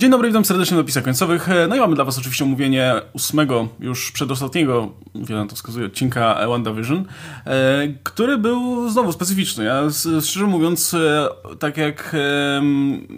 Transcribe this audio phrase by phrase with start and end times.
[0.00, 1.48] Dzień dobry, witam serdecznie w napisach końcowych.
[1.68, 7.04] No i mamy dla Was oczywiście omówienie ósmego, już przedostatniego, wiele to wskazuje, odcinka WandaVision,
[7.46, 9.64] e, który był znowu specyficzny.
[9.64, 9.82] Ja
[10.20, 12.16] szczerze mówiąc, e, tak jak,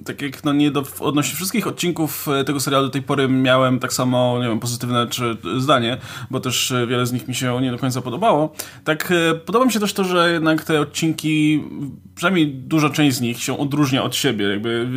[0.04, 3.79] tak jak no nie do, odnośnie wszystkich odcinków e, tego serialu do tej pory miałem
[3.79, 5.99] tak samo, nie wiem, pozytywne czy zdanie,
[6.31, 8.53] bo też wiele z nich mi się nie do końca podobało,
[8.85, 9.12] tak
[9.47, 11.65] podoba mi się też to, że jednak te odcinki,
[12.15, 14.45] przynajmniej duża część z nich się odróżnia od siebie.
[14.49, 14.89] Jakby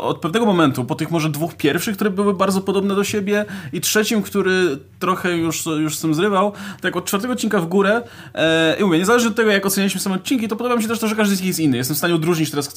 [0.00, 3.80] od pewnego momentu po tych może dwóch pierwszych, które były bardzo podobne do siebie i
[3.80, 8.02] trzecim, który trochę już, już z tym zrywał, tak od czwartego odcinka w górę
[8.34, 10.98] e, i mówię, niezależnie od tego, jak ocenialiśmy same odcinki, to podoba mi się też
[10.98, 11.76] to, że każdy z nich jest inny.
[11.76, 12.74] Jestem w stanie odróżnić teraz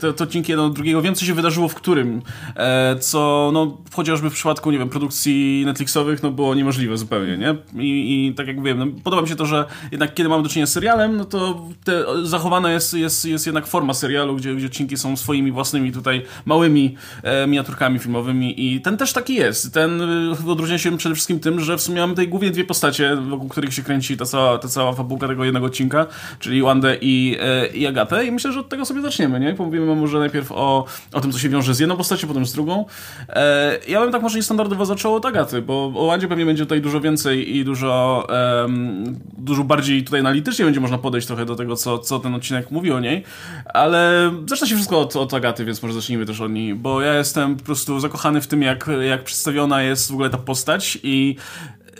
[0.00, 2.22] te, te odcinki jeden od drugiego, wiem, co się wydarzyło w którym,
[2.56, 7.56] e, co no, chociażby w przypadku, nie wiem, produkcji Netflixowych, no było niemożliwe zupełnie, nie?
[7.82, 10.48] I, i tak jak mówiłem, no, podoba mi się to, że jednak kiedy mamy do
[10.48, 14.66] czynienia z serialem, no to te, zachowana jest, jest, jest jednak forma serialu, gdzie, gdzie
[14.66, 19.74] odcinki są swoimi własnymi tutaj małymi e, miniaturkami filmowymi i ten też taki jest.
[19.74, 23.16] Ten y, odróżnia się przede wszystkim tym, że w sumie mamy tutaj głównie dwie postacie,
[23.16, 26.06] wokół których się kręci ta cała, ta cała fabułka tego jednego odcinka,
[26.38, 29.54] czyli Wandę i, e, i Agatę i myślę, że od tego sobie zaczniemy, nie?
[29.54, 32.84] Pomówimy może najpierw o, o tym, co się wiąże z jedną postacią, potem z drugą.
[33.28, 36.80] E, ja bym tak może niestandardowo zaczął od Agaty, bo o Wandzie pewnie będzie tutaj
[36.80, 38.26] dużo więcej i dużo,
[38.62, 42.70] um, dużo bardziej tutaj analitycznie będzie można podejść trochę do tego, co, co ten odcinek
[42.70, 43.24] mówi o niej,
[43.74, 47.14] ale zaczyna się wszystko od, od Agaty, więc może zacznijmy też od niej, bo ja
[47.14, 51.36] jestem po prostu zakochany w tym, jak, jak przedstawiona jest w ogóle ta postać i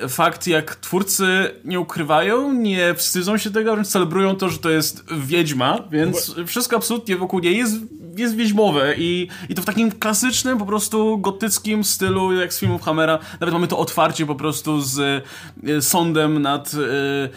[0.08, 5.04] fakt, jak twórcy nie ukrywają, nie wstydzą się tego, wręcz celebrują to, że to jest
[5.18, 7.74] wiedźma, więc wszystko absolutnie wokół niej jest,
[8.16, 12.82] jest wiedźmowe i, i to w takim klasycznym, po prostu gotyckim stylu, jak z filmów
[12.82, 13.18] Hammera.
[13.40, 15.24] Nawet mamy to otwarcie po prostu z
[15.68, 16.74] y, sądem nad...
[16.74, 17.28] Y,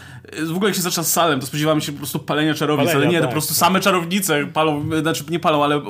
[0.45, 3.05] w ogóle jak się zaczyna z salem, to spodziewamy się po prostu palenia czarownic, Palenia,
[3.05, 3.59] ale nie, tak, to po prostu tak.
[3.59, 5.81] same czarownice palą, znaczy nie palą, ale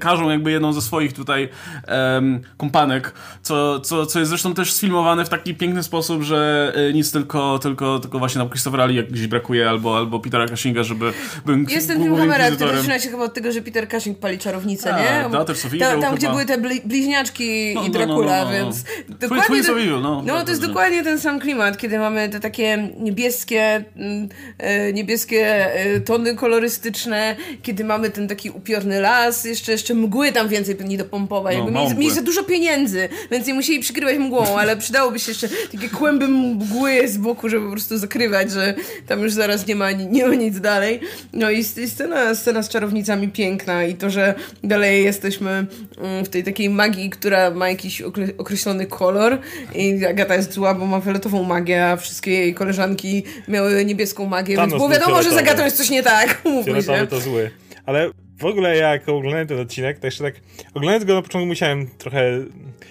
[0.00, 1.48] każą jakby jedną ze swoich tutaj
[1.88, 6.94] um, kompanek, co, co, co jest zresztą też sfilmowane w taki piękny sposób, że y,
[6.94, 10.82] nic tylko, tylko, tylko właśnie nam Christopher Ali jak gdzieś brakuje, albo, albo Petera Cushinga,
[10.82, 11.12] żeby
[11.46, 14.38] był Jest ten film Hammera, który zaczyna się chyba od tego, że Peter Cushing pali
[14.38, 15.30] czarownicę, A, nie?
[15.30, 18.52] Da, też tam, tam gdzie były te bliźniaczki no, i Dracula, no, no, no, no.
[18.52, 22.40] więc dokładnie, to, Evil, no, no to jest dokładnie ten sam klimat, kiedy mamy te
[22.40, 29.72] takie niebieskie mm, e, niebieskie e, tony kolorystyczne, kiedy mamy ten taki upiorny las, jeszcze,
[29.72, 31.56] jeszcze mgły tam więcej nie dopompować.
[31.56, 35.48] No, mieli, mieli za dużo pieniędzy, więc nie musieli przykrywać mgłą, ale przydałoby się jeszcze
[35.72, 38.74] takie kłęby mgły z boku, żeby po prostu zakrywać, że
[39.06, 41.00] tam już zaraz nie ma, nie ma nic dalej.
[41.32, 45.66] No i scena, scena z czarownicami piękna i to, że dalej jesteśmy
[45.98, 48.02] mm, w tej takiej magii, która ma jakiś
[48.38, 49.38] określony kolor
[49.74, 54.56] i Agata jest zła, bo ma fioletową magię, a wszystkie jej koleżanki miały niebieską magię,
[54.56, 56.42] Thanos więc było wiadomo, że z Agatą jest coś nie tak.
[56.64, 57.50] Fioletowy to zły.
[57.86, 60.34] Ale w ogóle jak oglądałem ten odcinek, to jeszcze tak
[60.74, 62.40] oglądając go na początku musiałem trochę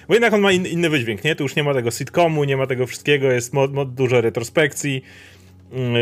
[0.07, 1.35] bo jednak on ma in, inny wydźwięk, nie?
[1.35, 5.03] Tu już nie ma tego sitcomu, nie ma tego wszystkiego, jest mod, mod dużo retrospekcji,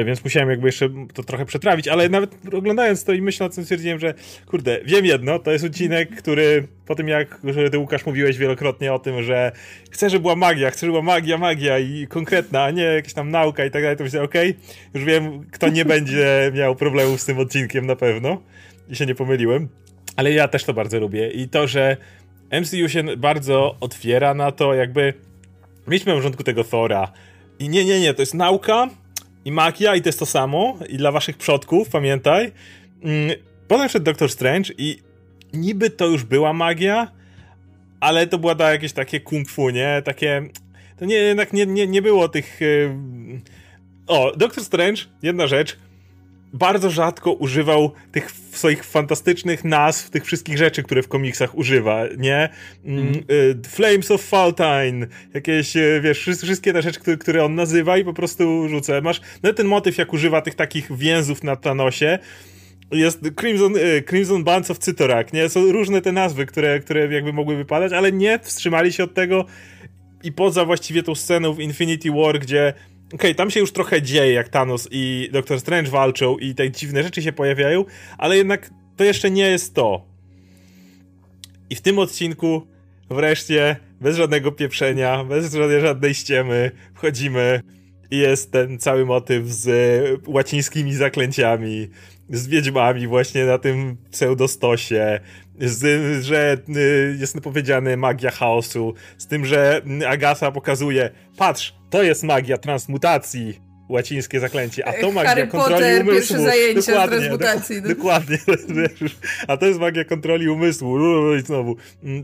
[0.05, 3.63] więc musiałem jakby jeszcze to trochę przetrawić, ale nawet oglądając to i myśląc o tym
[3.63, 4.13] stwierdziłem, że
[4.45, 8.99] kurde, wiem jedno, to jest odcinek, który po tym jak ty Łukasz mówiłeś wielokrotnie o
[8.99, 9.51] tym, że
[9.91, 13.31] chcę, żeby była magia, chcę, żeby była magia, magia i konkretna, a nie jakaś tam
[13.31, 14.61] nauka i tak dalej, to myślę, okej, okay,
[14.93, 18.41] już wiem, kto nie będzie miał problemów z tym odcinkiem na pewno
[18.89, 19.69] i się nie pomyliłem.
[20.15, 21.97] Ale ja też to bardzo lubię i to, że
[22.61, 25.13] MCU się bardzo otwiera na to, jakby
[25.87, 27.11] mieliśmy na początku tego Thora
[27.59, 28.89] i nie, nie, nie, to jest nauka
[29.45, 32.51] i magia i to jest to samo i dla waszych przodków, pamiętaj.
[33.03, 34.99] Mm, potem wszedł Doctor Strange i
[35.53, 37.11] niby to już była magia,
[37.99, 40.01] ale to była da jakieś takie kung fu, nie?
[40.05, 40.49] Takie...
[40.97, 42.61] To nie, jednak nie, nie, nie było tych...
[42.61, 42.95] Yy...
[44.07, 45.77] O, Doctor Strange, jedna rzecz,
[46.55, 52.49] bardzo rzadko używał tych swoich fantastycznych nazw, tych wszystkich rzeczy, które w komiksach używa, nie?
[52.85, 53.23] Mm.
[53.67, 58.69] Flames of Faltine, jakieś, e, wiesz, wszystkie te rzeczy, które, on nazywa i po prostu
[58.69, 59.01] rzuca.
[59.01, 62.19] Masz no ten motyw, jak używa tych takich więzów na Thanosie,
[62.91, 65.49] jest Crimson, e, Crimson Bands of Cytorak, nie?
[65.49, 69.45] Są różne te nazwy, które, które jakby mogły wypadać, ale nie wstrzymali się od tego
[70.23, 72.73] i poza właściwie tą sceną w Infinity War, gdzie
[73.15, 77.03] okay, tam się już trochę dzieje, jak Thanos i Doctor Strange walczą i te dziwne
[77.03, 77.85] rzeczy się pojawiają,
[78.17, 80.05] ale jednak to jeszcze nie jest to.
[81.69, 82.67] I w tym odcinku
[83.09, 87.61] wreszcie, bez żadnego pieprzenia, bez żadnej, żadnej ściemy, wchodzimy
[88.11, 89.67] i jest ten cały motyw z
[90.27, 91.89] łacińskimi zaklęciami,
[92.29, 95.19] z wiedźmami właśnie na tym pseudostosie,
[95.59, 102.23] z, że y, jest powiedziane magia chaosu, z tym, że Agasa pokazuje, patrz, to jest
[102.23, 103.59] magia transmutacji,
[103.89, 106.13] łacińskie zaklęcie, a to magia Harry kontroli Potter, umysłu.
[106.13, 107.81] pierwsze zajęcie dokładnie, transmutacji.
[107.95, 108.37] dokładnie,
[109.47, 110.97] a to jest magia kontroli umysłu.
[111.35, 111.75] I znowu.
[112.03, 112.23] Mm,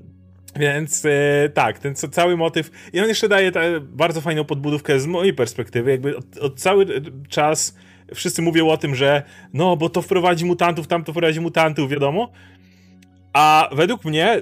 [0.56, 2.72] Więc e, tak, ten cały motyw.
[2.94, 3.52] I on jeszcze daje
[3.82, 5.92] bardzo fajną podbudówkę z mojej perspektywy.
[5.92, 6.86] Jakby od, od cały
[7.30, 7.76] czas
[8.16, 12.32] wszyscy mówią o tym, że no, bo to wprowadzi mutantów, tam to wprowadzi mutantów, wiadomo.
[13.34, 14.42] A według mnie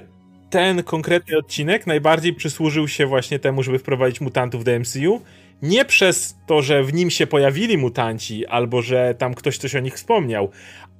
[0.50, 5.20] ten konkretny odcinek najbardziej przysłużył się właśnie temu, żeby wprowadzić mutantów do MCU.
[5.62, 9.80] Nie przez to, że w nim się pojawili mutanci, albo że tam ktoś coś o
[9.80, 10.50] nich wspomniał,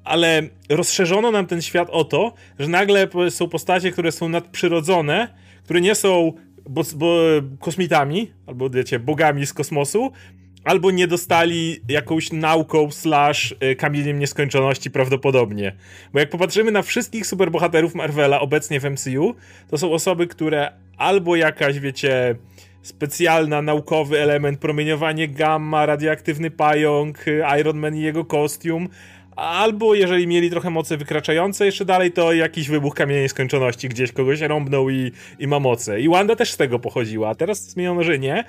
[0.05, 5.81] ale rozszerzono nam ten świat o to, że nagle są postacie, które są nadprzyrodzone, które
[5.81, 6.33] nie są
[6.69, 7.17] bo, bo,
[7.61, 10.13] kosmitami, albo wiecie, bogami z kosmosu,
[10.65, 15.73] albo nie dostali jakąś nauką slash y, kamieniem nieskończoności prawdopodobnie.
[16.13, 19.35] Bo jak popatrzymy na wszystkich superbohaterów Marvela obecnie w MCU,
[19.71, 22.35] to są osoby, które albo jakaś, wiecie,
[22.83, 28.89] specjalna naukowy element, promieniowanie gamma, radioaktywny pająk, y, Iron Man i jego kostium,
[29.37, 34.41] albo jeżeli mieli trochę mocy wykraczające jeszcze dalej, to jakiś wybuch kamienia nieskończoności gdzieś kogoś
[34.41, 36.01] rąbnął i, i ma moce.
[36.01, 38.45] I Wanda też z tego pochodziła, teraz zmieniono, że nie.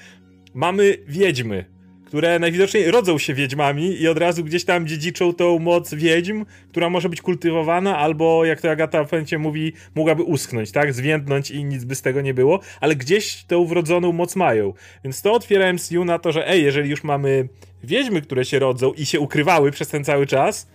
[0.54, 1.66] Mamy wiedźmy,
[2.12, 6.90] które najwidoczniej rodzą się wiedźmami i od razu gdzieś tam dziedziczą tą moc wiedźm, która
[6.90, 10.94] może być kultywowana, albo jak to Agata w pewnie mówi, mogłaby uschnąć, tak?
[10.94, 14.74] Zwiędnąć i nic by z tego nie było, ale gdzieś tą wrodzoną moc mają.
[15.04, 17.48] Więc to otwiera MCU na to, że ej, jeżeli już mamy
[17.84, 20.68] wiedźmy, które się rodzą i się ukrywały przez ten cały czas,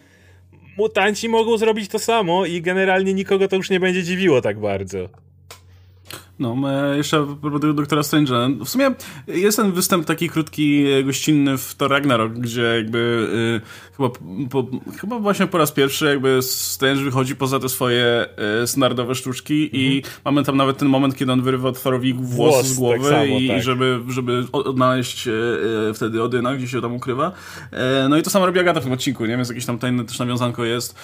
[0.79, 5.26] mutanci mogą zrobić to samo i generalnie nikogo to już nie będzie dziwiło tak bardzo.
[6.39, 6.57] No,
[6.97, 7.27] jeszcze
[7.61, 8.65] do doktora Strange'a.
[8.65, 8.91] W sumie
[9.29, 12.99] jest ten występ taki krótki, gościnny w Thor Ragnarok, gdzie jakby
[13.63, 14.09] y, chyba,
[14.51, 14.67] po,
[15.01, 18.27] chyba właśnie po raz pierwszy jakby Strange wychodzi poza te swoje
[18.63, 19.83] y, standardowe sztuczki mhm.
[19.83, 23.09] i mamy tam nawet ten moment, kiedy on wyrywa Thorowi włos, włos z głowy tak
[23.09, 23.63] samo, i tak.
[23.63, 27.33] żeby, żeby odnaleźć y, wtedy Odyna, gdzie się tam ukrywa.
[27.73, 29.37] E, no i to samo robi Agata w tym odcinku, nie?
[29.37, 30.99] Więc jakieś tam tajne też nawiązanko jest.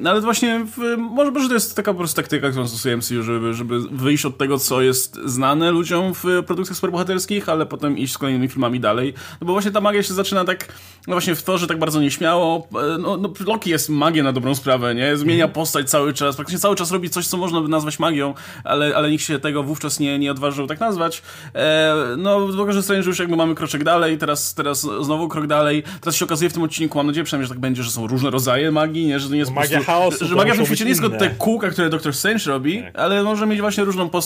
[0.00, 3.22] no ale właśnie w, może, może to jest taka po prostu taktyka, którą stosuje MCU,
[3.22, 8.14] żeby, żeby wyjść od tego, co jest znane ludziom w produkcjach superbohaterskich, ale potem iść
[8.14, 9.14] z kolejnymi filmami dalej.
[9.40, 10.68] No bo właśnie ta magia się zaczyna tak,
[11.06, 12.68] no właśnie w to, że tak bardzo nieśmiało.
[12.94, 15.16] E, no, no Loki jest magię na dobrą sprawę, nie?
[15.16, 15.52] Zmienia mhm.
[15.52, 18.34] postać cały czas, praktycznie cały czas robi coś, co można by nazwać magią,
[18.64, 21.22] ale, ale nikt się tego wówczas nie, nie odważył tak nazwać.
[21.54, 25.82] E, no w że Strange już jakby mamy kroczek dalej, teraz, teraz znowu krok dalej.
[26.00, 28.30] Teraz się okazuje w tym odcinku, mam nadzieję przynajmniej, że tak będzie, że są różne
[28.30, 29.20] rodzaje magii, nie?
[29.20, 30.26] Że to nie jest no, magia prostu, chaosu.
[30.26, 32.98] Że magia w tym świecie nie jest tylko te kółka, które Doctor Strange robi, tak.
[32.98, 34.23] ale może mieć właśnie różną postać,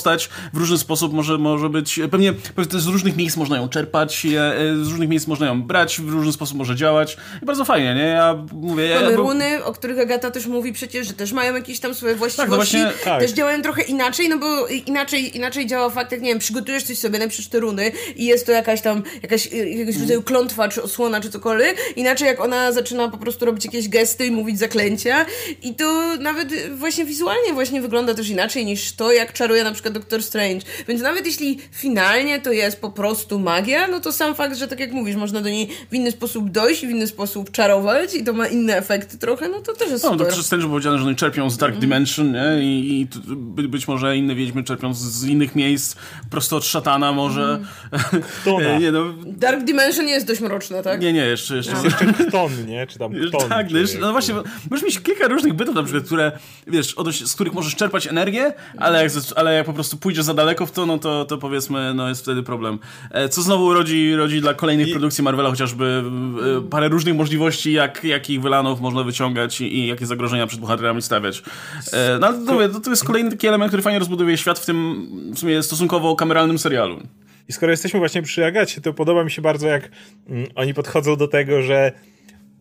[0.52, 4.28] w różny sposób może, może być, pewnie, pewnie z różnych miejsc można ją czerpać, e,
[4.84, 8.02] z różnych miejsc można ją brać, w różny sposób może działać i bardzo fajnie, nie?
[8.02, 8.94] Ja mówię...
[8.94, 12.14] Mamy ja, runy, o których Agata też mówi przecież, że też mają jakieś tam swoje
[12.14, 13.20] właściwości, tak, no właśnie, tak.
[13.20, 16.98] też działają trochę inaczej, no bo inaczej, inaczej działa fakt, jak nie wiem, przygotujesz coś
[16.98, 20.00] sobie, napiszesz te runy i jest to jakaś tam, jakaś, jakiegoś mm.
[20.00, 24.26] rodzaju klątwa, czy osłona, czy cokolwiek, inaczej jak ona zaczyna po prostu robić jakieś gesty
[24.26, 25.26] i mówić zaklęcia
[25.62, 29.87] i to nawet właśnie wizualnie właśnie wygląda też inaczej niż to, jak czaruje na przykład
[29.90, 30.66] Doctor Strange.
[30.88, 34.80] Więc nawet jeśli finalnie to jest po prostu magia, no to sam fakt, że tak
[34.80, 38.32] jak mówisz, można do niej w inny sposób dojść, w inny sposób czarować i to
[38.32, 40.26] ma inne efekty trochę, no to też jest no, super.
[40.30, 41.80] No, to Strange powiedziane, że oni czerpią z Dark mm.
[41.80, 42.62] Dimension, nie?
[42.62, 45.96] I, i by, być może inne wiedźmy czerpią z innych miejsc,
[46.30, 47.60] prosto od szatana może.
[48.46, 48.80] Mm.
[48.82, 49.14] nie, no.
[49.26, 51.00] Dark Dimension jest dość mroczne, tak?
[51.00, 51.56] Nie, nie, jeszcze...
[51.56, 51.72] jeszcze...
[51.72, 51.84] No.
[51.84, 52.86] jeszcze kton, nie?
[52.86, 53.48] Czy tam kton.
[53.48, 54.34] Tak, no, no właśnie,
[54.70, 56.32] możesz mieć kilka różnych bytów na przykład, które,
[56.66, 56.94] wiesz,
[57.24, 60.72] z których możesz czerpać energię, ale jak, ale jak po prostu pójdziesz za daleko w
[60.72, 62.78] to, no to, to powiedzmy, no jest wtedy problem.
[63.10, 64.90] E, co znowu rodzi, rodzi dla kolejnych I...
[64.90, 66.02] produkcji Marvela chociażby
[66.58, 71.02] e, parę różnych możliwości, jak, jakich wylanów można wyciągać i, i jakie zagrożenia przed bohaterami
[71.02, 71.42] stawiać.
[71.92, 74.66] E, no ale to, to, to jest kolejny taki element, który fajnie rozbudowuje świat w
[74.66, 77.00] tym w sumie stosunkowo kameralnym serialu.
[77.48, 79.90] I skoro jesteśmy właśnie przy Agacie, to podoba mi się bardzo, jak
[80.28, 81.92] mm, oni podchodzą do tego, że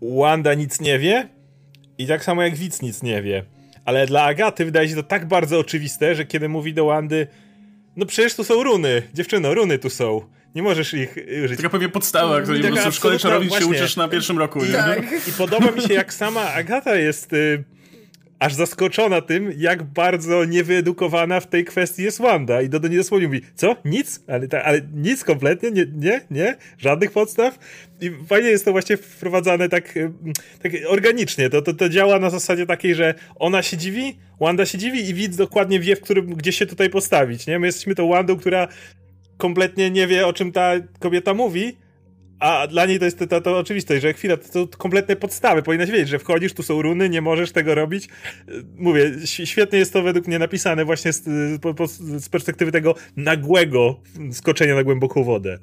[0.01, 1.29] Wanda nic nie wie
[1.97, 3.56] i tak samo jak widz nic nie wie.
[3.87, 7.27] Ale dla Agaty wydaje się to tak bardzo oczywiste, że kiedy mówi do Wandy
[7.97, 9.03] no przecież tu są runy.
[9.13, 10.21] Dziewczyno, runy tu są.
[10.55, 11.15] Nie możesz ich
[11.45, 11.57] użyć.
[11.57, 14.59] Taka pewnie podstawa, której po prostu w szkole czarowic się uczysz na pierwszym roku.
[14.71, 15.27] Tak.
[15.27, 17.33] I podoba mi się, jak sama Agata jest...
[17.33, 17.63] Y
[18.39, 22.61] aż zaskoczona tym, jak bardzo niewyedukowana w tej kwestii jest Wanda.
[22.61, 23.75] I Dodo niedosłownie mówi, co?
[23.85, 24.23] Nic?
[24.27, 25.71] Ale, ta, ale nic kompletnie?
[25.71, 26.21] Nie, nie?
[26.31, 26.55] Nie?
[26.77, 27.59] Żadnych podstaw?
[28.01, 29.93] I fajnie jest to właśnie wprowadzane tak,
[30.63, 31.49] tak organicznie.
[31.49, 35.13] To, to, to działa na zasadzie takiej, że ona się dziwi, Wanda się dziwi i
[35.13, 37.47] widz dokładnie wie, w którym, gdzie się tutaj postawić.
[37.47, 37.59] Nie?
[37.59, 38.67] My jesteśmy tą Wandą, która
[39.37, 41.77] kompletnie nie wie, o czym ta kobieta mówi,
[42.39, 45.63] a dla niej to jest to, to, to oczywiste, że chwila, to, to kompletne podstawy.
[45.63, 48.09] Powinnaś wiedzieć, że wchodzisz, tu są runy, nie możesz tego robić.
[48.77, 51.23] Mówię, świetnie jest to według mnie napisane właśnie z,
[52.23, 53.99] z perspektywy tego nagłego
[54.31, 55.57] skoczenia na głęboką wodę.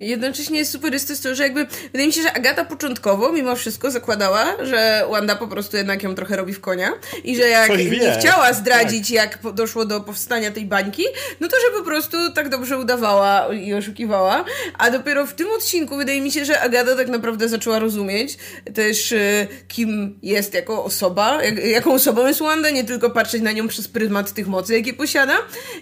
[0.00, 4.56] Jednocześnie super jest to, że jakby wydaje mi się, że Agata początkowo mimo wszystko zakładała,
[4.64, 6.92] że Wanda po prostu jednak ją trochę robi w konia
[7.24, 9.10] i że jak nie chciała zdradzić, tak.
[9.10, 11.04] jak doszło do powstania tej bańki,
[11.40, 14.44] no to że po prostu tak dobrze udawała i oszukiwała.
[14.78, 18.38] A dopiero w tym odcinku wydaje mi się, że Agata tak naprawdę zaczęła rozumieć
[18.74, 23.52] też y, kim jest jako osoba, jak, jaką osobą jest Wanda, nie tylko patrzeć na
[23.52, 25.38] nią przez pryzmat tych mocy, jakie posiada.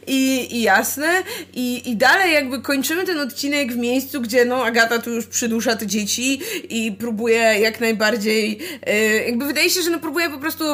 [0.06, 1.22] I, i jasne.
[1.54, 5.77] I, I dalej jakby kończymy ten odcinek w miejscu, gdzie no Agata tu już przydusza
[5.77, 10.65] te dzieci i próbuje jak najbardziej, y, jakby wydaje się, że no próbuje po prostu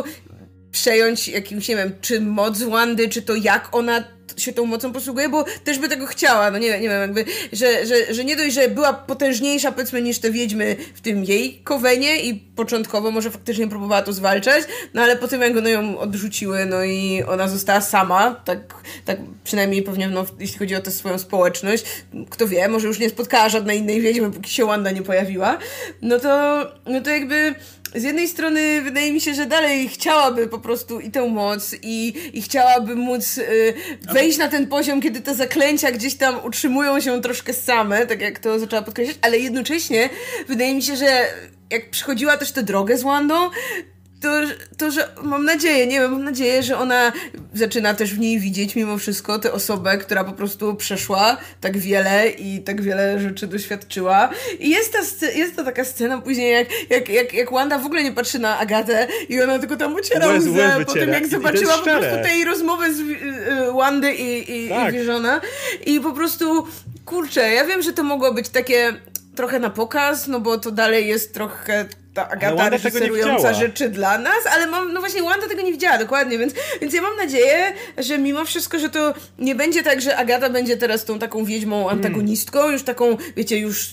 [0.71, 4.05] przejąć jakimś, nie wiem, czy moc Wandy, czy to jak ona
[4.37, 7.87] się tą mocą posługuje, bo też by tego chciała, no nie, nie wiem, jakby, że,
[7.87, 12.23] że, że nie dość, że była potężniejsza, powiedzmy, niż te wiedźmy w tym jej kowenie
[12.23, 14.65] i początkowo może faktycznie próbowała to zwalczać,
[14.95, 19.83] no ale potem jak no ją odrzuciły, no i ona została sama, tak, tak przynajmniej
[19.83, 21.85] pewnie, no, jeśli chodzi o tę swoją społeczność,
[22.31, 25.59] kto wie, może już nie spotkała żadnej innej wiedźmy, póki się Wanda nie pojawiła,
[26.03, 27.55] no to, no to jakby
[27.95, 32.15] z jednej strony wydaje mi się, że dalej chciałaby po prostu i tę moc i,
[32.33, 33.75] i chciałaby móc y,
[34.13, 38.39] wejść na ten poziom, kiedy te zaklęcia gdzieś tam utrzymują się troszkę same, tak jak
[38.39, 40.11] to zaczęła podkreślać, ale jednocześnie
[40.49, 41.27] wydaje mi się, że
[41.71, 43.51] jak przychodziła też tę drogę z Wandą,
[44.21, 44.29] to,
[44.79, 47.13] to, że mam nadzieję, nie wiem, mam nadzieję, że ona
[47.55, 52.29] zaczyna też w niej widzieć mimo wszystko tę osobę, która po prostu przeszła tak wiele
[52.29, 54.31] i tak wiele rzeczy doświadczyła.
[54.61, 58.05] I jest ta, jest ta taka scena później, jak, jak, jak, jak Wanda w ogóle
[58.05, 61.79] nie patrzy na Agatę i ona tylko tam uciera łzę, łzę po tym jak zobaczyła
[61.79, 64.95] po prostu tej rozmowy z y, y, Wandy i, i, tak.
[64.95, 65.95] i.
[65.95, 66.67] I po prostu,
[67.05, 68.93] kurczę, ja wiem, że to mogło być takie
[69.37, 74.47] trochę na pokaz, no bo to dalej jest trochę ta Agata reżyserująca rzeczy dla nas,
[74.53, 78.19] ale mam, no właśnie Wanda tego nie widziała dokładnie, więc, więc ja mam nadzieję, że
[78.19, 82.71] mimo wszystko, że to nie będzie tak, że Agata będzie teraz tą taką wiedźmą antagonistką,
[82.71, 83.91] już taką, wiecie, już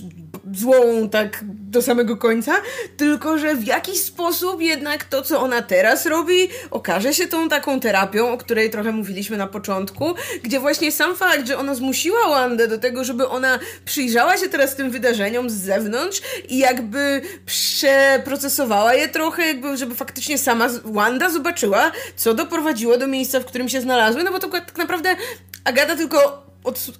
[0.55, 2.53] złą tak do samego końca,
[2.97, 7.79] tylko że w jakiś sposób jednak to, co ona teraz robi, okaże się tą taką
[7.79, 12.67] terapią, o której trochę mówiliśmy na początku, gdzie właśnie sam fakt, że ona zmusiła Wandę
[12.67, 19.09] do tego, żeby ona przyjrzała się teraz tym wydarzeniom z zewnątrz i jakby przeprocesowała je
[19.09, 24.23] trochę, jakby, żeby faktycznie sama Wanda zobaczyła, co doprowadziło do miejsca, w którym się znalazły,
[24.23, 25.15] no bo to tak naprawdę
[25.63, 26.91] Agata tylko pod,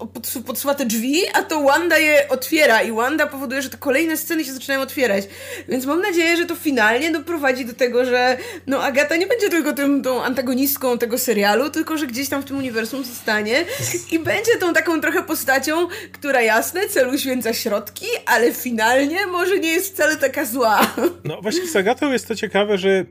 [0.46, 4.46] podsuwa te drzwi, a to Wanda je otwiera i Wanda powoduje, że te kolejne sceny
[4.46, 5.24] się zaczynają otwierać.
[5.70, 8.38] Więc mam nadzieję, że to finalnie doprowadzi do tego, że
[8.68, 12.46] no Agata nie będzie tylko tym, tą antagonistką tego serialu, tylko że gdzieś tam w
[12.46, 13.66] tym uniwersum zostanie
[14.12, 19.70] i będzie tą taką trochę postacią, która jasne, celu święca środki, ale finalnie może nie
[19.70, 20.94] jest wcale taka zła.
[21.24, 23.06] No właśnie z Agatą jest to ciekawe, że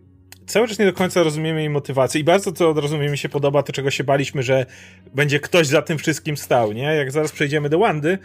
[0.51, 3.63] cały czas nie do końca rozumiemy jej motywację i bardzo to razu mi się podoba,
[3.63, 4.67] to czego się baliśmy, że
[5.15, 6.83] będzie ktoś za tym wszystkim stał, nie?
[6.83, 8.19] Jak zaraz przejdziemy do Wandy,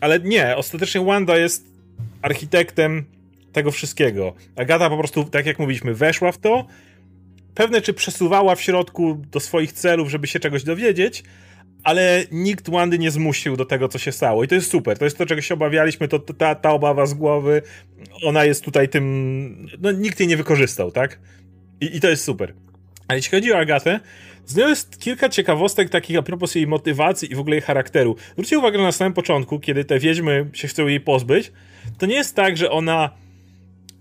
[0.00, 1.66] ale nie, ostatecznie Wanda jest
[2.22, 3.04] architektem
[3.52, 4.34] tego wszystkiego.
[4.56, 6.66] Agata po prostu, tak jak mówiliśmy, weszła w to,
[7.54, 11.24] pewne czy przesuwała w środku do swoich celów, żeby się czegoś dowiedzieć,
[11.84, 14.44] ale nikt Wandy nie zmusił do tego, co się stało.
[14.44, 14.98] I to jest super.
[14.98, 17.62] To jest to, czego się obawialiśmy, to ta, ta obawa z głowy,
[18.24, 19.66] ona jest tutaj tym...
[19.80, 21.18] No, nikt jej nie wykorzystał, tak?
[21.80, 22.54] I, I to jest super.
[23.08, 24.00] Ale jeśli chodzi o Agatę,
[24.46, 28.16] z nią jest kilka ciekawostek takich a propos jej motywacji i w ogóle jej charakteru.
[28.32, 31.52] Zwróćcie uwagę, na samym początku, kiedy te wiedźmy się chcą jej pozbyć,
[31.98, 33.10] to nie jest tak, że ona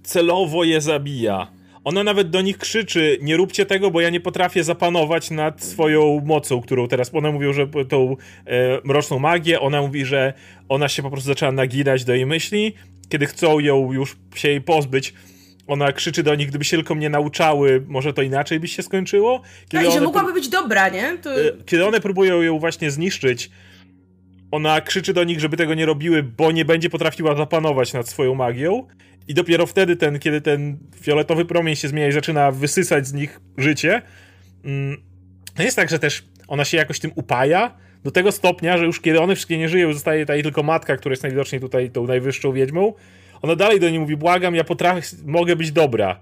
[0.03, 1.47] celowo je zabija.
[1.83, 6.21] Ona nawet do nich krzyczy, nie róbcie tego, bo ja nie potrafię zapanować nad swoją
[6.25, 10.33] mocą, którą teraz, ona mówią, że tą e, mroczną magię, ona mówi, że
[10.69, 12.73] ona się po prostu zaczęła naginać do jej myśli,
[13.09, 15.13] kiedy chcą ją już się jej pozbyć,
[15.67, 19.41] ona krzyczy do nich, gdyby się tylko mnie nauczały, może to inaczej by się skończyło.
[19.69, 21.17] Kiedy tak, że mogłaby być dobra, nie?
[21.17, 21.41] To...
[21.41, 23.49] E, kiedy one próbują ją właśnie zniszczyć,
[24.51, 28.35] ona krzyczy do nich, żeby tego nie robiły, bo nie będzie potrafiła zapanować nad swoją
[28.35, 28.87] magią.
[29.27, 33.39] I dopiero wtedy, ten, kiedy ten fioletowy promień się zmienia i zaczyna wysysać z nich
[33.57, 34.01] życie,
[34.65, 34.97] mm,
[35.55, 39.01] to jest tak, że też ona się jakoś tym upaja do tego stopnia, że już
[39.01, 42.53] kiedy one wszystkie nie żyją, zostaje tutaj tylko matka, która jest najwidoczniej tutaj tą najwyższą
[42.53, 42.93] wiedźmą,
[43.43, 46.19] ona dalej do niej mówi, błagam, ja potrafię, mogę być dobra.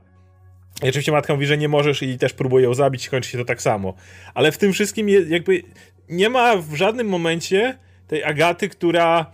[0.83, 3.45] I oczywiście matka mówi, że nie możesz i też próbuje ją zabić, kończy się to
[3.45, 3.93] tak samo.
[4.33, 5.63] Ale w tym wszystkim jakby
[6.09, 9.25] nie ma w żadnym momencie tej Agaty, która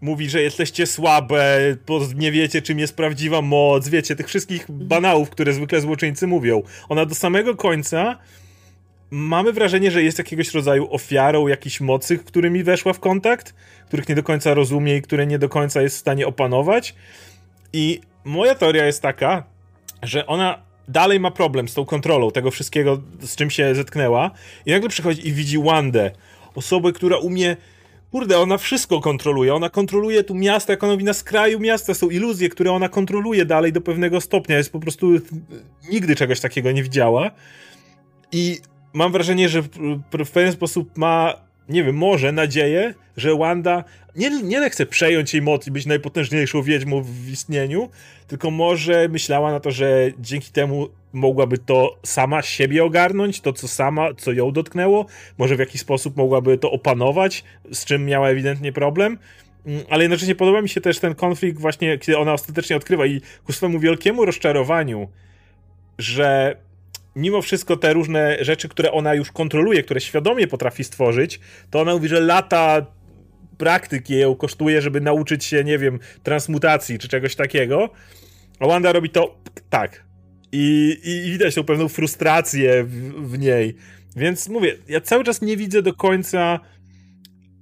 [0.00, 1.58] mówi, że jesteście słabe,
[2.16, 6.62] nie wiecie, czym jest prawdziwa moc, wiecie, tych wszystkich banałów, które zwykle złoczyńcy mówią.
[6.88, 8.18] Ona do samego końca
[9.10, 13.54] mamy wrażenie, że jest jakiegoś rodzaju ofiarą jakichś mocy, którymi weszła w kontakt,
[13.86, 16.94] których nie do końca rozumie i które nie do końca jest w stanie opanować.
[17.72, 19.44] I moja teoria jest taka,
[20.02, 24.30] że ona dalej ma problem z tą kontrolą tego wszystkiego, z czym się zetknęła,
[24.66, 26.10] i nagle przychodzi i widzi Wandę,
[26.54, 27.56] osobę, która umie
[28.10, 29.54] kurde, ona wszystko kontroluje.
[29.54, 33.44] Ona kontroluje tu miasta, jak ona mówi, na skraju miasta są iluzje, które ona kontroluje
[33.44, 34.56] dalej do pewnego stopnia.
[34.56, 35.10] Jest po prostu
[35.90, 37.30] nigdy czegoś takiego nie widziała.
[38.32, 38.58] I
[38.92, 39.62] mam wrażenie, że
[40.24, 41.34] w pewien sposób ma,
[41.68, 43.84] nie wiem, może nadzieję, że Wanda
[44.16, 47.88] nie, nie chce przejąć jej mocy, być najpotężniejszą wiedźmą w istnieniu,
[48.26, 53.68] tylko może myślała na to, że dzięki temu mogłaby to sama siebie ogarnąć, to co
[53.68, 55.06] sama, co ją dotknęło,
[55.38, 59.18] może w jakiś sposób mogłaby to opanować, z czym miała ewidentnie problem.
[59.66, 63.20] Mm, ale jednocześnie podoba mi się też ten konflikt właśnie, kiedy ona ostatecznie odkrywa i
[63.44, 65.08] ku swemu wielkiemu rozczarowaniu,
[65.98, 66.56] że
[67.16, 71.40] mimo wszystko te różne rzeczy, które ona już kontroluje, które świadomie potrafi stworzyć,
[71.70, 72.86] to ona mówi, że lata
[73.58, 77.90] praktyki ją kosztuje, żeby nauczyć się, nie wiem, transmutacji czy czegoś takiego.
[78.60, 79.36] A Wanda robi to
[79.70, 80.04] tak.
[80.52, 83.76] I, i widać tą pewną frustrację w, w niej.
[84.16, 86.60] Więc mówię, ja cały czas nie widzę do końca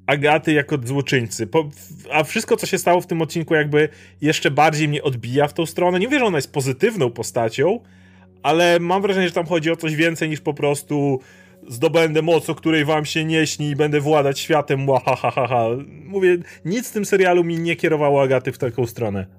[0.07, 1.47] Agaty jako złoczyńcy.
[1.47, 1.71] Po,
[2.13, 3.89] a wszystko, co się stało w tym odcinku, jakby
[4.21, 5.99] jeszcze bardziej mnie odbija w tą stronę.
[5.99, 7.81] Nie mówię, że ona jest pozytywną postacią,
[8.43, 11.21] ale mam wrażenie, że tam chodzi o coś więcej niż po prostu
[11.69, 14.87] zdobędę moc, o której wam się nie śni i będę władać światem.
[16.05, 19.38] Mówię, nic w tym serialu mi nie kierowało Agaty w taką stronę.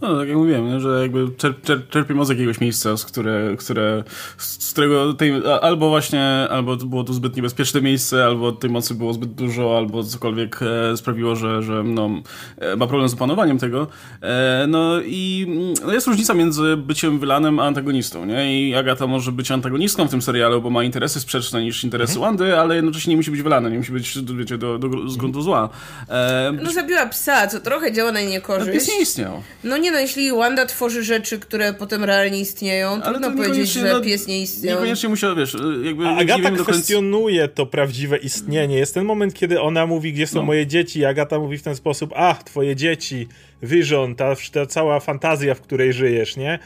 [0.00, 4.04] No, tak jak mówiłem, że jakby czerp, czerp, czerpiemy z jakiegoś miejsca, z, które, które,
[4.38, 9.12] z którego tej, albo właśnie, albo było to zbyt niebezpieczne miejsce, albo tej mocy było
[9.12, 12.10] zbyt dużo, albo cokolwiek e, sprawiło, że, że no,
[12.58, 13.86] e, ma problem z opanowaniem tego.
[14.22, 15.46] E, no i
[15.86, 18.68] no jest różnica między byciem wylanem a antagonistą, nie?
[18.68, 22.30] I Agata może być antagonistką w tym serialu, bo ma interesy sprzeczne niż interesy mhm.
[22.30, 25.42] Wandy, ale jednocześnie nie musi być wylanem, nie musi być, wiecie, do, do, z gruntu
[25.42, 25.68] zła.
[26.08, 28.66] E, no zabiła psa, co trochę działa na niekorzyść.
[28.66, 29.42] No, pies nie istniał.
[29.64, 34.00] No nie no, jeśli Wanda tworzy rzeczy, które potem realnie istnieją, trudno powiedzieć, że no,
[34.00, 34.74] pies nie istnieje.
[34.74, 36.06] Niekoniecznie musiał, wiesz, jakby...
[36.06, 38.76] A Agata kwestionuje to prawdziwe istnienie.
[38.76, 40.42] Jest ten moment, kiedy ona mówi, gdzie są no.
[40.42, 43.28] moje dzieci i Agata mówi w ten sposób, ach, twoje dzieci,
[43.62, 46.58] Vision, ta, ta cała fantazja, w której żyjesz, nie?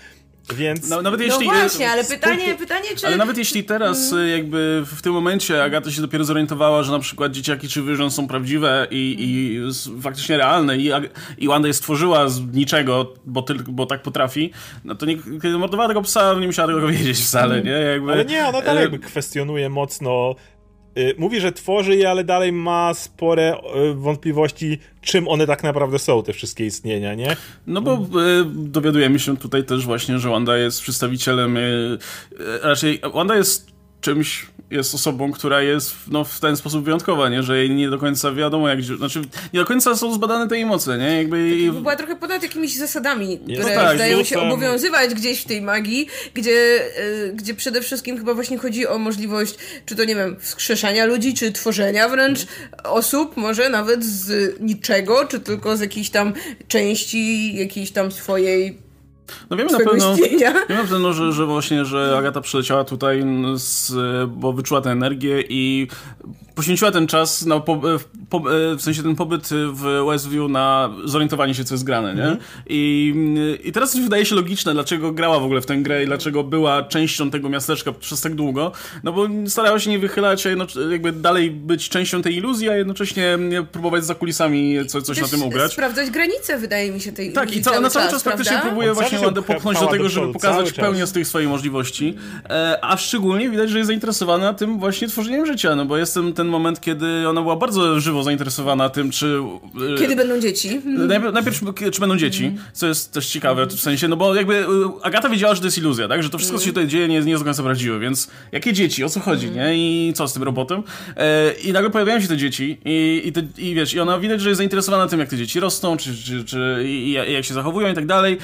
[0.53, 0.89] Więc...
[0.89, 3.07] No, nawet jeśli, no właśnie, ale pytanie, pytanie czy...
[3.07, 4.29] Ale nawet jeśli teraz mm.
[4.29, 8.29] jakby w tym momencie Agata się dopiero zorientowała, że na przykład dzieciaki czy Vision są
[8.29, 9.61] prawdziwe i, i
[10.03, 10.91] faktycznie realne i,
[11.39, 14.51] i Wanda je stworzyła z niczego, bo, tylko, bo tak potrafi,
[14.85, 17.71] no to nie, kiedy mordowała tego psa, nie musiała tego wiedzieć wcale, nie?
[17.71, 20.54] Jakby, ale nie, ona dalej jakby kwestionuje mocno Y,
[21.19, 23.57] mówi, że tworzy je, ale dalej ma spore
[23.91, 27.37] y, wątpliwości, czym one tak naprawdę są, te wszystkie istnienia, nie?
[27.67, 31.59] No bo y, dowiadujemy się tutaj też właśnie, że Wanda jest przedstawicielem,
[32.63, 33.67] raczej Wanda jest
[34.01, 37.43] czymś jest osobą, która jest no, w ten sposób wyjątkowa, nie?
[37.43, 38.83] że jej nie do końca wiadomo, jak.
[38.83, 39.23] Znaczy,
[39.53, 41.17] nie do końca są zbadane te emocje, nie?
[41.17, 41.51] Jakby...
[41.67, 45.63] Tak, była trochę ponad jakimiś zasadami, które no tak, zdają się obowiązywać gdzieś w tej
[45.63, 49.55] magii, gdzie, yy, gdzie przede wszystkim chyba właśnie chodzi o możliwość,
[49.87, 52.47] czy to nie wiem, wskrzeszania ludzi, czy tworzenia wręcz
[52.85, 56.33] osób, może nawet z niczego, czy tylko z jakiejś tam
[56.69, 58.84] części jakiejś tam swojej
[59.51, 60.17] no wiemy na pewno,
[60.69, 63.93] wiemy na pewno że, że właśnie, że Agata przyleciała tutaj, z,
[64.31, 65.89] bo wyczuła tę energię i
[66.55, 67.81] poświęciła ten czas na po,
[68.31, 68.43] po,
[68.77, 72.23] w sensie ten pobyt w Westview na zorientowanie się, co jest grane, nie?
[72.23, 72.39] Mm.
[72.67, 73.15] I,
[73.65, 76.83] I teraz wydaje się logiczne, dlaczego grała w ogóle w tę grę i dlaczego była
[76.83, 78.73] częścią tego miasteczka przez tak długo,
[79.05, 80.51] no bo starała się nie wychylać, a
[80.91, 83.39] jakby dalej być częścią tej iluzji, a jednocześnie
[83.73, 85.73] próbować za kulisami co, coś Też na tym ugrać.
[85.73, 89.14] sprawdzać granice, wydaje mi się, tej Tak, i ca na cały czas praktycznie próbuje właśnie
[89.19, 92.15] Ładę popchnąć do tego, żeby pokazać pełnię z tych swoich możliwości,
[92.51, 96.47] e, a szczególnie widać, że jest zainteresowana tym właśnie tworzeniem życia, no bo jestem ten
[96.47, 99.41] moment, kiedy ona była bardzo żywo zainteresowana tym, czy...
[99.95, 100.81] E, kiedy będą dzieci.
[100.85, 101.61] Najpierw, najpierw
[101.93, 104.67] czy będą dzieci, co jest też ciekawe w sensie, no bo jakby e,
[105.03, 106.23] Agata wiedziała, że to jest iluzja, tak?
[106.23, 108.73] Że to wszystko, co się tutaj dzieje, nie, nie jest do końca prawdziwe, więc jakie
[108.73, 109.75] dzieci, o co chodzi, nie?
[109.75, 110.83] I co z tym robotem?
[111.65, 114.49] I nagle pojawiają się te dzieci i, i, te, i wiesz, i ona widać, że
[114.49, 117.95] jest zainteresowana tym, jak te dzieci rosną, czy, czy, czy i, jak się zachowują i
[117.95, 118.39] tak dalej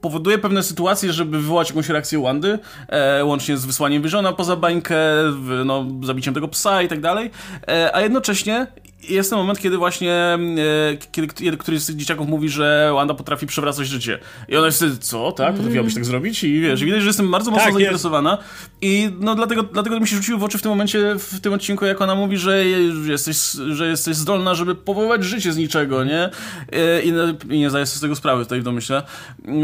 [0.00, 4.96] powoduje pewne sytuacje, żeby wywołać jakąś reakcję Wandy, e, łącznie z wysłaniem Visiona poza bańkę,
[5.32, 7.30] w, no, zabiciem tego psa i tak dalej,
[7.68, 8.66] e, a jednocześnie
[9.08, 10.38] jest ten moment, kiedy właśnie e,
[11.42, 14.18] kiedy któryś z tych dzieciaków mówi, że Wanda potrafi przewracać życie.
[14.48, 15.54] I ona jest wtedy, co, tak?
[15.54, 16.44] Potrafiłabyś tak zrobić?
[16.44, 18.30] I wiesz, widać, że jestem bardzo mocno tak, zainteresowana.
[18.30, 18.72] Jest.
[18.82, 21.84] I no dlatego, dlatego mi się rzuciło w oczy w tym momencie, w tym odcinku,
[21.84, 22.64] jak ona mówi, że
[23.06, 23.36] jesteś,
[23.70, 26.30] że jesteś zdolna, żeby powoływać życie z niczego, nie?
[26.72, 27.12] E, I,
[27.50, 29.02] i nie zdaję sobie z tego sprawy tutaj w domyśle.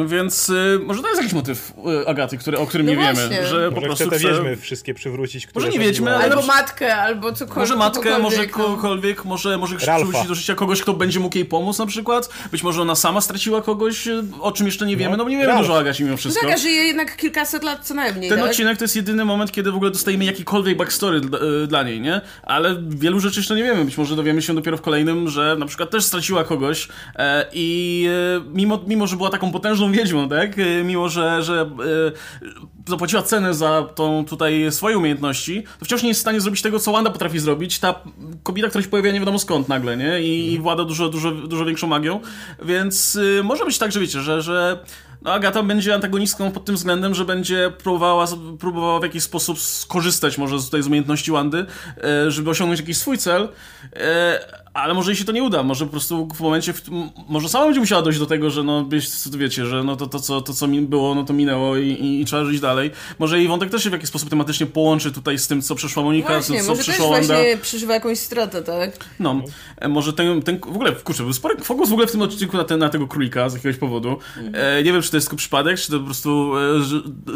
[0.06, 1.72] Więc e, może to jest jakiś motyw
[2.06, 3.28] Agaty, który, o którym no nie właśnie.
[3.28, 3.46] wiemy.
[3.46, 6.24] Że może po prostu chce te wiedźmy wszystkie przywrócić, które Może nie wiedźmy, ale...
[6.24, 7.56] Albo matkę, albo cokolwiek.
[7.56, 11.78] Może matkę, może kogokolwiek, może, może przywrócić do życia kogoś, kto będzie mógł jej pomóc
[11.78, 12.28] na przykład.
[12.50, 14.08] Być może ona sama straciła kogoś,
[14.40, 15.60] o czym jeszcze nie wiemy, no bo nie wiemy Ralf.
[15.60, 16.46] dużo o Agacie mimo wszystko.
[16.46, 18.50] Zaga żyje jednak kilkaset lat co najmniej, Ten tak?
[18.50, 22.00] odcinek to jest jedyny moment, kiedy w ogóle dostajemy jakikolwiek backstory dla, e, dla niej,
[22.00, 22.20] nie?
[22.42, 23.84] Ale wielu rzeczy jeszcze nie wiemy.
[23.84, 28.06] Być może dowiemy się dopiero w kolejnym, że na przykład też straciła kogoś e, i
[28.36, 30.58] e, mimo, mimo, że była taką potężną wiedźmą, tak?
[30.58, 32.46] E, mimo, że, że e,
[32.88, 36.78] zapłaciła cenę za tą tutaj swoje umiejętności, to wciąż nie jest w stanie zrobić tego,
[36.78, 37.78] co Wanda potrafi zrobić.
[37.78, 37.94] Ta
[38.42, 40.22] kobieta, która się pojawia nie wiadomo skąd nagle, nie?
[40.22, 42.20] I, i włada dużo, dużo, dużo większą magią.
[42.64, 44.84] Więc y, może być tak, że wiecie, że, że
[45.24, 48.26] no Agata będzie antagonistką pod tym względem, że będzie próbowała,
[48.58, 51.66] próbowała w jakiś sposób skorzystać może z, tutaj z umiejętności Wandy,
[52.04, 53.48] e, żeby osiągnąć jakiś swój cel,
[53.96, 57.10] e, ale może jej się to nie uda, może po prostu w momencie, w, którym-
[57.28, 58.88] może sama będzie musiała dojść do tego, że no
[59.36, 62.20] wiecie, że no to, to, co, to co mi było, no to minęło i, i,
[62.20, 62.90] i trzeba żyć dalej.
[63.18, 66.02] Może jej wątek też się w jakiś sposób tematycznie połączy tutaj z tym, co przeszła
[66.02, 67.34] Monika, Właśnie, co, co może przeszła Wanda.
[67.34, 68.90] właśnie przeżywa jakąś stratę, tak?
[69.20, 69.42] No,
[69.76, 72.56] e, może ten, ten, w ogóle, kurczę, był spory fokus w ogóle w tym odcinku
[72.56, 74.18] na, ten, na tego królika z jakiegoś powodu.
[74.54, 76.52] E, nie wiem, czy to jest tylko przypadek, czy to po prostu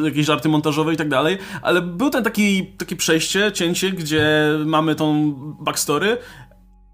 [0.00, 4.26] e, jakieś żarty montażowe i tak dalej, ale był ten taki, takie przejście, cięcie, gdzie
[4.64, 6.18] mamy tą backstory,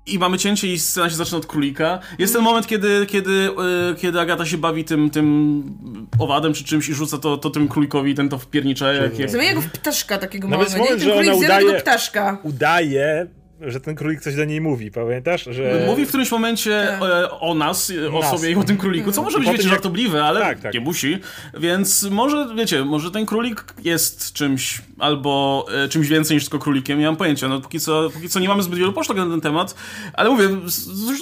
[0.07, 1.99] i mamy cięcie i scena się zaczyna od królika.
[2.19, 3.51] Jest ten moment, kiedy, kiedy,
[3.91, 5.65] e, kiedy Agata się bawi tym, tym
[6.19, 8.93] owadem czy czymś i rzuca to, to tym królikowi, ten to wpiernicza.
[8.93, 9.31] Jak, jak...
[9.31, 10.85] Zamienia go w ptaszka takiego Nawet mamy, nie?
[10.85, 12.39] moment, Ten że ona królik udaje- ptaszka.
[12.43, 13.27] Udaje,
[13.67, 15.45] że ten królik coś do niej mówi, pamiętasz?
[15.51, 15.85] Że...
[15.87, 17.11] Mówi w którymś momencie Tak.
[17.11, 18.31] e, o nas, o Nas.
[18.31, 20.75] sobie i o tym króliku, co może być, wiecie, jak- żartobliwe, ale Tak, tak.
[20.75, 21.19] nie musi.
[21.59, 26.99] Więc może, wiecie, może ten królik jest czymś, albo e, czymś więcej niż tylko królikiem,
[26.99, 27.49] nie mam pojęcia.
[27.49, 29.75] No póki co, póki co nie mamy zbyt wielu poszlak na ten temat,
[30.13, 30.49] ale mówię,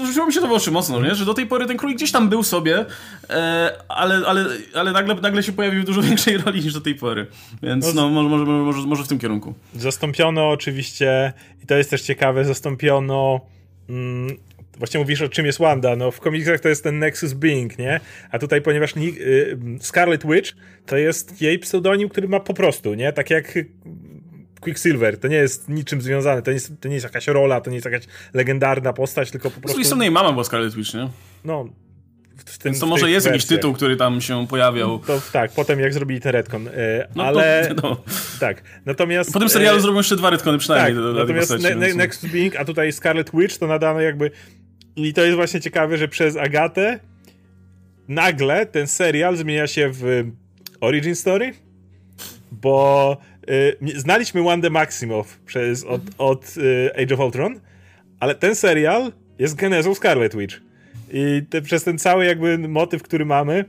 [0.06, 1.14] rzuciło mi się to w oczy mocno, nie?
[1.14, 2.86] że do tej pory ten królik gdzieś tam był sobie,
[3.30, 6.94] e, ale, ale, ale nagle, nagle się pojawił w dużo większej roli niż do tej
[6.94, 7.26] pory.
[7.62, 9.54] Więc no, może, może, może, może w tym kierunku.
[9.74, 13.40] Zastąpiono oczywiście, i to jest też ciekawe, zastąpiono.
[13.88, 14.36] Mm,
[14.78, 15.96] właśnie mówisz o czym jest Wanda.
[15.96, 18.00] No w komiksach to jest ten Nexus Being, nie?
[18.30, 20.52] A tutaj, ponieważ ni- y, Scarlet Witch
[20.86, 23.12] to jest jej pseudonim, który ma po prostu, nie?
[23.12, 23.58] Tak jak
[24.60, 25.18] Quicksilver.
[25.18, 26.42] To nie jest niczym związane.
[26.42, 29.50] To nie jest, to nie jest jakaś rola, to nie jest jakaś legendarna postać, tylko
[29.50, 29.68] po Z prostu.
[29.68, 31.08] drugiej strony jej mama była Scarlet Witch, nie?
[31.44, 31.68] No.
[32.46, 33.58] W, tym, Więc to może jest jakiś wersjach.
[33.58, 34.98] tytuł, który tam się pojawiał.
[34.98, 36.68] To tak, potem jak zrobili ten retcon.
[36.68, 36.70] Y,
[37.14, 37.74] No ale.
[37.82, 38.02] no.
[38.40, 38.62] Tak.
[38.86, 39.32] Natomiast.
[39.32, 41.74] Po tym serialu y, zrobią jeszcze dwa rytkony przynajmniej Tak, do, do natomiast postaci.
[41.76, 44.30] ne- ne- Next Being, a tutaj Scarlet Witch to nadano jakby
[44.96, 47.00] i to jest właśnie ciekawe, że przez Agatę
[48.08, 50.24] nagle ten serial zmienia się w
[50.80, 51.54] Origin Story,
[52.52, 53.16] bo
[53.80, 56.54] nie- znaliśmy Wandę Maximoff przez, od, od
[57.02, 57.60] Age of Ultron,
[58.20, 60.60] ale ten serial jest genezą Scarlet Witch.
[61.12, 63.64] I te, przez ten cały jakby motyw, który mamy,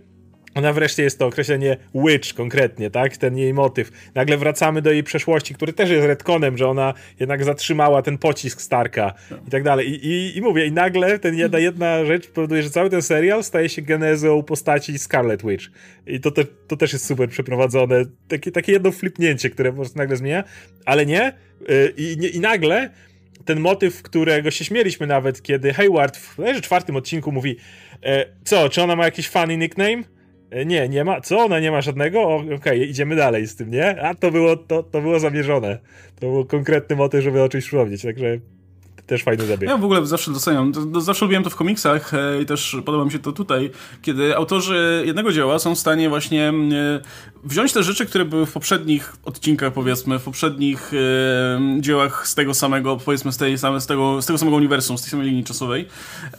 [0.56, 3.17] ona wreszcie jest to określenie witch konkretnie, tak?
[3.17, 3.91] Ten jej motyw.
[4.15, 8.62] Nagle wracamy do jej przeszłości, który też jest retconem, że ona jednak zatrzymała ten pocisk
[8.62, 9.13] Starka
[9.47, 9.89] i tak dalej.
[9.89, 13.43] I, i, i mówię, i nagle ten jedna, jedna rzecz powoduje, że cały ten serial
[13.43, 15.65] staje się genezą postaci Scarlet Witch.
[16.08, 18.06] I to, te, to też jest super przeprowadzone.
[18.27, 20.43] Takie, takie jedno flipnięcie, które po prostu nagle zmienia,
[20.86, 21.34] ale nie.
[21.69, 22.89] Yy, I, nie, i nagle
[23.45, 27.56] ten motyw, którego się śmieliśmy nawet, kiedy Hayward w czwartym odcinku mówi
[28.04, 30.04] e, co, czy ona ma jakiś funny nickname?
[30.51, 31.21] E, nie, nie ma.
[31.21, 31.39] Co?
[31.39, 32.43] Ona nie ma żadnego?
[32.56, 34.01] Okej, idziemy dalej z tym, nie?
[34.01, 35.80] A to było, to, to było zamierzone.
[36.19, 38.39] To był konkretny motyw, żeby o czymś przypomnieć, także
[39.12, 39.69] też fajny zabieg.
[39.69, 43.12] Ja w ogóle zawsze doceniam, zawsze lubiłem to w komiksach e, i też podoba mi
[43.12, 48.06] się to tutaj, kiedy autorzy jednego dzieła są w stanie właśnie e, wziąć te rzeczy,
[48.06, 53.38] które były w poprzednich odcinkach, powiedzmy, w poprzednich e, dziełach z tego samego, powiedzmy, z,
[53.38, 55.88] tej same, z, tego, z tego samego uniwersum, z tej samej linii czasowej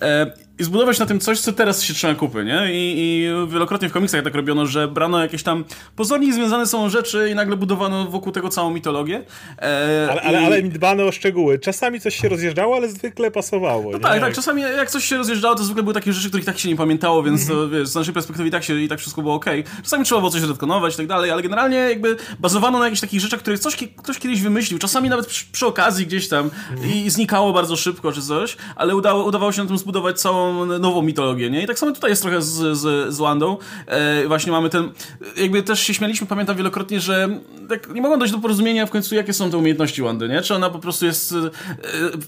[0.02, 2.68] e, i zbudować na tym coś, co teraz się trzyma kupy, nie?
[2.72, 5.64] I, I wielokrotnie w komiksach tak robiono, że brano jakieś tam
[5.96, 9.22] pozornie związane są rzeczy i nagle budowano wokół tego całą mitologię.
[9.62, 11.58] E, Ale, ale, i- ale dbano o szczegóły.
[11.58, 13.92] Czasami coś się rozjeżdżało, ale zwykle pasowało.
[13.92, 14.34] no tak, tak.
[14.34, 17.22] Czasami jak coś się rozjeżdżało, to zwykle były takie rzeczy, których tak się nie pamiętało,
[17.22, 19.46] więc to, wiesz, z naszej perspektywy i tak, się, i tak wszystko było ok.
[19.82, 23.20] Czasami trzeba było coś retkonować i tak dalej, ale generalnie jakby bazowano na jakichś takich
[23.20, 24.78] rzeczach, które coś, ktoś kiedyś wymyślił.
[24.78, 26.50] Czasami nawet przy, przy okazji gdzieś tam
[26.94, 31.02] i znikało bardzo szybko czy coś, ale udało, udawało się na tym zbudować całą nową
[31.02, 31.62] mitologię, nie?
[31.62, 33.56] I tak samo tutaj jest trochę z, z, z Wandą.
[33.86, 34.90] E, właśnie mamy ten...
[35.36, 37.28] Jakby też się śmialiśmy, pamiętam wielokrotnie, że
[37.68, 40.42] tak nie mogą dojść do porozumienia w końcu, jakie są te umiejętności Wandy, nie?
[40.42, 41.32] Czy ona po prostu jest...
[41.32, 41.36] E,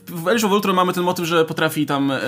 [0.09, 2.11] w Age of Ultron mamy ten motyw, że potrafi tam...
[2.11, 2.18] E,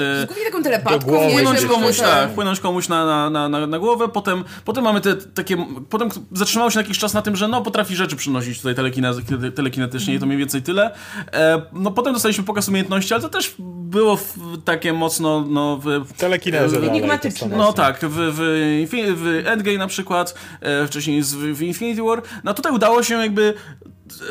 [0.45, 4.85] taką telepatką, wpłynąć komuś, tak, wpłynąć komuś na, na, na, na, na głowę, potem, potem
[4.85, 8.17] mamy te takie, potem zatrzymało się na jakiś czas na tym, że no potrafi rzeczy
[8.17, 10.95] przynosić tutaj telekinez- telekinetycznie i to mniej więcej tyle.
[11.33, 14.35] E, no potem dostaliśmy pokaz umiejętności, ale to też było w,
[14.65, 16.13] takie mocno, no w...
[16.17, 17.57] Telekinezę dalej, Enigmatyczne.
[17.57, 18.41] No tak, w, w,
[18.87, 22.23] Infi- w Endgame na przykład, e, wcześniej z, w Infinity War.
[22.45, 23.55] No tutaj udało się jakby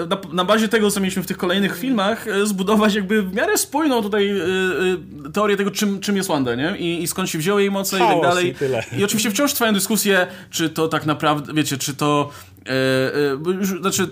[0.09, 3.57] na, na, bazie tego, co mieliśmy w tych kolejnych filmach, e, zbudować jakby w miarę
[3.57, 4.43] spójną tutaj y,
[5.27, 6.77] y, teorię tego, czym, czym jest Wanda, nie?
[6.77, 8.55] I, I, skąd się wzięły jej moce Chaos i tak dalej.
[8.95, 8.99] I.
[8.99, 12.29] I oczywiście wciąż trwają dyskusje, czy to tak naprawdę, wiecie, czy to
[12.65, 14.07] Yy, znaczy,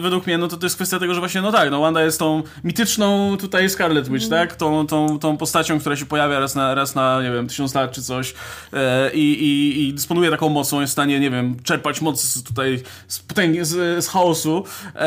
[0.00, 2.18] według mnie, no to, to jest kwestia tego, że właśnie, no tak, no Wanda jest
[2.18, 4.38] tą mityczną tutaj Scarlet Witch, mm.
[4.38, 4.56] tak?
[4.56, 7.92] Tą, tą, tą postacią, która się pojawia raz na, raz na nie wiem, tysiąc lat
[7.92, 8.34] czy coś
[8.72, 8.78] yy,
[9.14, 13.64] i, i dysponuje taką mocą, jest w stanie, nie wiem, czerpać moc tutaj z, potęgi,
[13.64, 15.00] z, z chaosu, yy,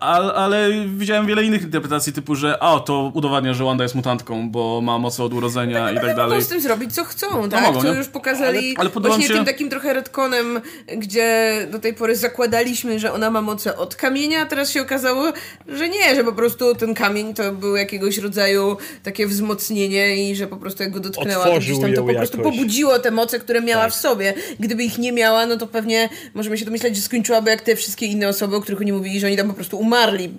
[0.00, 4.50] ale, ale widziałem wiele innych interpretacji typu, że a, to udowadnia, że Wanda jest mutantką,
[4.50, 6.30] bo ma moce od urodzenia no, i tak dalej.
[6.30, 7.62] Mogą z tym zrobić, co chcą, tak?
[7.62, 9.34] No mogą, to już pokazali ale, ale właśnie się...
[9.34, 10.60] tym takim trochę retkonem,
[10.96, 14.82] gdzie do tej pory pory zakładaliśmy, że ona ma moce od kamienia, a teraz się
[14.82, 15.32] okazało,
[15.68, 20.46] że nie, że po prostu ten kamień to był jakiegoś rodzaju takie wzmocnienie i że
[20.46, 22.52] po prostu jak go dotknęła, to gdzieś tam to po prostu jakoś.
[22.52, 23.92] pobudziło te moce, które miała tak.
[23.92, 24.34] w sobie.
[24.60, 28.06] Gdyby ich nie miała, no to pewnie możemy się domyślać, że skończyłaby jak te wszystkie
[28.06, 30.30] inne osoby, o których oni mówili, że oni tam po prostu umarli e,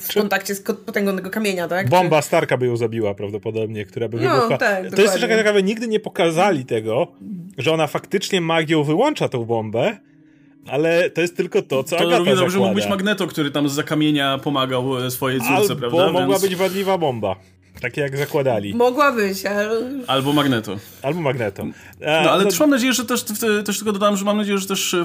[0.00, 0.20] w Czy...
[0.20, 1.88] kontakcie z potęgą tego kamienia, tak?
[1.88, 2.26] Bomba Czy...
[2.26, 4.48] Starka by ją zabiła prawdopodobnie, która by wybuchła.
[4.50, 5.02] No, tak, to dokładnie.
[5.02, 7.12] jest też ciekawe, nigdy nie pokazali tego,
[7.58, 9.96] że ona faktycznie magią wyłącza tą bombę,
[10.66, 13.68] ale to jest tylko to, co to Agata równie dobrze mógł być Magneto, który tam
[13.68, 16.04] z zakamienia pomagał e, swojej córce, Albo prawda?
[16.04, 16.42] Albo mogła Więc...
[16.42, 17.36] być wadliwa bomba.
[17.80, 18.74] Takie jak zakładali.
[18.74, 19.90] Mogła być, ale...
[20.06, 20.76] Albo Magneto.
[21.02, 21.62] Albo Magneto.
[22.00, 22.50] E, no, ale no...
[22.50, 23.24] też mam nadzieję, że też,
[23.64, 25.04] też tylko dodam, że mam nadzieję, że też e,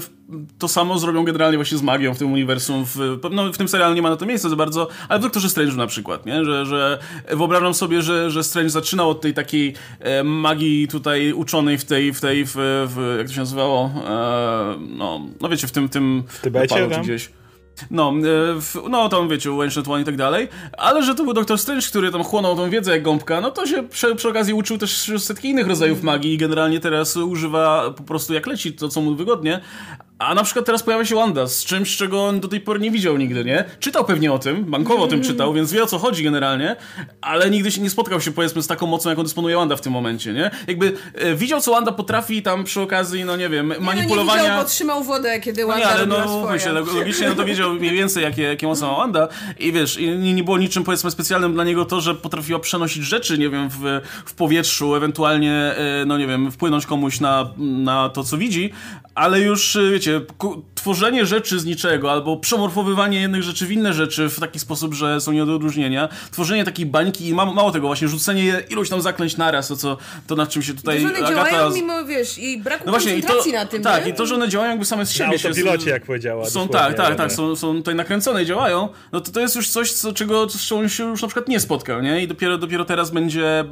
[0.58, 2.86] to samo zrobią generalnie właśnie z magią w tym uniwersum.
[2.86, 5.50] W, no, w tym serialu nie ma na to miejsca za bardzo, ale w Doktorze
[5.50, 6.46] Strange na przykład, nie?
[6.46, 7.00] Że, że
[7.32, 12.14] wyobrażam sobie, że, że Strange zaczynał od tej takiej e, magii tutaj uczonej w tej,
[12.14, 13.92] w tej, w, w jak to się nazywało?
[14.08, 16.24] E, no, no wiecie, w tym, tym...
[16.28, 17.30] W Tybecie gdzieś.
[17.92, 21.34] No, e, w, no tam wiecie, Ancient One i tak dalej, ale że to był
[21.34, 24.54] Doktor Strange, który tam chłonął tą wiedzę jak gąbka, no to się przy, przy okazji
[24.54, 28.90] uczył też setki innych rodzajów magii i generalnie teraz używa po prostu jak leci to,
[28.90, 29.62] co mu wygodnie,
[30.20, 32.92] a na przykład teraz pojawia się Wanda z czymś, czego on do tej pory nie
[32.92, 33.66] widział nigdy, nie?
[33.80, 36.76] Czytał pewnie o tym, bankowo o tym czytał, więc wie o co chodzi generalnie,
[37.22, 39.94] ale nigdy się nie spotkał się powiedzmy z taką mocą, jaką dysponuje Wanda w tym
[39.94, 40.52] momencie, nie?
[40.68, 44.42] Jakby e, widział, co Wanda potrafi tam przy okazji, no nie wiem, manipulowania...
[44.42, 47.36] Nie, no nie widział, trzymał wodę, kiedy Wanda no nie, ale no, wiecie, logicznie no
[47.36, 49.28] to wiedział mniej więcej, jakie, jakie moce ma Wanda
[49.60, 53.04] i wiesz, i nie, nie było niczym powiedzmy specjalnym dla niego to, że potrafiła przenosić
[53.04, 58.10] rzeczy, nie wiem, w, w powietrzu, ewentualnie, e, no nie wiem, wpłynąć komuś na, na
[58.10, 58.72] to, co widzi,
[59.20, 60.22] ale już, e, wiecie,
[60.76, 65.22] tworzenie rzeczy z niczego, albo przemorfowywanie jednych rzeczy w inne rzeczy w taki sposób, że
[65.22, 69.38] są nie do odróżnienia, tworzenie takiej bańki i mało tego, właśnie rzucenie iluś tam zaklęć
[69.38, 71.50] naraz, to, co, to nad czym się tutaj to, że one Agata...
[71.52, 74.12] działają mimo, wiesz, i braku no właśnie, koncentracji to, na tym, Tak, nie?
[74.12, 75.38] i to, że one działają jakby same z siebie.
[75.44, 76.46] Na pilocie, jak powiedziała.
[76.46, 79.70] Są, tak, tak, tak, są, są tutaj nakręcone i działają, no to to jest już
[79.70, 82.24] coś, co, czego, z się już na przykład nie spotkał, nie?
[82.24, 83.66] I dopiero, dopiero teraz będzie...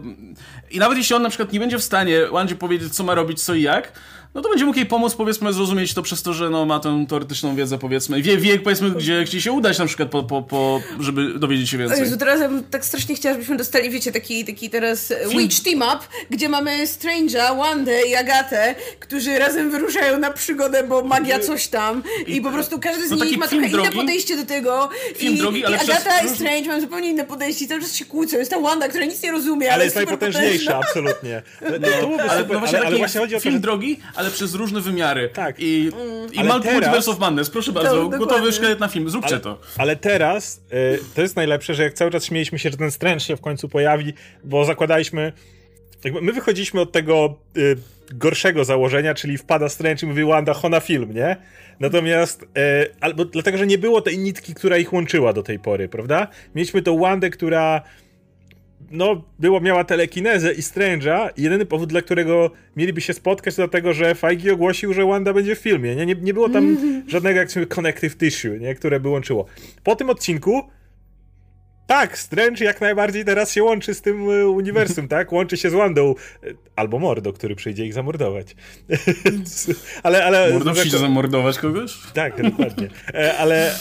[0.72, 3.44] I nawet jeśli on na przykład nie będzie w stanie Wandzie powiedzieć, co ma robić,
[3.44, 3.92] co i jak,
[4.38, 7.06] no to będzie mógł jej pomóc, powiedzmy, zrozumieć to przez to, że no, ma tę
[7.10, 10.82] teoretyczną wiedzę, powiedzmy, wie, wie powiedzmy, gdzie, gdzie się udać na przykład, po, po, po,
[11.00, 12.00] żeby dowiedzieć się więcej.
[12.00, 15.40] Jezu, teraz ja bym tak strasznie chciała, żebyśmy dostali, wiecie, taki, taki teraz Film.
[15.40, 21.04] Witch Team Up, gdzie mamy Strange'a, Wandę i Agatę, którzy razem wyruszają na przygodę, bo
[21.04, 23.96] magia coś tam i, i po prostu każdy z no nich ma trochę drogi, inne
[23.96, 26.32] podejście do tego film i, drogi, ale i Agata przez...
[26.32, 28.38] i Strange mają zupełnie inne podejście i cały czas się kłócą.
[28.38, 31.42] Jest ta Wanda, która nic nie rozumie, ale, ale jest najpotężniejsza, absolutnie.
[31.62, 31.70] No,
[32.18, 33.60] no, ale, no właśnie ale, ale właśnie chodzi o to, film że...
[33.60, 35.30] drogi, ale przez różne wymiary.
[35.34, 35.56] Tak.
[35.60, 36.34] I, mm.
[36.34, 39.60] i Multiverse of Madness, proszę bardzo, to, gotowy szkielet na film, zróbcie ale, to.
[39.78, 43.20] Ale teraz y, to jest najlepsze, że jak cały czas śmieliśmy się, że ten Strange
[43.20, 44.14] się w końcu pojawi,
[44.44, 45.34] bo zakładaliśmy
[46.22, 47.78] my wychodziliśmy od tego y,
[48.14, 51.36] gorszego założenia, czyli wpada Strange i mówi Wanda, Hona film, nie?
[51.80, 52.48] Natomiast, y,
[53.00, 56.28] albo dlatego, że nie było tej nitki, która ich łączyła do tej pory, prawda?
[56.56, 57.82] Mieliśmy tą Wandę, która
[58.92, 61.30] no, było, miała telekinezę i Strange'a.
[61.38, 65.56] Jedyny powód, dla którego mieliby się spotkać, to dlatego, że Feige ogłosił, że Wanda będzie
[65.56, 65.96] w filmie.
[65.96, 69.46] Nie, nie, nie było tam żadnego, jak się connective tissue, nie, które by łączyło.
[69.84, 70.64] Po tym odcinku
[71.88, 75.32] tak, Strange jak najbardziej teraz się łączy z tym e, uniwersum, tak?
[75.32, 76.16] Łączy się z Wandą.
[76.44, 78.56] E, albo Mordo, który przyjdzie ich zamordować.
[80.04, 80.54] ale, ale...
[80.54, 81.98] Mordo przyjdzie zamordować kogoś?
[82.14, 82.90] Tak, dokładnie.
[83.14, 83.76] E, ale,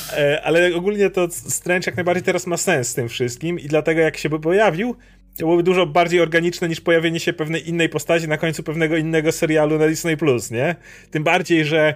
[0.44, 4.16] ale ogólnie to Strange jak najbardziej teraz ma sens z tym wszystkim i dlatego jak
[4.16, 4.96] się by pojawił,
[5.36, 9.32] to byłoby dużo bardziej organiczne niż pojawienie się pewnej innej postaci na końcu pewnego innego
[9.32, 10.76] serialu na Disney+, Plus, nie?
[11.10, 11.94] Tym bardziej, że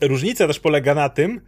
[0.00, 1.40] różnica też polega na tym,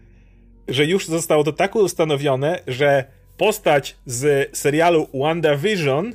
[0.68, 3.04] że już zostało to tak ustanowione, że
[3.36, 6.14] postać z serialu WandaVision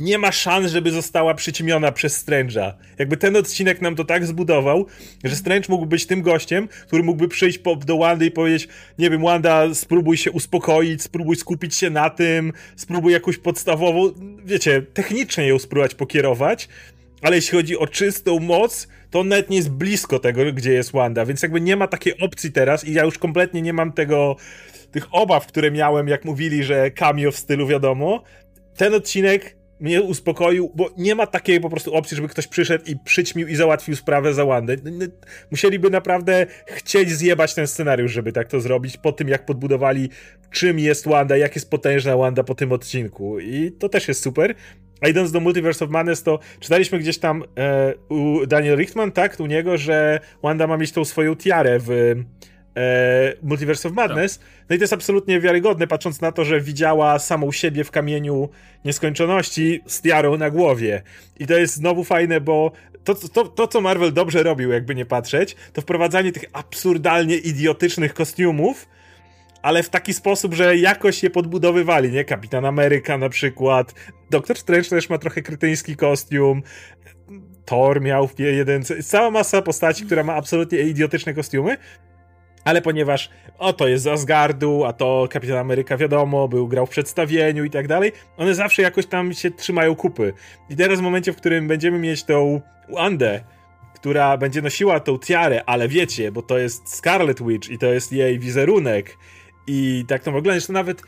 [0.00, 2.72] nie ma szans, żeby została przyćmiona przez Strange'a.
[2.98, 4.86] Jakby ten odcinek nam to tak zbudował,
[5.24, 9.10] że Strange mógł być tym gościem, który mógłby przyjść po, do Wandy i powiedzieć, nie
[9.10, 14.12] wiem, Wanda, spróbuj się uspokoić, spróbuj skupić się na tym, spróbuj jakąś podstawową,
[14.44, 16.68] wiecie, technicznie ją spróbować pokierować,
[17.22, 20.92] ale jeśli chodzi o czystą moc, to on nawet nie jest blisko tego, gdzie jest
[20.92, 24.36] Wanda, więc jakby nie ma takiej opcji teraz i ja już kompletnie nie mam tego,
[24.90, 28.22] tych obaw, które miałem, jak mówili, że cameo w stylu wiadomo.
[28.76, 32.96] Ten odcinek mnie uspokoił, bo nie ma takiej po prostu opcji, żeby ktoś przyszedł i
[33.04, 34.76] przyćmił i załatwił sprawę za Wandę.
[35.50, 40.10] Musieliby naprawdę chcieć zjebać ten scenariusz, żeby tak to zrobić, po tym jak podbudowali
[40.50, 43.40] czym jest Wanda, jak jest potężna Wanda po tym odcinku.
[43.40, 44.54] I to też jest super.
[45.00, 49.40] A idąc do Multiverse of Madness, to czytaliśmy gdzieś tam e, u Daniel Richtman, tak,
[49.40, 54.40] u niego, że Wanda ma mieć tą swoją tiarę w e, Multiverse of Madness.
[54.70, 58.48] No i to jest absolutnie wiarygodne, patrząc na to, że widziała samą siebie w kamieniu
[58.84, 61.02] nieskończoności z tiarą na głowie.
[61.38, 62.72] I to jest znowu fajne, bo
[63.04, 68.14] to, to, to, co Marvel dobrze robił, jakby nie patrzeć, to wprowadzanie tych absurdalnie idiotycznych
[68.14, 68.88] kostiumów,
[69.68, 72.24] ale w taki sposób, że jakoś je podbudowywali, nie?
[72.24, 73.94] Kapitan Ameryka na przykład,
[74.30, 76.62] Doktor Strange też ma trochę krytyński kostium,
[77.64, 81.76] Thor miał jeden, cała masa postaci, która ma absolutnie idiotyczne kostiumy,
[82.64, 86.90] ale ponieważ o to jest z Asgardu, a to Kapitan Ameryka wiadomo, był grał w
[86.90, 90.32] przedstawieniu i tak dalej, one zawsze jakoś tam się trzymają kupy.
[90.70, 93.40] I teraz w momencie, w którym będziemy mieć tą Wandę,
[93.94, 98.12] która będzie nosiła tą tiarę, ale wiecie, bo to jest Scarlet Witch i to jest
[98.12, 99.16] jej wizerunek
[99.68, 101.02] i tak to wygląda, to nawet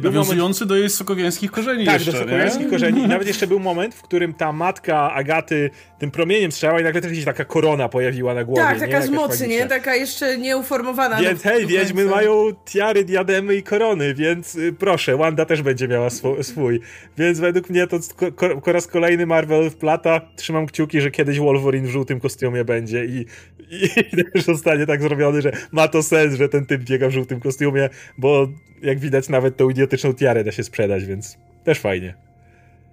[0.00, 0.68] był Nawiązujący moment...
[0.68, 3.02] do jej sokowiańskich korzeni Tak, jeszcze, do sokowiańskich korzeni.
[3.02, 7.00] I nawet jeszcze był moment, w którym ta matka Agaty tym promieniem strzała i nagle
[7.00, 8.62] też się taka korona pojawiła na głowie.
[8.62, 9.06] Tak, taka nie?
[9.06, 9.66] z mocy, nie?
[9.66, 11.20] Taka jeszcze nieuformowana.
[11.20, 16.06] Więc hej, wiedźmy mają tiary, diademy i korony, więc y, proszę, Wanda też będzie miała
[16.06, 16.80] sw swój.
[17.18, 17.98] Więc według mnie to
[18.36, 20.20] ko po raz kolejny Marvel wplata.
[20.36, 23.26] Trzymam kciuki, że kiedyś Wolverine w żółtym kostiumie będzie i,
[23.70, 27.12] i, i też zostanie tak zrobiony, że ma to sens, że ten typ biega w
[27.12, 27.88] żółtym kostiumie,
[28.18, 28.48] bo
[28.82, 32.14] jak widać nawet tą idiotyczną tiarę da się sprzedać, więc też fajnie.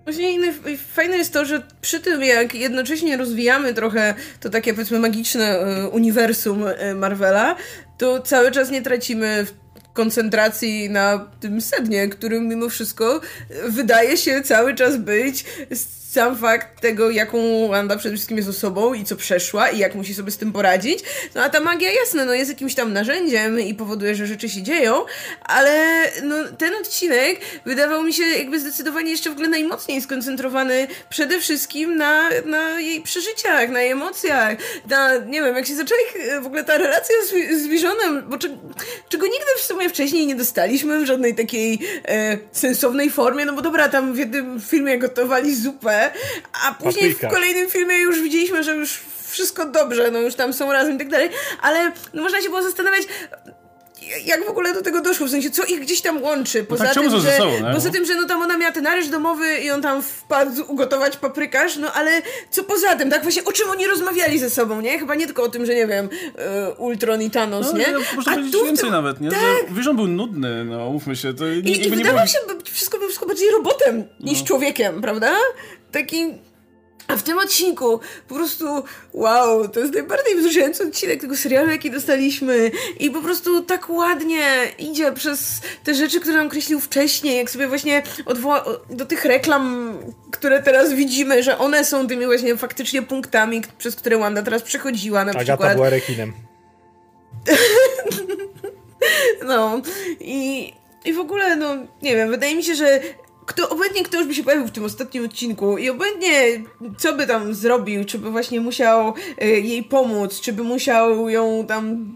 [0.03, 0.53] Właśnie
[0.93, 5.89] fajne jest to, że przy tym jak jednocześnie rozwijamy trochę to takie powiedzmy magiczne y,
[5.89, 7.55] uniwersum y, Marvela,
[7.97, 9.45] to cały czas nie tracimy
[9.93, 13.21] koncentracji na tym sednie, którym mimo wszystko
[13.69, 15.45] wydaje się cały czas być
[16.15, 20.13] sam fakt tego, jaką Wanda przede wszystkim jest osobą i co przeszła i jak musi
[20.13, 20.99] sobie z tym poradzić.
[21.35, 24.61] No a ta magia, jasne, no jest jakimś tam narzędziem i powoduje, że rzeczy się
[24.61, 25.05] dzieją,
[25.41, 31.39] ale no, ten odcinek wydawał mi się jakby zdecydowanie jeszcze w ogóle najmocniej skoncentrowany przede
[31.39, 34.57] wszystkim na, na jej przeżyciach, na jej emocjach,
[34.89, 36.01] na, nie wiem, jak się zaczęła
[36.41, 38.37] w ogóle ta relacja z, z Visionem, bo
[39.09, 43.61] czego nigdy w sumie wcześniej nie dostaliśmy w żadnej takiej e, sensownej formie, no bo
[43.61, 46.04] dobra, tam w jednym filmie gotowali zupę,
[46.67, 50.71] a później w kolejnym filmie już widzieliśmy, że już wszystko dobrze, no już tam są
[50.71, 51.29] razem i tak dalej,
[51.61, 53.03] ale no można się było zastanawiać,
[54.25, 56.93] jak w ogóle do tego doszło, w sensie co ich gdzieś tam łączy, poza no
[56.93, 59.71] tak, tym, że, sobą, poza tym, że no tam ona miała ten areszt domowy i
[59.71, 63.87] on tam wpadł ugotować paprykarz, no ale co poza tym, tak właśnie o czym oni
[63.87, 64.99] rozmawiali ze sobą, nie?
[64.99, 67.87] Chyba nie tylko o tym, że nie wiem, uh, Ultron i Thanos, no, nie?
[68.15, 68.91] Można A powiedzieć więcej tym...
[68.91, 69.29] nawet, nie?
[69.29, 69.39] Tak.
[69.39, 71.33] Że Vision był nudny, no umówmy się.
[71.33, 72.27] To I, i wydawał było...
[72.27, 72.39] się,
[72.71, 74.45] wszystko wszystko bardziej robotem niż no.
[74.45, 75.35] człowiekiem, prawda?
[75.91, 76.33] Taki
[77.07, 78.65] a w tym odcinku po prostu
[79.13, 84.41] wow, to jest najbardziej wzruszający odcinek tego serialu, jaki dostaliśmy i po prostu tak ładnie
[84.79, 89.93] idzie przez te rzeczy, które nam kreślił wcześniej, jak sobie właśnie odwoła do tych reklam,
[90.31, 95.25] które teraz widzimy, że one są tymi właśnie faktycznie punktami, przez które Wanda teraz przechodziła
[95.25, 95.75] na Agata przykład.
[95.75, 96.33] była rekinem.
[99.47, 99.81] no
[100.19, 100.73] i
[101.05, 102.99] i w ogóle, no, nie wiem, wydaje mi się, że
[103.45, 106.63] kto, obojętnie kto już by się pojawił w tym ostatnim odcinku i obojętnie
[106.97, 111.65] co by tam zrobił, czy by właśnie musiał y, jej pomóc, czy by musiał ją
[111.67, 112.15] tam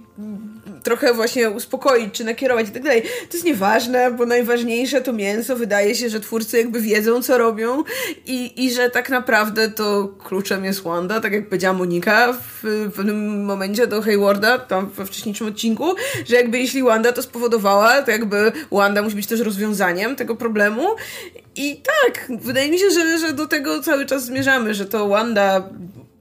[0.83, 3.01] trochę właśnie uspokoić, czy nakierować i tak dalej.
[3.01, 5.55] To jest nieważne, bo najważniejsze to mięso.
[5.55, 7.83] Wydaje się, że twórcy jakby wiedzą, co robią
[8.25, 12.91] i, i że tak naprawdę to kluczem jest Wanda, tak jak powiedziała Monika w, w
[12.95, 15.95] pewnym momencie do Haywarda, tam we wcześniejszym odcinku,
[16.27, 20.95] że jakby jeśli Wanda to spowodowała, to jakby Wanda musi być też rozwiązaniem tego problemu
[21.55, 25.69] i tak, wydaje mi się, że, że do tego cały czas zmierzamy, że to Wanda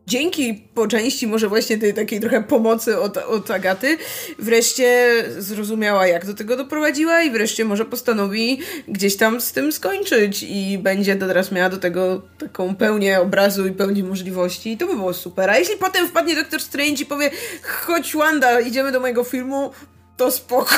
[0.08, 3.98] dzięki po części może właśnie tej takiej trochę pomocy od, od Agaty,
[4.38, 10.42] wreszcie zrozumiała, jak do tego doprowadziła i wreszcie może postanowi gdzieś tam z tym skończyć
[10.42, 14.94] i będzie teraz miała do tego taką pełnię obrazu i pełnię możliwości i to by
[14.94, 15.50] było super.
[15.50, 17.30] A jeśli potem wpadnie Doktor Strange i powie
[17.62, 19.70] chodź Wanda, idziemy do mojego filmu,
[20.16, 20.76] to spoko.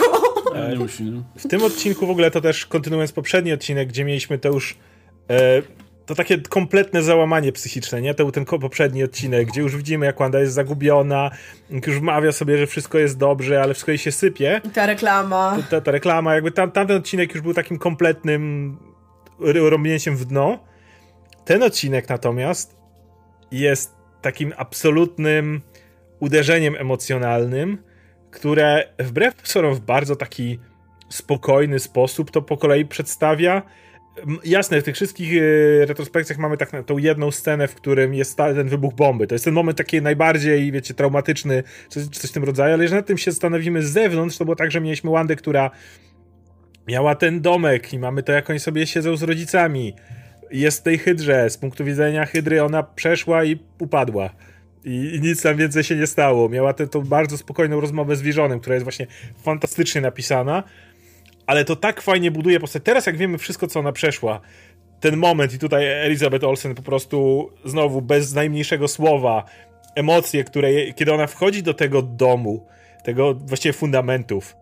[1.00, 1.22] no.
[1.36, 4.76] W tym odcinku w ogóle to też kontynuując poprzedni odcinek, gdzie mieliśmy to już
[5.30, 5.62] e,
[6.10, 8.14] to takie kompletne załamanie psychiczne, nie?
[8.14, 11.30] To ten poprzedni odcinek, gdzie już widzimy, jak Wanda jest zagubiona,
[11.86, 14.60] już mawia sobie, że wszystko jest dobrze, ale wszystko jej się sypie.
[14.64, 15.58] I ta reklama.
[15.70, 18.76] Ta, ta reklama, jakby tam, tamten odcinek już był takim kompletnym
[19.40, 20.58] rąbnięciem w dno.
[21.44, 22.76] Ten odcinek natomiast
[23.50, 25.60] jest takim absolutnym
[26.20, 27.78] uderzeniem emocjonalnym,
[28.30, 30.58] które wbrew pozorom w bardzo taki
[31.08, 33.62] spokojny sposób to po kolei przedstawia.
[34.44, 38.68] Jasne, w tych wszystkich e, retrospekcjach mamy tak tą jedną scenę, w którym jest ten
[38.68, 39.26] wybuch bomby.
[39.26, 43.06] To jest ten moment taki najbardziej, wiecie, traumatyczny, coś, w tym rodzaju, ale jeżeli nad
[43.06, 45.70] tym się zastanowimy z zewnątrz, to było tak, że mieliśmy Wandę, która
[46.88, 49.94] miała ten domek i mamy to, jak oni sobie siedzą z rodzicami.
[50.50, 51.50] Jest w tej hydrze.
[51.50, 54.30] Z punktu widzenia hydry ona przeszła i upadła.
[54.84, 56.48] I, I, nic tam więcej się nie stało.
[56.48, 59.06] Miała tę bardzo spokojną rozmowę z Visionem, która jest właśnie
[59.42, 60.62] fantastycznie napisana,
[61.50, 62.82] ale to tak fajnie buduje postać.
[62.84, 64.40] Teraz jak wiemy wszystko, co ona przeszła,
[65.00, 69.44] ten moment i tutaj Elizabeth Olsen po prostu znowu bez najmniejszego słowa,
[69.94, 72.66] emocje, które, kiedy ona wchodzi do tego domu,
[73.04, 74.56] tego właściwie fundamentów,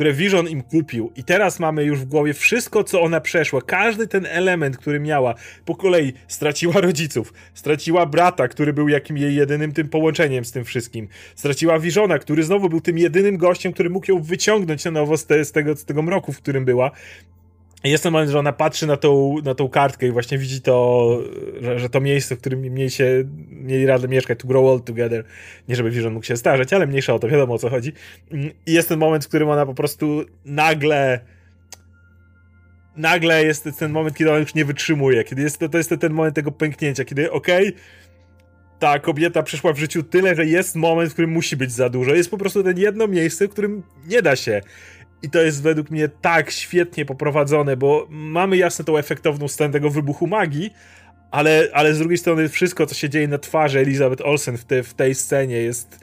[0.00, 1.12] które Vision im kupił.
[1.16, 5.34] I teraz mamy już w głowie wszystko, co ona przeszła, każdy ten element, który miała,
[5.64, 10.64] po kolei straciła rodziców, straciła brata, który był jakim jej jedynym tym połączeniem z tym
[10.64, 15.16] wszystkim, straciła Visiona, który znowu był tym jedynym gościem, który mógł ją wyciągnąć na nowo
[15.16, 16.90] z, te, z, tego, z tego mroku, w którym była
[17.88, 21.18] jest ten moment, że ona patrzy na tą, na tą kartkę i właśnie widzi to,
[21.60, 25.24] że, że to miejsce, w którym mieli się, mieli radę mieszkać, to grow old together,
[25.68, 27.92] nie żeby Vision mógł się starzeć, ale mniejsza o to, wiadomo o co chodzi.
[28.66, 31.20] I jest ten moment, w którym ona po prostu nagle
[32.96, 36.36] nagle jest ten moment, kiedy ona już nie wytrzymuje, kiedy jest, to jest ten moment
[36.36, 37.80] tego pęknięcia, kiedy okej, okay,
[38.78, 42.14] ta kobieta przeszła w życiu tyle, że jest moment, w którym musi być za dużo.
[42.14, 44.60] Jest po prostu ten jedno miejsce, w którym nie da się.
[45.22, 49.90] I to jest według mnie tak świetnie poprowadzone, bo mamy jasno tą efektowną scenę tego
[49.90, 50.70] wybuchu magii,
[51.30, 54.82] ale, ale z drugiej strony wszystko, co się dzieje na twarzy Elizabeth Olsen w, te,
[54.82, 56.00] w tej scenie jest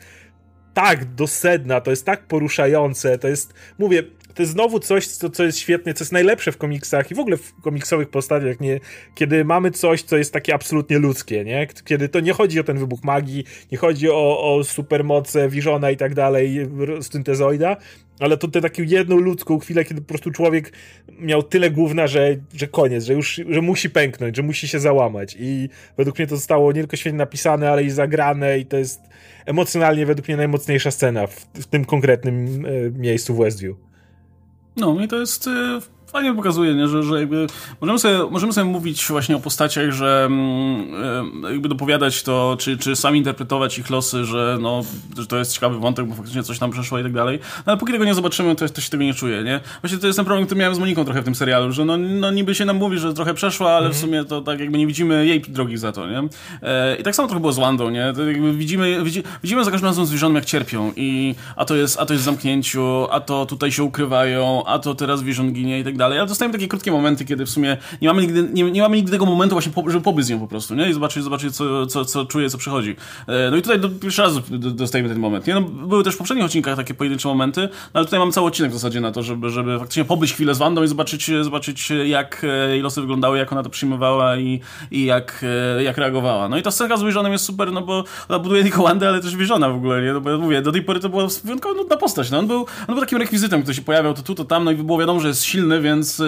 [0.73, 4.03] tak dosedna, to jest tak poruszające, to jest, mówię,
[4.37, 7.19] to jest znowu coś, co, co jest świetne, co jest najlepsze w komiksach i w
[7.19, 8.79] ogóle w komiksowych postawiach, nie,
[9.15, 11.67] kiedy mamy coś, co jest takie absolutnie ludzkie, nie?
[11.85, 15.97] Kiedy to nie chodzi o ten wybuch magii, nie chodzi o, o supermoce Visiona i
[15.97, 16.67] tak dalej,
[17.01, 17.77] syntezoida,
[18.19, 20.73] ale to tę taką jedną ludzką chwilę, kiedy po prostu człowiek
[21.19, 25.37] miał tyle gówna, że, że koniec, że już że musi pęknąć, że musi się załamać.
[25.39, 29.01] I według mnie to zostało nie tylko świetnie napisane, ale i zagrane, i to jest
[29.45, 33.86] emocjonalnie według mnie najmocniejsza scena w, w tym konkretnym e, miejscu w Westview.
[34.77, 36.87] No i to jest e, fajnie pokazuje, nie?
[36.87, 37.47] Że, że jakby
[37.81, 42.77] możemy sobie, możemy sobie mówić właśnie o postaciach, że mm, e, jakby dopowiadać to, czy,
[42.77, 44.81] czy sami interpretować ich losy, że, no,
[45.17, 47.39] że to jest ciekawy wątek, bo faktycznie coś tam przeszło i tak dalej.
[47.57, 49.59] No, ale póki tego nie zobaczymy, to, to się tego nie czuje, nie?
[49.81, 51.97] Właśnie to jest ten problem, który miałem z Moniką trochę w tym serialu, że no,
[51.97, 54.01] no niby się nam mówi, że trochę przeszła, ale w mhm.
[54.01, 56.23] sumie to tak jakby nie widzimy jej drogi za to, nie?
[56.61, 58.13] E, I tak samo trochę było z Wandą, nie?
[58.53, 62.13] Widzimy, widzi, widzimy za każdym razem zwierząt jak cierpią i a to jest, a to
[62.13, 65.96] jest w zamknięciu, a to tutaj się ukrywają, a to teraz zwierząt ginie i tak
[65.97, 66.19] dalej.
[66.19, 69.11] Ale dostajemy takie krótkie momenty, kiedy w sumie nie mamy nigdy, nie, nie mamy nigdy
[69.11, 70.89] tego momentu właśnie, żeby pobyć z nią po prostu, nie?
[70.89, 72.95] I zobaczyć, zobaczyć co, co, co czuje, co przychodzi.
[73.27, 75.53] E, no i tutaj do, pierwszy raz dostajemy ten moment, nie?
[75.53, 78.71] No, były też w poprzednich odcinkach takie pojedyncze momenty, no ale tutaj mamy cały odcinek
[78.71, 82.43] w zasadzie na to, żeby, żeby faktycznie pobyć chwilę z Wandą i zobaczyć, zobaczyć jak
[82.43, 84.59] e, jej losy wyglądały, jak ona to przyjmowała i,
[84.91, 85.45] i jak,
[85.77, 86.49] e, jak reagowała.
[86.49, 89.21] No i ta scenka z Visionem jest super, no bo ona buduje tylko Wandę, ale
[89.21, 90.13] też Visiona w ogóle, nie?
[90.13, 92.59] No bo ja mówię, do tej pory to była wyjątkowo nudna postać, no on był,
[92.59, 95.19] on był takim rekwizytem, który się pojawiał to tu, to tam, no i było wiadomo,
[95.19, 96.21] że jest silny, więc,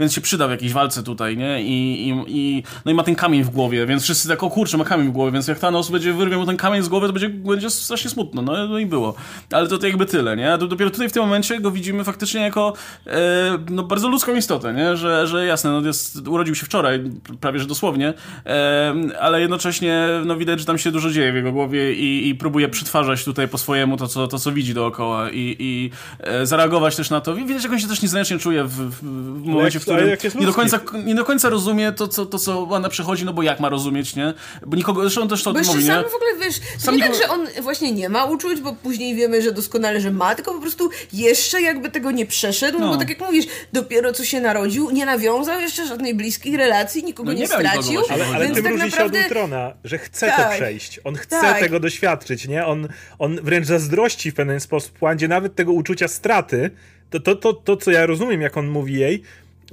[0.00, 1.62] więc się przyda w jakiejś walce tutaj, nie?
[1.62, 4.76] I, i, i, no i ma ten kamień w głowie, więc wszyscy tak, o kurczę,
[4.76, 7.12] ma kamień w głowie, więc jak Thanos będzie wyrwie mu ten kamień z głowy, to
[7.12, 9.14] będzie, będzie strasznie smutno, no, no i było.
[9.52, 10.58] Ale to, to jakby tyle, nie?
[10.58, 12.72] Dopiero tutaj w tym momencie go widzimy faktycznie jako
[13.06, 14.96] e, no, bardzo ludzką istotę, nie?
[14.96, 17.10] Że, że jasne, no, jest, urodził się wczoraj,
[17.40, 18.14] prawie że dosłownie,
[18.46, 22.34] e, ale jednocześnie no, widać, że tam się dużo dzieje w jego głowie i, i
[22.34, 25.90] próbuje przetwarzać tutaj po swojemu to, co, to, co widzi dookoła i, i
[26.20, 27.34] e, zareagować też na to.
[27.34, 30.52] Widać, jak on się też niezręcznie czuje w, w, w momencie, w którym nie do,
[30.52, 33.68] końca, nie do końca rozumie to, co, to, co ona przechodzi, no bo jak ma
[33.68, 34.34] rozumieć, nie?
[34.66, 37.18] Bo nikogo, zresztą też to bo mówi, sam w ogóle, wiesz, sam nie nikogo...
[37.18, 40.52] tak, że on właśnie nie ma uczuć, bo później wiemy, że doskonale, że ma, tylko
[40.52, 42.88] po prostu jeszcze jakby tego nie przeszedł, no.
[42.88, 47.26] bo tak jak mówisz, dopiero co się narodził, nie nawiązał jeszcze żadnej bliskiej relacji, nikogo
[47.26, 48.02] no nie, nie stracił.
[48.10, 49.18] Ale, ale tym tak różni naprawdę...
[49.18, 50.50] się od Ultrona, że chce tak.
[50.50, 51.60] to przejść, on chce tak.
[51.60, 52.66] tego doświadczyć, nie?
[52.66, 52.88] On,
[53.18, 56.70] on wręcz zazdrości w pewien sposób Wandzie nawet tego uczucia straty,
[57.10, 59.22] to, to, to, to, co ja rozumiem, jak on mówi jej,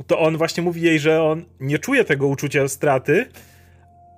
[0.07, 3.25] to on właśnie mówi jej, że on nie czuje tego uczucia straty,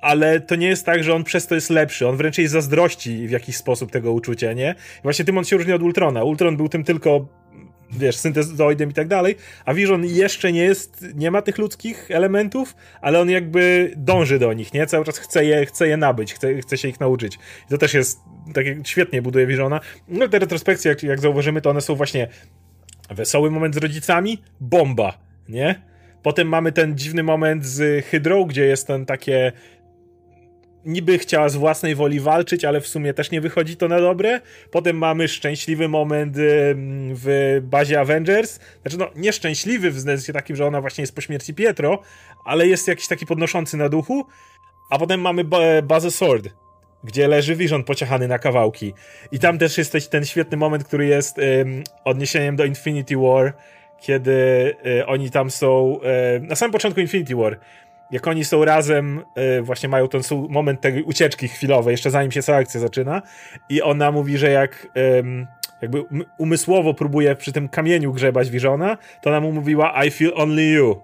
[0.01, 2.07] ale to nie jest tak, że on przez to jest lepszy.
[2.07, 4.75] On wręcz jej zazdrości w jakiś sposób tego uczucia, nie?
[5.03, 6.23] Właśnie tym on się różni od Ultrona.
[6.23, 7.27] Ultron był tym tylko
[7.91, 9.35] wiesz, syntezoidem i tak dalej,
[9.65, 14.53] a Vision jeszcze nie jest, nie ma tych ludzkich elementów, ale on jakby dąży do
[14.53, 14.87] nich, nie?
[14.87, 17.35] Cały czas chce je, chce je nabyć, chce, chce się ich nauczyć.
[17.35, 18.19] I to też jest,
[18.53, 19.79] tak świetnie buduje Visiona.
[20.07, 22.27] No te retrospekcje, jak, jak zauważymy, to one są właśnie
[23.09, 25.81] wesoły moment z rodzicami, bomba nie?
[26.23, 29.51] Potem mamy ten dziwny moment z Hydrą, gdzie jest ten takie
[30.85, 34.41] niby chciała z własnej woli walczyć, ale w sumie też nie wychodzi to na dobre.
[34.71, 36.35] Potem mamy szczęśliwy moment
[37.13, 38.59] w bazie Avengers.
[38.81, 42.01] Znaczy, no, nieszczęśliwy w sensie takim, że ona właśnie jest po śmierci Pietro,
[42.45, 44.25] ale jest jakiś taki podnoszący na duchu.
[44.89, 45.43] A potem mamy
[45.83, 46.49] bazę Sword,
[47.05, 48.93] gdzie leży Vision pociachany na kawałki.
[49.31, 53.53] I tam też jest ten świetny moment, który jest um, odniesieniem do Infinity War,
[53.99, 54.31] kiedy
[54.85, 55.99] y, oni tam są
[56.37, 57.59] y, na samym początku Infinity War
[58.11, 59.21] jak oni są razem,
[59.59, 63.21] y, właśnie mają ten moment tej ucieczki chwilowej, jeszcze zanim się cała akcja zaczyna,
[63.69, 64.87] i ona mówi, że jak
[65.81, 66.03] jakby
[66.37, 71.01] umysłowo próbuje przy tym kamieniu grzebać Visiona, to ona mu mówiła I feel only you.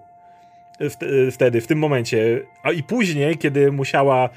[1.32, 2.40] Wtedy, w tym momencie.
[2.62, 4.28] A i później, kiedy musiała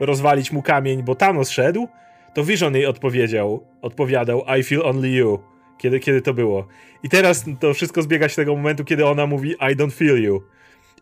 [0.00, 1.88] rozwalić mu kamień, bo Thanos szedł,
[2.34, 5.38] to Vision jej odpowiedział, odpowiadał I feel only you.
[5.78, 6.66] Kiedy, kiedy to było.
[7.02, 10.42] I teraz to wszystko zbiega się tego momentu, kiedy ona mówi I don't feel you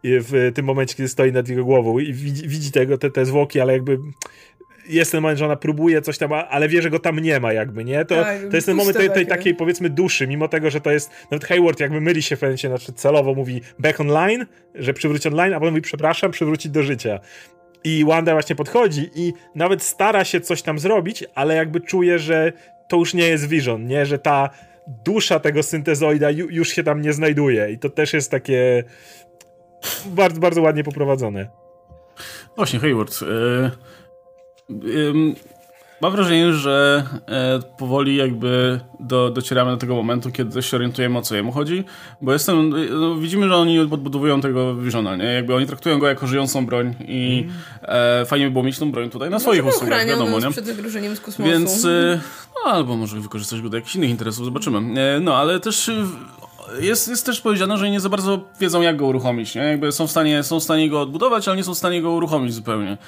[0.05, 3.61] w tym momencie, kiedy stoi nad jego głową i widzi, widzi tego, te, te zwłoki,
[3.61, 3.99] ale jakby
[4.89, 7.53] jest ten moment, że ona próbuje coś tam, ale wie, że go tam nie ma
[7.53, 8.05] jakby, nie?
[8.05, 10.91] To, tak, to jest ten moment tej, tej, takiej powiedzmy duszy, mimo tego, że to
[10.91, 15.29] jest, nawet Hayward jakby myli się w pewnym znaczy celowo mówi back online, że przywróci
[15.29, 17.21] online, a potem mówi przepraszam, przywrócić do życia.
[17.85, 22.53] I Wanda właśnie podchodzi i nawet stara się coś tam zrobić, ale jakby czuje, że
[22.89, 24.07] to już nie jest Vision, nie?
[24.07, 24.51] Że ta
[25.05, 28.85] dusza tego syntezoida już się tam nie znajduje i to też jest takie
[30.07, 31.49] bardzo, bardzo ładnie poprowadzone.
[32.57, 33.21] Właśnie, Hayward.
[33.21, 33.71] Yy,
[34.69, 35.35] yy,
[36.05, 37.25] mam wrażenie, że yy,
[37.77, 41.85] powoli jakby do, docieramy do tego momentu, kiedy się orientujemy o co jemu chodzi,
[42.21, 45.25] bo jestem, no, widzimy, że oni podbudowują tego Visiona, nie?
[45.25, 47.47] Jakby oni traktują go jako żyjącą broń i
[47.83, 48.27] mm.
[48.27, 50.51] fajnie by było mieć tą broń tutaj na swoich usługach, wiadomo, nie?
[50.51, 51.51] przed zagrożeniem z kosmosu.
[51.51, 51.87] Więc,
[52.55, 54.81] no, albo może wykorzystać go do jakichś innych interesów, zobaczymy.
[55.21, 55.91] No, ale też
[56.81, 59.63] jest, jest też powiedziane, że nie za bardzo wiedzą, jak go uruchomić, nie?
[59.63, 62.11] Jakby są w, stanie, są w stanie go odbudować, ale nie są w stanie go
[62.11, 62.99] uruchomić zupełnie.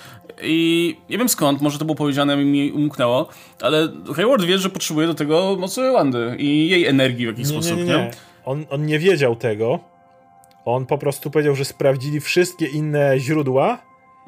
[0.42, 3.28] I nie wiem skąd, może to było powiedziane, mi umknęło,
[3.62, 7.52] ale Hayward wie, że potrzebuje do tego mocy Wandy i jej energii w jakiś nie,
[7.52, 7.84] sposób, nie?
[7.84, 8.10] nie, nie.
[8.44, 9.80] On, on nie wiedział tego.
[10.64, 13.78] On po prostu powiedział, że sprawdzili wszystkie inne źródła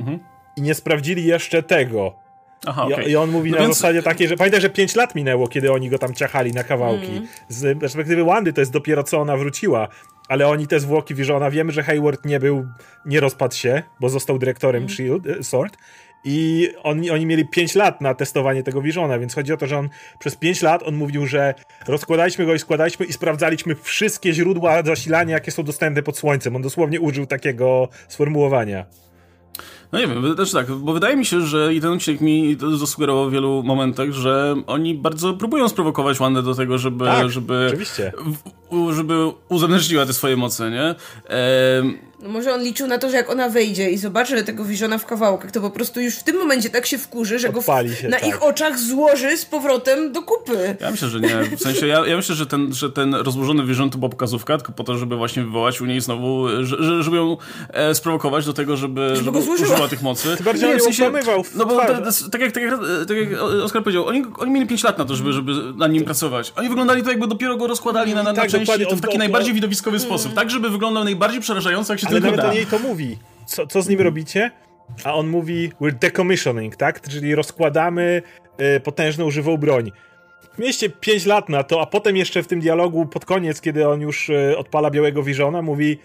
[0.00, 0.18] mhm.
[0.56, 2.27] i nie sprawdzili jeszcze tego.
[2.66, 3.04] Aha, okay.
[3.04, 3.76] I, I, on mówi no na więc...
[3.76, 7.10] zasadzie takiej, że pamiętaj, że 5 lat minęło, kiedy oni go tam ciachali na kawałki.
[7.10, 7.26] Mm.
[7.48, 9.88] Z perspektywy Wandy to jest dopiero co ona wróciła,
[10.28, 12.66] ale oni te zwłoki Visiona, wiemy, że Hayward nie był,
[13.06, 14.94] nie rozpadł się, bo został dyrektorem mm.
[14.94, 15.76] Shield, e, Sword
[16.24, 19.78] i oni, oni mieli 5 lat na testowanie tego Visiona, więc chodzi o to, że
[19.78, 19.88] on
[20.18, 21.54] przez 5 lat on mówił, że
[21.86, 26.56] rozkładaliśmy go i składaliśmy i sprawdzaliśmy wszystkie źródła zasilania, jakie są dostępne pod słońcem.
[26.56, 28.86] On dosłownie użył takiego sformułowania.
[29.92, 33.28] No nie wiem, też tak, bo wydaje mi się, że i ten odcinek mi zasugerował
[33.28, 38.12] w wielu momentach, że oni bardzo próbują sprowokować Wandę do tego, żeby, tak, żeby, oczywiście.
[38.16, 39.14] W, żeby
[39.48, 40.94] uzewnętrzniła te swoje moce, nie?
[42.22, 45.06] No może on liczył na to, że jak ona wejdzie i zobaczy tego Visiona w
[45.06, 47.98] kawałkach, to po prostu już w tym momencie tak się wkurzy, że Odpali go w,
[47.98, 48.28] się, na tak.
[48.28, 50.76] ich oczach złoży z powrotem do kupy.
[50.80, 51.56] Ja myślę, że nie.
[51.56, 54.72] W sensie, ja, ja myślę, że ten, że ten rozłożony Vision to była pokazówka, tylko
[54.72, 57.36] po to, żeby właśnie wywołać u niej znowu, że, żeby ją
[57.68, 60.36] e, sprowokować do tego, żeby, żeby, żeby użyła tych mocy.
[60.36, 61.12] Ty bardziej nie, w sensie,
[61.54, 62.02] No bo tak,
[62.32, 65.16] tak, jak, tak, jak, tak jak Oskar powiedział, oni, oni mieli 5 lat na to,
[65.16, 66.52] żeby, żeby na nim pracować.
[66.56, 69.18] Oni wyglądali to jakby dopiero go rozkładali na, na, na tak, części, to w taki
[69.18, 72.54] najbardziej widowiskowy sposób, tak żeby wyglądał najbardziej przerażająco, jak się Ale tylko da.
[72.54, 73.18] jej to mówi.
[73.46, 74.50] Co, co z nim robicie?
[75.04, 77.08] A on mówi, we're decommissioning, tak?
[77.08, 78.22] Czyli rozkładamy
[78.76, 79.92] y, potężną żywą broń.
[80.58, 84.00] Mieliście 5 lat na to, a potem jeszcze w tym dialogu pod koniec, kiedy on
[84.00, 85.98] już y, odpala Białego Visiona, mówi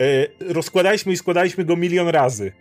[0.00, 2.52] y, rozkładaliśmy i składaliśmy go milion razy.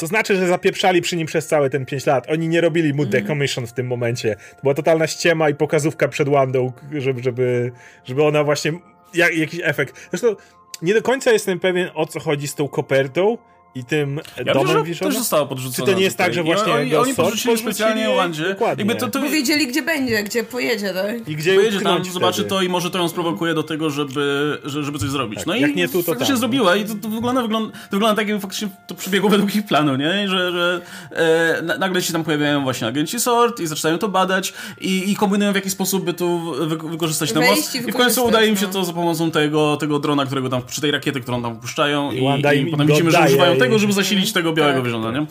[0.00, 2.30] Co znaczy, że zapieprzali przy nim przez całe ten 5 lat.
[2.30, 3.22] Oni nie robili mu mhm.
[3.22, 4.36] decommission w tym momencie.
[4.56, 7.72] To była totalna ściema i pokazówka przed Wandą, żeby, żeby,
[8.04, 8.72] żeby ona właśnie...
[9.14, 10.08] Jak, jakiś efekt.
[10.10, 10.36] Zresztą
[10.82, 13.38] nie do końca jestem pewien, o co chodzi z tą kopertą
[13.74, 15.86] i tym ja domem myślę, że też zostało podrzucone.
[15.86, 18.56] Czy to nie jest tak, że właśnie oni, oni podrzucili specjalnie Wandzie.
[18.78, 19.20] Jakby to, to...
[19.20, 21.28] Bo wiedzieli, gdzie będzie, gdzie pojedzie, tak?
[21.28, 22.10] I gdzie pojedzie tam, wtedy.
[22.12, 25.38] zobaczy to i może to ją sprowokuje do tego, żeby, żeby coś zrobić.
[25.38, 26.40] Tak, no jak i nie tu, to faktycznie tam.
[26.40, 29.66] zrobiła i to, to, wygląda, wygląda, to wygląda tak, jakby faktycznie to przebiegło według ich
[29.66, 30.28] planu, nie?
[30.28, 30.80] Że, że
[31.12, 35.52] e, nagle się tam pojawiają właśnie agenci SORT i zaczynają to badać i, i kombinują
[35.52, 37.74] w jaki sposób by tu wy, wykorzystać ten moc.
[37.74, 38.72] I w końcu udaje im się no.
[38.72, 42.16] to za pomocą tego, tego drona, którego tam, przy tej rakiety, którą tam puszczają i,
[42.16, 45.26] i, i potem widzimy, że używają tego, żeby zasilić tego białego tak, Visiona, nie?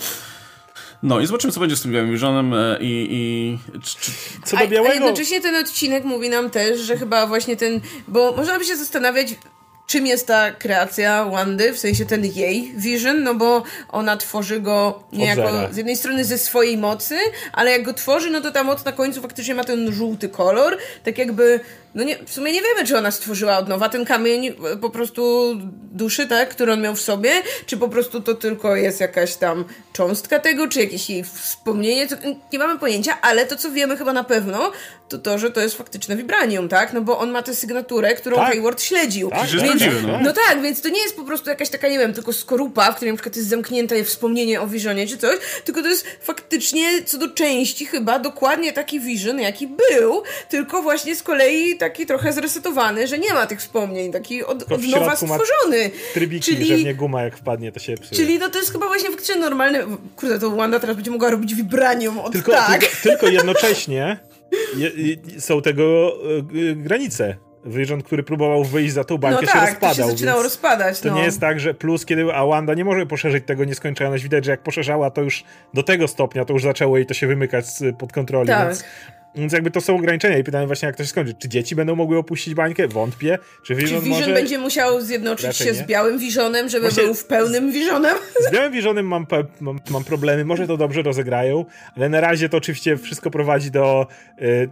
[1.03, 3.07] No i zobaczymy, co będzie z tym białym Visionem e, i...
[3.11, 3.97] i czy,
[4.45, 4.89] co do białego...
[4.89, 7.81] A, a jednocześnie ten odcinek mówi nam też, że chyba właśnie ten...
[8.07, 9.27] Bo można by się zastanawiać,
[9.89, 15.03] czym jest ta kreacja Wandy, w sensie ten jej vision, no bo ona tworzy go
[15.13, 17.15] niejako z jednej strony ze swojej mocy,
[17.53, 20.77] ale jak go tworzy, no to ta moc na końcu faktycznie ma ten żółty kolor,
[21.03, 21.59] tak jakby
[21.95, 24.89] no nie, w sumie nie wiemy, czy ona stworzyła od nowa ten kamień e, po
[24.89, 25.53] prostu
[25.91, 27.31] duszy, tak, który on miał w sobie,
[27.65, 32.15] czy po prostu to tylko jest jakaś tam cząstka tego, czy jakieś jej wspomnienie, to,
[32.53, 34.71] nie mamy pojęcia, ale to, co wiemy chyba na pewno,
[35.09, 38.35] to to, że to jest faktyczne vibranium, tak, no bo on ma tę sygnaturę, którą
[38.35, 38.53] tak.
[38.53, 39.29] Hayward śledził.
[39.29, 40.19] Tak, więc, no.
[40.23, 42.95] no tak, więc to nie jest po prostu jakaś taka, nie wiem, tylko skorupa, w
[42.95, 47.17] której na przykład jest zamknięte wspomnienie o Visionie czy coś, tylko to jest faktycznie co
[47.17, 53.07] do części chyba dokładnie taki Vision, jaki był, tylko właśnie z kolei taki trochę zresetowany,
[53.07, 55.91] że nie ma tych wspomnień, taki od, od nowa stworzony.
[56.13, 58.21] Trybiki, czyli, że mnie guma jak wpadnie, to się psuje.
[58.21, 59.83] Czyli no to jest chyba właśnie faktycznie normalny,
[60.15, 62.79] kurde, to Wanda teraz będzie mogła robić vibranium od tylko, tak.
[62.79, 64.19] Tylko, tylko jednocześnie
[64.77, 66.13] je, są tego
[66.55, 67.35] y, granice.
[67.65, 69.95] Wyrząd, który próbował wyjść za tą bańkę, no tak, się rozpadał.
[69.95, 70.99] To się zaczynało rozpadać.
[70.99, 71.15] To no.
[71.15, 74.23] nie jest tak, że plus, kiedy Awanda nie może poszerzyć tego nieskończoność.
[74.23, 75.43] Widać, że jak poszerzała, to już
[75.73, 77.65] do tego stopnia to już zaczęło jej to się wymykać
[77.99, 78.47] pod kontroli.
[78.47, 78.67] Tak.
[78.67, 78.83] Więc
[79.35, 81.33] więc jakby to są ograniczenia i pytanie właśnie, jak to się skończy.
[81.33, 82.87] Czy dzieci będą mogły opuścić bańkę?
[82.87, 83.37] Wątpię.
[83.63, 84.33] Czy Vision, Czy Vision może...
[84.33, 88.17] będzie musiał zjednoczyć się z Białym Visionem, żeby właśnie był w pełnym Visionem?
[88.49, 89.25] Z Białym Visionem mam,
[89.59, 90.45] mam, mam, problemy.
[90.45, 91.65] Może to dobrze rozegrają,
[91.95, 94.07] ale na razie to oczywiście wszystko prowadzi do...
[94.41, 94.69] Y,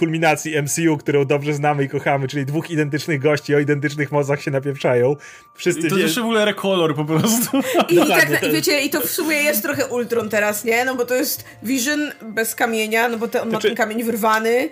[0.00, 4.50] kulminacji MCU, którą dobrze znamy i kochamy, czyli dwóch identycznych gości o identycznych mocach się
[4.50, 5.16] napieprzają.
[5.54, 6.02] Wszyscy I to wie...
[6.02, 7.60] jeszcze w ogóle rekolor po prostu.
[7.88, 10.84] I, i tak, wiecie, i to w sumie jest trochę Ultron teraz, nie?
[10.84, 13.68] No bo to jest Vision bez kamienia, no bo te, on znaczy...
[13.68, 14.68] ma ten kamień wyrwany.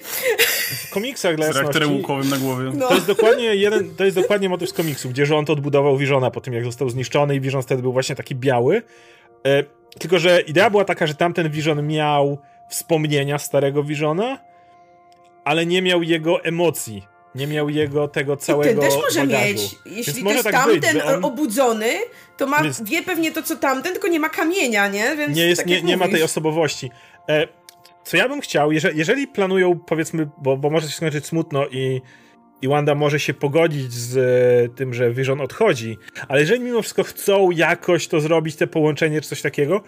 [0.89, 2.70] W komiksach dla Z reaktorem łukowym na głowie.
[2.74, 2.89] No.
[2.89, 6.41] To jest dokładnie jeden, to jest dokładnie motyw z komiksu, gdzie rząd odbudował Visiona po
[6.41, 8.83] tym, jak został zniszczony i Vision wtedy był właśnie taki biały.
[9.47, 9.64] E,
[9.99, 12.39] tylko, że idea była taka, że tamten Vision miał
[12.70, 14.47] wspomnienia starego Visiona,
[15.49, 17.07] ale nie miał jego emocji.
[17.34, 18.70] Nie miał jego tego całego.
[18.70, 19.44] I ten też może bagażu.
[19.44, 19.76] mieć.
[19.86, 21.24] Jeśli Więc to jest tak tamten być, on...
[21.24, 21.92] obudzony,
[22.36, 22.82] to ma, Więc...
[22.82, 25.16] wie pewnie to, co tamten, tylko nie ma kamienia, nie?
[25.16, 26.90] Więc nie, jest, tak nie, nie ma tej osobowości.
[27.28, 27.49] E,
[28.05, 32.01] co ja bym chciał, jeżeli, jeżeli planują, powiedzmy, bo, bo może się skończyć smutno i
[32.62, 35.98] i Wanda może się pogodzić z e, tym, że Vision odchodzi,
[36.28, 39.82] ale jeżeli mimo wszystko chcą jakoś to zrobić, te połączenie czy coś takiego,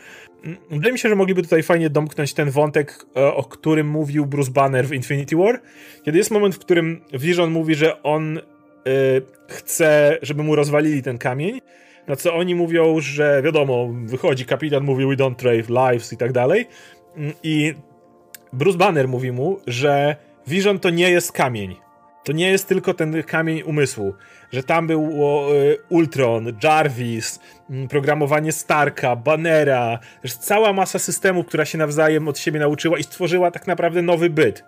[0.44, 4.26] mm, wydaje mi się, że mogliby tutaj fajnie domknąć ten wątek, e, o którym mówił
[4.26, 5.60] Bruce Banner w Infinity War,
[6.04, 8.42] kiedy jest moment, w którym Vision mówi, że on y,
[9.48, 11.60] chce, żeby mu rozwalili ten kamień,
[12.08, 16.32] na co oni mówią, że wiadomo, wychodzi kapitan, mówi we don't trade lives i tak
[16.32, 16.66] dalej.
[17.16, 17.74] Mm, i
[18.52, 20.16] Bruce Banner mówi mu, że
[20.46, 21.76] Vision to nie jest kamień,
[22.24, 24.14] to nie jest tylko ten kamień umysłu,
[24.52, 25.08] że tam był e,
[25.88, 27.40] Ultron, Jarvis,
[27.88, 33.50] programowanie Starka, Bannera, że cała masa systemów, która się nawzajem od siebie nauczyła i stworzyła
[33.50, 34.64] tak naprawdę nowy byt.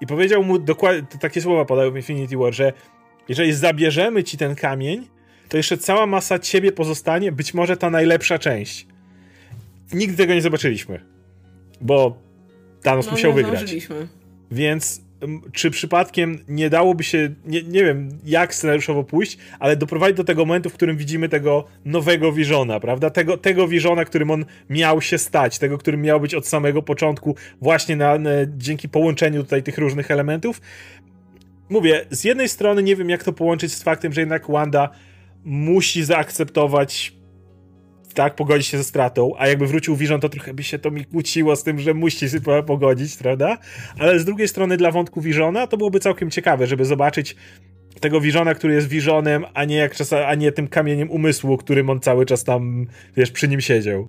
[0.00, 2.72] I powiedział mu dokładnie, takie słowa podał w Infinity War, że
[3.28, 5.08] jeżeli zabierzemy ci ten kamień,
[5.48, 8.86] to jeszcze cała masa ciebie pozostanie, być może ta najlepsza część.
[9.92, 11.00] Nigdy tego nie zobaczyliśmy,
[11.80, 12.16] bo
[12.82, 13.74] Thanos no, musiał wygrać.
[14.50, 15.00] Więc
[15.52, 20.44] czy przypadkiem nie dałoby się, nie, nie wiem jak scenariuszowo pójść, ale doprowadzić do tego
[20.44, 23.10] momentu, w którym widzimy tego nowego Visiona, prawda?
[23.10, 27.36] Tego, tego Visiona, którym on miał się stać, tego, którym miał być od samego początku,
[27.60, 30.60] właśnie na, na, dzięki połączeniu tutaj tych różnych elementów.
[31.68, 34.90] Mówię, z jednej strony nie wiem jak to połączyć z faktem, że jednak Wanda
[35.44, 37.21] musi zaakceptować
[38.12, 41.04] tak, pogodzić się ze stratą, a jakby wrócił Vision, to trochę by się to mi
[41.04, 43.58] kłóciło z tym, że musi się pogodzić, prawda?
[43.98, 47.36] Ale z drugiej strony dla wątku Visiona to byłoby całkiem ciekawe, żeby zobaczyć
[48.00, 51.90] tego Visiona, który jest Visionem, a nie jak czas, a nie tym kamieniem umysłu, którym
[51.90, 52.86] on cały czas tam,
[53.16, 54.08] wiesz, przy nim siedział.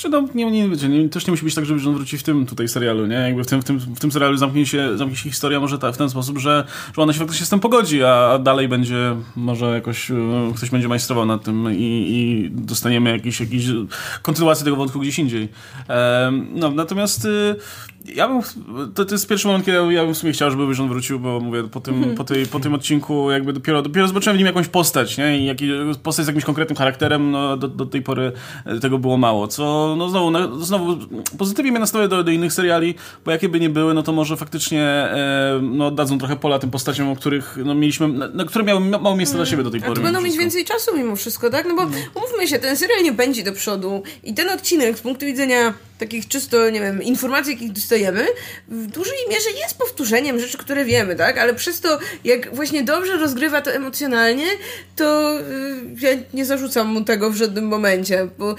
[0.00, 2.46] Czy no, nie, nie, nie, też nie musi być tak, że on wróci w tym
[2.46, 3.14] tutaj serialu, nie?
[3.14, 5.92] Jakby w tym, w tym, w tym serialu zamknie się, zamknie się historia może ta,
[5.92, 6.64] w ten sposób, że,
[6.96, 10.14] że ona się faktycznie z tym pogodzi, a dalej będzie, może jakoś e,
[10.56, 13.64] ktoś będzie majstrował nad tym i, i dostaniemy jakiś, jakiś
[14.22, 15.48] kontynuację tego wątku gdzieś indziej.
[16.54, 17.56] no, natomiast y,
[18.14, 18.42] ja bym,
[18.94, 21.40] to, to jest pierwszy moment, kiedy ja bym w sumie chciał, żeby Vision wrócił, bo
[21.40, 24.68] mówię, po tym, po, tej, po tym odcinku jakby dopiero, dopiero zobaczyłem w nim jakąś
[24.68, 25.38] postać, nie?
[25.38, 25.70] I jaki,
[26.02, 28.32] postać z jakimś konkretnym charakterem, no do, do tej pory
[28.80, 30.96] tego było mało, co no znowu, no, znowu
[31.38, 34.36] pozytywnie mnie nastawia do, do innych seriali, bo jakie by nie były, no to może
[34.36, 38.64] faktycznie e, no dadzą trochę pola tym postaciom, o których no mieliśmy, na, na które
[38.64, 39.92] miały mało miejsca dla siebie do tej pory.
[39.92, 41.66] A to będą mieć więcej czasu mimo wszystko, tak?
[41.66, 41.82] No bo
[42.14, 46.28] umówmy się, ten serial nie będzie do przodu i ten odcinek z punktu widzenia takich
[46.28, 48.26] czysto, nie wiem, informacji, jakich dostajemy,
[48.68, 51.38] w dużej mierze jest powtórzeniem rzeczy, które wiemy, tak?
[51.38, 54.46] Ale przez to, jak właśnie dobrze rozgrywa to emocjonalnie,
[54.96, 55.42] to y,
[56.00, 58.56] ja nie zarzucam mu tego w żadnym momencie, bo y,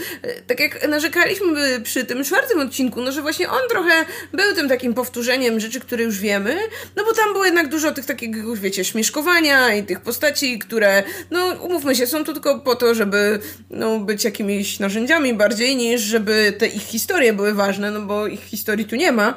[0.47, 4.93] tak jak narzekaliśmy przy tym czwartym odcinku, no że właśnie on trochę był tym takim
[4.93, 6.57] powtórzeniem rzeczy, które już wiemy,
[6.95, 11.45] no bo tam było jednak dużo tych takiego, wiecie, śmieszkowania i tych postaci, które, no
[11.61, 13.39] umówmy się, są tu tylko po to, żeby
[13.69, 18.43] no, być jakimiś narzędziami bardziej, niż żeby te ich historie były ważne, no bo ich
[18.43, 19.35] historii tu nie ma.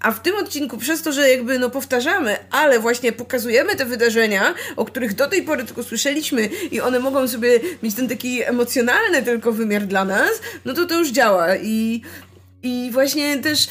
[0.00, 4.54] A w tym odcinku, przez to, że jakby no powtarzamy, ale właśnie pokazujemy te wydarzenia,
[4.76, 9.22] o których do tej pory tylko słyszeliśmy i one mogą sobie mieć ten taki emocjonalny
[9.22, 10.30] tylko wymiar dla nas,
[10.64, 12.02] no to to już działa i
[12.62, 13.68] i właśnie też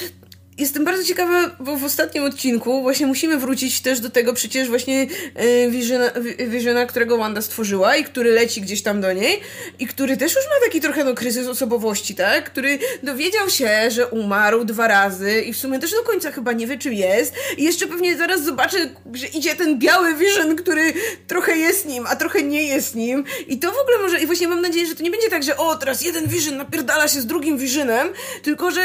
[0.62, 5.08] Jestem bardzo ciekawa, bo w ostatnim odcinku właśnie musimy wrócić też do tego przecież właśnie
[5.36, 9.42] e, Visiona, którego Wanda stworzyła i który leci gdzieś tam do niej
[9.80, 12.44] i który też już ma taki trochę no kryzys osobowości, tak?
[12.44, 16.68] Który dowiedział się, że umarł dwa razy i w sumie też do końca chyba nie
[16.68, 20.94] wie, czym jest i jeszcze pewnie zaraz zobaczy, że idzie ten biały Vision, który
[21.28, 24.48] trochę jest nim, a trochę nie jest nim i to w ogóle może, i właśnie
[24.48, 27.26] mam nadzieję, że to nie będzie tak, że o, teraz jeden Vision napierdala się z
[27.26, 28.10] drugim Visionem,
[28.44, 28.82] tylko że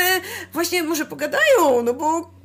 [0.53, 2.36] właśnie może pogadają no bo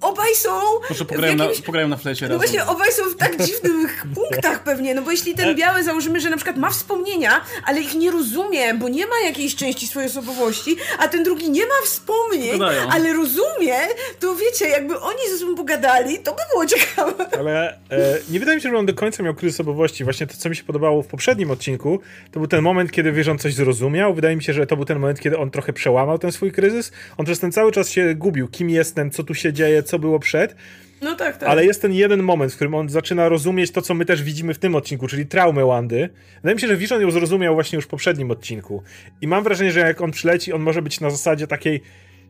[0.00, 0.50] obaj są.
[0.90, 1.58] Może pograją, jakimś...
[1.60, 2.48] na, pograją na flecie No razem.
[2.48, 6.30] właśnie, obaj są w tak dziwnych punktach pewnie, no bo jeśli ten biały założymy, że
[6.30, 10.76] na przykład ma wspomnienia, ale ich nie rozumie, bo nie ma jakiejś części swojej osobowości,
[10.98, 12.88] a ten drugi nie ma wspomnień, Dodają.
[12.90, 13.76] ale rozumie,
[14.20, 17.26] to wiecie, jakby oni ze sobą pogadali, to by było ciekawe.
[17.38, 20.04] Ale e, nie wydaje mi się, że on do końca miał kryzys osobowości.
[20.04, 22.00] Właśnie to, co mi się podobało w poprzednim odcinku,
[22.32, 24.14] to był ten moment, kiedy wiesz, on coś zrozumiał.
[24.14, 26.92] Wydaje mi się, że to był ten moment, kiedy on trochę przełamał ten swój kryzys.
[27.18, 28.48] On przez ten cały czas się gubił.
[28.48, 30.56] Kim jestem, co tu się dzieje, co było przed.
[31.02, 31.48] No tak, tak.
[31.48, 34.54] Ale jest ten jeden moment, w którym on zaczyna rozumieć to, co my też widzimy
[34.54, 36.08] w tym odcinku, czyli traumę Wandy.
[36.36, 38.82] Wydaje mi się, że Vision ją zrozumiał właśnie już w poprzednim odcinku.
[39.20, 41.80] I mam wrażenie, że jak on przyleci, on może być na zasadzie takiej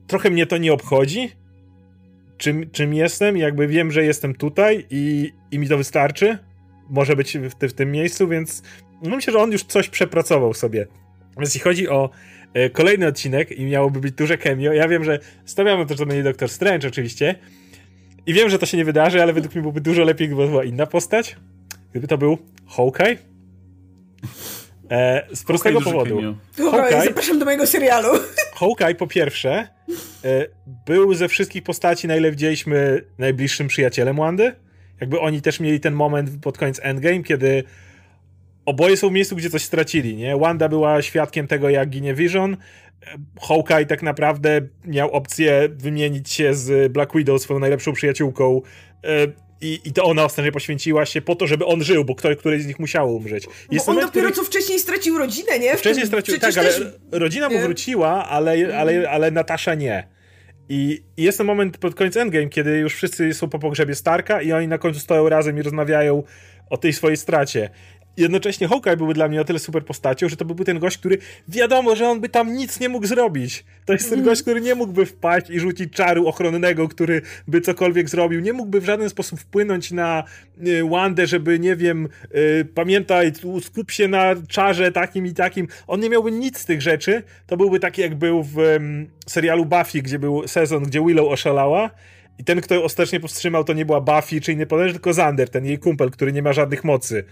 [0.07, 1.33] trochę mnie to nie obchodzi,
[2.39, 6.39] czym, czym jestem, jakby wiem, że jestem tutaj i, i mi to wystarczy.
[6.91, 8.63] Może być w, w tym miejscu, więc
[9.03, 10.87] no myślę, że on już coś przepracował sobie.
[11.37, 12.11] Więc jeśli chodzi o
[12.73, 14.73] kolejny odcinek i miałoby być duże cameo.
[14.73, 17.35] Ja wiem, że stawiamy też, że to będzie Doktor Strange oczywiście.
[18.27, 20.65] I wiem, że to się nie wydarzy, ale według mnie byłoby dużo lepiej, gdyby była
[20.65, 21.37] inna postać.
[21.91, 23.17] Gdyby to był Hawkeye.
[24.91, 26.37] E, z prostego powodu.
[26.71, 28.09] Hawkeye, zapraszam do mojego serialu.
[28.55, 29.69] Hawkeye po pierwsze
[30.25, 30.47] e,
[30.87, 34.53] był ze wszystkich postaci, na ile widzieliśmy, najbliższym przyjacielem Wandy.
[35.01, 37.65] Jakby oni też mieli ten moment pod koniec Endgame, kiedy
[38.71, 40.37] oboje są w miejscu, gdzie coś stracili, nie?
[40.37, 42.57] Wanda była świadkiem tego, jak ginie Vision.
[43.41, 48.63] Hawkeye tak naprawdę miał opcję wymienić się z Black Widow, swoją najlepszą przyjaciółką.
[49.05, 49.27] E,
[49.61, 52.63] I, I to ona ostatecznie poświęciła się po to, żeby on żył, bo ktoś, któryś
[52.63, 53.47] z nich musiał umrzeć.
[53.71, 54.45] Jest bo on moment, dopiero który...
[54.45, 55.77] co wcześniej stracił rodzinę, nie?
[55.77, 56.71] Wcześniej stracił, tak, ale
[57.13, 60.09] rodzina mu wróciła, ale, ale, ale Natasza nie.
[60.69, 64.43] I, I jest ten moment pod koniec Endgame, kiedy już wszyscy są po pogrzebie Starka
[64.43, 66.23] i oni na końcu stoją razem i rozmawiają
[66.71, 67.71] o tej swojej stracie
[68.21, 71.19] jednocześnie Hawkeye byłby dla mnie o tyle super postacią, że to byłby ten gość, który
[71.49, 73.65] wiadomo, że on by tam nic nie mógł zrobić.
[73.85, 74.31] To jest ten mhm.
[74.31, 78.41] gość, który nie mógłby wpaść i rzucić czaru ochronnego, który by cokolwiek zrobił.
[78.41, 80.25] Nie mógłby w żaden sposób wpłynąć na
[80.67, 85.69] y, Wandę, żeby, nie wiem, y, pamiętaj, skup się na czarze takim i takim.
[85.87, 87.23] On nie miałby nic z tych rzeczy.
[87.47, 88.57] To byłby taki, jak był w
[89.27, 91.91] serialu Buffy, gdzie był sezon, gdzie Willow oszalała.
[92.39, 95.51] I ten, kto ją ostatecznie powstrzymał, to nie była Buffy czy inny podejrzany, tylko Zander,
[95.51, 97.25] ten jej kumpel, który nie ma żadnych mocy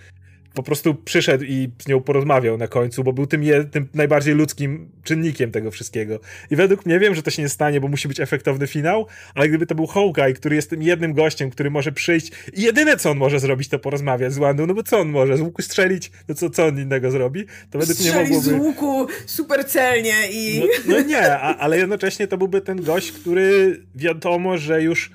[0.58, 4.34] po prostu przyszedł i z nią porozmawiał na końcu, bo był tym, je, tym najbardziej
[4.34, 6.20] ludzkim czynnikiem tego wszystkiego.
[6.50, 9.48] I według mnie wiem, że to się nie stanie, bo musi być efektowny finał, ale
[9.48, 13.10] gdyby to był Hawkeye, który jest tym jednym gościem, który może przyjść i jedyne co
[13.10, 15.36] on może zrobić, to porozmawiać z Wandą, no bo co on może?
[15.36, 16.10] Z łuku strzelić?
[16.28, 17.44] No co, co on innego zrobi?
[17.70, 18.40] To według mnie mogłoby...
[18.40, 20.60] z łuku super celnie i...
[20.60, 25.10] No, no nie, a, ale jednocześnie to byłby ten gość, który wiadomo, że już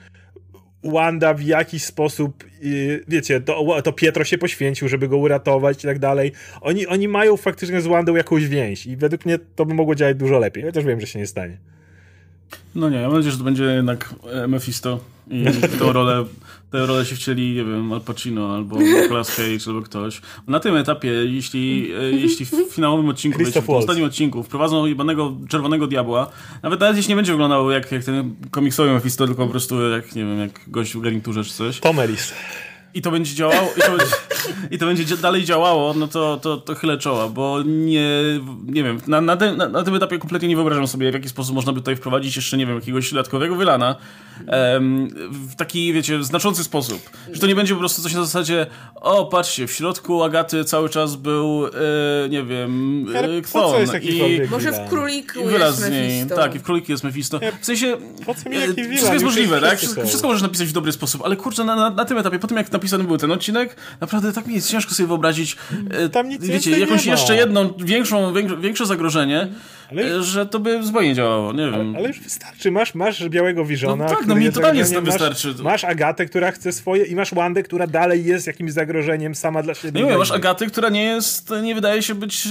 [0.84, 2.43] Wanda w jakiś sposób,
[3.07, 6.31] wiecie, to, to Pietro się poświęcił, żeby go uratować i tak dalej.
[6.61, 10.17] Oni, oni mają faktycznie z Wandą jakąś więź i według mnie to by mogło działać
[10.17, 11.57] dużo lepiej, chociaż wiem, że się nie stanie.
[12.75, 14.15] No nie, mam nadzieję, że to będzie jednak
[14.47, 14.99] Mephisto
[15.31, 15.45] i
[15.79, 16.25] tę rolę,
[16.71, 20.21] tę rolę się wcieli, nie wiem, Al Pacino albo Nicolas Cage albo ktoś.
[20.47, 25.37] Na tym etapie, jeśli, e, jeśli w finałowym odcinku, wiecie, w ostatnim odcinku wprowadzą jebanego
[25.49, 26.29] czerwonego diabła,
[26.63, 30.15] nawet nawet jeśli nie będzie wyglądał jak, jak ten komiksowy Mephisto, tylko po prostu jak,
[30.15, 31.79] nie wiem, jak gość w garniturze czy coś.
[31.79, 32.33] Tom Ellis.
[32.93, 34.15] I to będzie działało, i to będzie,
[34.71, 38.09] i to będzie dalej działało, no to, to, to chylę czoła, bo nie,
[38.65, 41.29] nie wiem, na, na, tym, na, na, tym etapie kompletnie nie wyobrażam sobie, w jaki
[41.29, 43.95] sposób można by tutaj wprowadzić jeszcze, nie wiem, jakiegoś dodatkowego wylana
[45.31, 47.09] w taki, wiecie, znaczący sposób.
[47.31, 48.65] Że to nie będzie po prostu coś na zasadzie,
[48.95, 51.71] o, patrzcie, w środku Agaty cały czas był, e,
[52.29, 54.41] nie wiem, e, Kthon i...
[54.49, 56.35] Może w Króliku jest Mephisto.
[56.35, 57.39] Tak, i w Króliku jest Mephisto.
[57.61, 59.77] W sensie, e, wszystko jest możliwe, tak?
[59.77, 62.47] Wszystko, wszystko możesz napisać w dobry sposób, ale kurczę, na, na, na, tym etapie, po
[62.47, 65.57] tym jak napisany był ten odcinek, naprawdę tak mi jest ciężko sobie wyobrazić,
[65.89, 69.47] e, Tam nic wiecie, jakąś jeszcze jedną większą, większe zagrożenie,
[70.01, 70.15] ale...
[70.15, 71.73] E, że to by zupełnie działało, nie wiem.
[71.73, 75.05] Ale, ale już wystarczy, masz, masz białego Visiona, no tak, no mi totalnie z tym
[75.05, 75.47] wystarczy.
[75.47, 79.63] Masz, masz Agatę, która chce swoje i masz Wandę, która dalej jest jakimś zagrożeniem sama
[79.63, 80.01] dla siebie.
[80.01, 82.47] No nie, masz Agaty, która nie jest, nie wydaje się być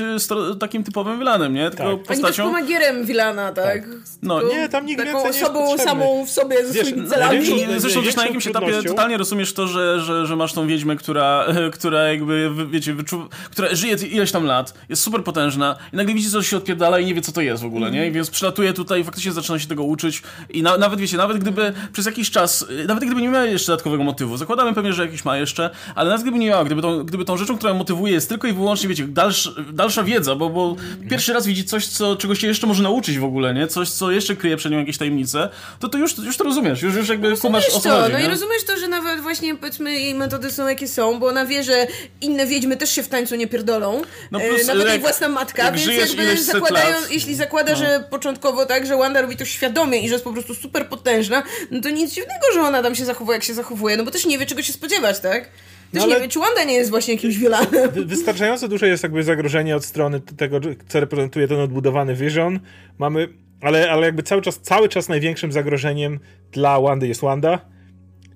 [0.61, 1.71] takim typowym Wilanem, nie?
[1.71, 2.07] Tylko tak.
[2.07, 2.43] postacią...
[2.45, 3.65] Ani też pomagierem Wilana, tak?
[3.65, 3.89] tak.
[4.23, 7.47] No, nie, tam nikt Taką osobą samą w sobie ze Wiesz, swoimi celami.
[7.77, 11.47] Zresztą gdzieś na jakimś etapie totalnie rozumiesz to, że, że, że masz tą wiedźmę, która,
[11.77, 13.29] która jakby, wiecie, wyczu...
[13.51, 17.07] która żyje ileś tam lat, jest super potężna i nagle widzi, co się odpierdala i
[17.07, 18.13] nie wie, co to jest w ogóle, nie?
[18.13, 21.73] więc przylatuje tutaj i faktycznie zaczyna się tego uczyć i na, nawet, wiecie, nawet gdyby
[21.93, 25.37] przez jakiś czas, nawet gdyby nie miała jeszcze dodatkowego motywu, zakładamy pewnie, że jakiś ma
[25.37, 28.49] jeszcze, ale nawet gdyby nie miała, gdyby tą, gdyby tą rzeczą, która motywuje jest tylko
[28.49, 30.77] i wyłącznie, wiecie, dalsza, dalsza wiedza, bo, bo
[31.11, 33.67] pierwszy raz widzi coś, co, czego się jeszcze może nauczyć w ogóle, nie?
[33.67, 35.49] Coś, co jeszcze kryje przed nią jakieś tajemnice,
[35.81, 38.13] to to już, już to rozumiesz, już, już jakby no, kumasz o co to, chodzi,
[38.13, 38.25] No nie?
[38.25, 41.65] i rozumiesz to, że nawet właśnie, powiedzmy, jej metody są jakie są, bo ona wie,
[41.65, 41.87] że
[42.21, 45.29] inne wiedźmy też się w tańcu nie pierdolą, no plus, e, nawet jak, jej własna
[45.29, 47.79] matka, więc jakby zakładają, jeśli zakłada, no.
[47.79, 51.43] że początkowo tak, że Wanda robi to świadomie i że jest po prostu super potężna,
[51.71, 54.27] no to nic dziwnego, że ona tam się zachowuje, jak się zachowuje, no bo też
[54.27, 55.49] nie wie, czego się spodziewać, tak?
[55.93, 57.91] Też no nie wiem, czy Wanda nie jest właśnie jakimś wielanem.
[58.07, 62.61] Wystarczająco duże jest jakby zagrożenie od strony tego, co reprezentuje ten odbudowany Vision.
[62.99, 63.29] Mamy,
[63.61, 66.21] ale, ale jakby cały czas, cały czas największym zagrożeniem
[66.53, 67.59] dla Wandy jest Wanda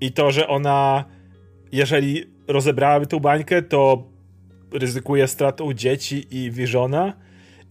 [0.00, 1.04] i to, że ona,
[1.72, 4.08] jeżeli rozebrałaby tą bańkę, to
[4.72, 7.25] ryzykuje stratą dzieci i Visiona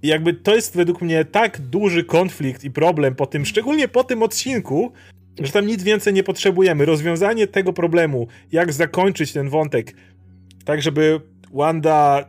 [0.06, 4.03] i jakby to jest według mnie tak duży konflikt i problem po tym, szczególnie po
[4.03, 4.91] tym odcinku,
[5.39, 6.86] że tam nic więcej nie potrzebujemy.
[6.86, 9.93] Rozwiązanie tego problemu, jak zakończyć ten wątek,
[10.66, 11.22] tak żeby
[11.53, 12.26] Wanda,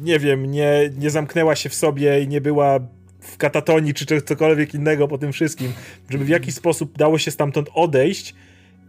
[0.00, 2.80] nie wiem, nie, nie zamknęła się w sobie i nie była
[3.20, 5.72] w katatonii czy cokolwiek innego po tym wszystkim,
[6.10, 8.34] żeby w jakiś sposób dało się stamtąd odejść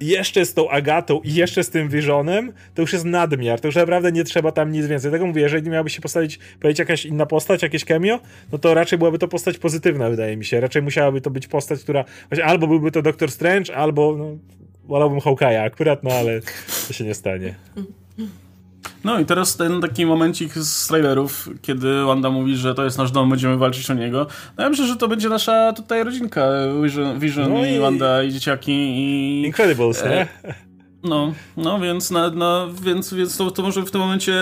[0.01, 3.59] jeszcze z tą Agatą i jeszcze z tym Visionem, to już jest nadmiar.
[3.59, 5.11] To już naprawdę nie trzeba tam nic więcej.
[5.11, 8.19] Tego mówię, jeżeli miałaby się postawić, powiedzieć jakaś inna postać, jakieś cameo,
[8.51, 10.59] no to raczej byłaby to postać pozytywna, wydaje mi się.
[10.59, 12.05] Raczej musiałaby to być postać, która
[12.43, 14.37] albo byłby to Doctor Strange, albo no,
[14.85, 16.41] wolałbym Hawkeye'a akurat, no ale
[16.87, 17.55] to się nie stanie.
[19.03, 23.11] No i teraz ten taki momencik z trailerów, kiedy Wanda mówi, że to jest nasz
[23.11, 24.27] dom, będziemy walczyć o niego.
[24.57, 26.47] No ja myślę, że to będzie nasza tutaj rodzinka,
[26.83, 29.43] Vision, Vision no i, i Wanda i dzieciaki i...
[29.45, 30.27] Incredibles, e, nie?
[31.03, 34.33] No, no więc, na, no, więc, więc to, to może w tym momencie,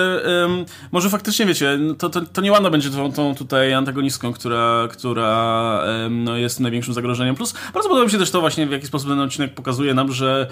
[0.41, 4.88] um, może faktycznie wiecie, to, to, to nie Wanda będzie tą, tą tutaj antagonistką, która,
[4.91, 7.36] która um, no, jest największym zagrożeniem.
[7.36, 10.12] Plus bardzo podoba mi się też to właśnie, w jaki sposób ten odcinek pokazuje nam,
[10.12, 10.47] że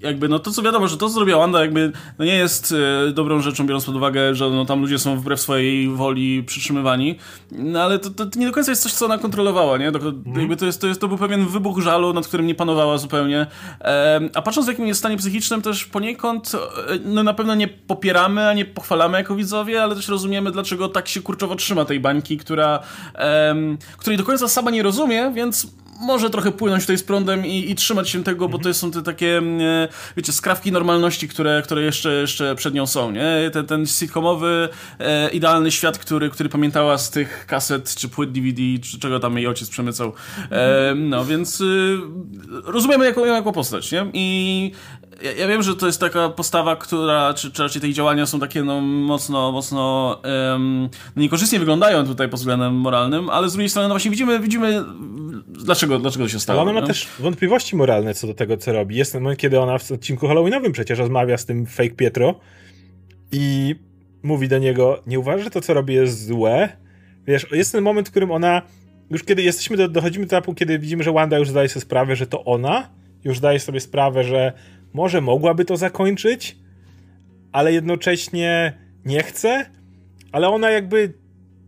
[0.00, 2.74] jakby, no to co wiadomo, że to co zrobiła Wanda jakby, no nie jest
[3.08, 7.18] e, dobrą rzeczą, biorąc pod uwagę, że no, tam ludzie są wbrew swojej woli przytrzymywani,
[7.52, 9.92] no ale to, to, to nie do końca jest coś, co ona kontrolowała, nie?
[9.92, 10.22] To, mm.
[10.36, 13.46] jakby to jest, to jest, to był pewien wybuch żalu, nad którym nie panowała zupełnie.
[14.34, 16.58] A patrząc w jakim jest stanie psychicznym, też poniekąd e,
[17.04, 21.08] no na pewno nie popieramy, a nie pochwalamy jako widzowie, ale też rozumiemy, dlaczego tak
[21.08, 22.80] się kurczowo trzyma tej bańki, która,
[23.48, 25.66] um, której do końca sama nie rozumie, więc
[26.00, 29.02] może trochę płynąć tutaj z prądem i, i trzymać się tego, bo to są te
[29.02, 33.50] takie, mm, wiecie, skrawki normalności, które, które jeszcze, jeszcze przed nią są, nie?
[33.52, 34.68] Ten, ten sitcomowy,
[34.98, 39.36] e, idealny świat, który, który pamiętała z tych kaset, czy płyt DVD, czy czego tam
[39.36, 40.12] jej ojciec przemycał.
[40.50, 41.98] E, no, więc y,
[42.64, 44.06] rozumiemy ją jako postać, nie?
[44.12, 44.72] I
[45.22, 48.40] ja, ja, wiem, że to jest taka postawa, która, czy, czy raczej te działania są
[48.40, 50.20] takie no, mocno, mocno
[50.52, 54.84] um, niekorzystnie wyglądają tutaj pod względem moralnym, ale z drugiej strony no właśnie widzimy, widzimy
[55.48, 56.60] dlaczego, dlaczego to się stało.
[56.60, 58.96] Ale ona ma też wątpliwości moralne co do tego, co robi.
[58.96, 62.40] Jest ten moment, kiedy ona w odcinku Halloweenowym przecież rozmawia z tym fake Pietro
[63.32, 63.74] i
[64.22, 66.68] mówi do niego, nie uważasz, że to, co robi jest złe?
[67.26, 68.62] Wiesz, jest ten moment, w którym ona,
[69.10, 72.16] już kiedy jesteśmy, do, dochodzimy do etapu, kiedy widzimy, że Wanda już zdaje sobie sprawę,
[72.16, 72.90] że to ona,
[73.24, 74.52] już zdaje sobie sprawę, że
[74.92, 76.56] może mogłaby to zakończyć,
[77.52, 79.66] ale jednocześnie nie chce,
[80.32, 81.21] ale ona jakby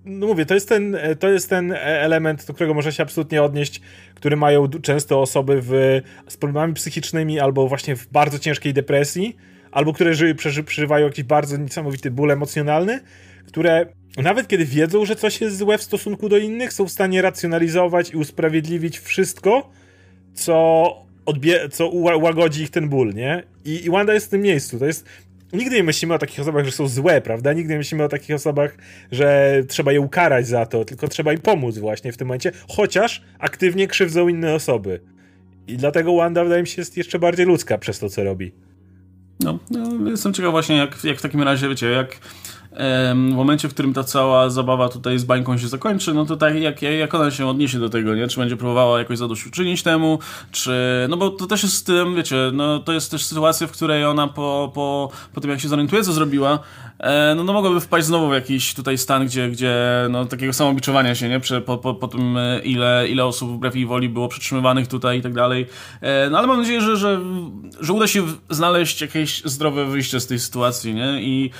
[0.05, 3.81] no mówię, to jest, ten, to jest ten element, do którego można się absolutnie odnieść,
[4.15, 9.37] który mają często osoby w, z problemami psychicznymi albo właśnie w bardzo ciężkiej depresji,
[9.73, 13.01] albo które przeży, przeżywają jakiś bardzo niesamowity ból emocjonalny,
[13.47, 13.87] które
[14.23, 18.11] nawet kiedy wiedzą, że coś jest złe w stosunku do innych, są w stanie racjonalizować
[18.11, 19.71] i usprawiedliwić wszystko,
[20.35, 20.87] co
[21.27, 23.43] odbie- co ułagodzi ich ten ból, nie?
[23.65, 24.79] I, I Wanda jest w tym miejscu.
[24.79, 25.07] To jest
[25.55, 27.53] nigdy nie myślimy o takich osobach, że są złe, prawda?
[27.53, 28.77] Nigdy nie myślimy o takich osobach,
[29.13, 33.23] że trzeba je ukarać za to, tylko trzeba im pomóc właśnie w tym momencie, chociaż
[33.39, 35.01] aktywnie krzywdzą inne osoby.
[35.67, 38.53] I dlatego Wanda, wydaje mi się, jest jeszcze bardziej ludzka przez to, co robi.
[39.41, 42.19] No, no jestem ciekaw właśnie, jak, jak w takim razie, wiecie, jak
[42.77, 46.55] w momencie, w którym ta cała zabawa tutaj z bańką się zakończy, no to tak
[46.61, 48.29] jak, jak ona się odniesie do tego, nie?
[48.29, 50.19] Czy będzie próbowała jakoś zadośćuczynić temu,
[50.51, 50.73] czy...
[51.09, 54.71] No bo to też jest, wiecie, no to jest też sytuacja, w której ona po,
[54.75, 56.59] po, po tym, jak się zorientuje, co zrobiła,
[56.99, 59.75] e, no, no mogłaby wpaść znowu w jakiś tutaj stan, gdzie, gdzie
[60.11, 61.41] no takiego samobiczowania się, nie?
[61.41, 65.19] Prze, po, po, po tym, e, ile, ile osób wbrew jej woli było przetrzymywanych tutaj
[65.19, 65.67] i tak dalej.
[66.01, 67.21] E, no ale mam nadzieję, że, że,
[67.81, 71.23] że uda się znaleźć jakieś zdrowe wyjście z tej sytuacji, nie?
[71.23, 71.51] I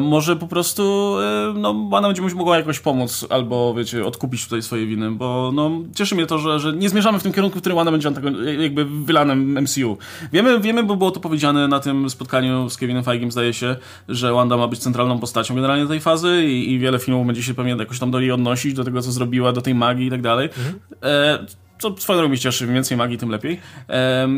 [0.00, 4.86] może po prostu e, no, ona będzie mogła jakoś pomóc albo, wiecie, odkupić tutaj swoje
[4.86, 7.78] winy, bo no, cieszy mnie to, że, że nie zmierzamy w tym kierunku, w którym
[7.78, 8.10] ona będzie
[8.58, 9.98] jakby wylanem MCU.
[10.32, 13.76] Wiemy, wiemy, bo było to powiedziane na tym spotkaniu z Kevinem Feigem, zdaje się,
[14.08, 17.54] że Wanda ma być centralną postacią generalnie tej fazy i, i wiele filmów będzie się
[17.54, 20.22] pewnie jakoś tam do niej odnosić, do tego, co zrobiła, do tej magii i tak
[20.22, 20.48] dalej.
[20.58, 20.78] Mhm.
[21.02, 21.46] E,
[21.78, 23.60] co swoją drogą mnie cieszy, im więcej magii, tym lepiej.
[23.88, 24.28] E,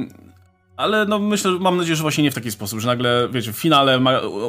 [0.78, 3.56] ale no myślę, mam nadzieję, że właśnie nie w taki sposób, że nagle, wiecie, w
[3.56, 4.00] finale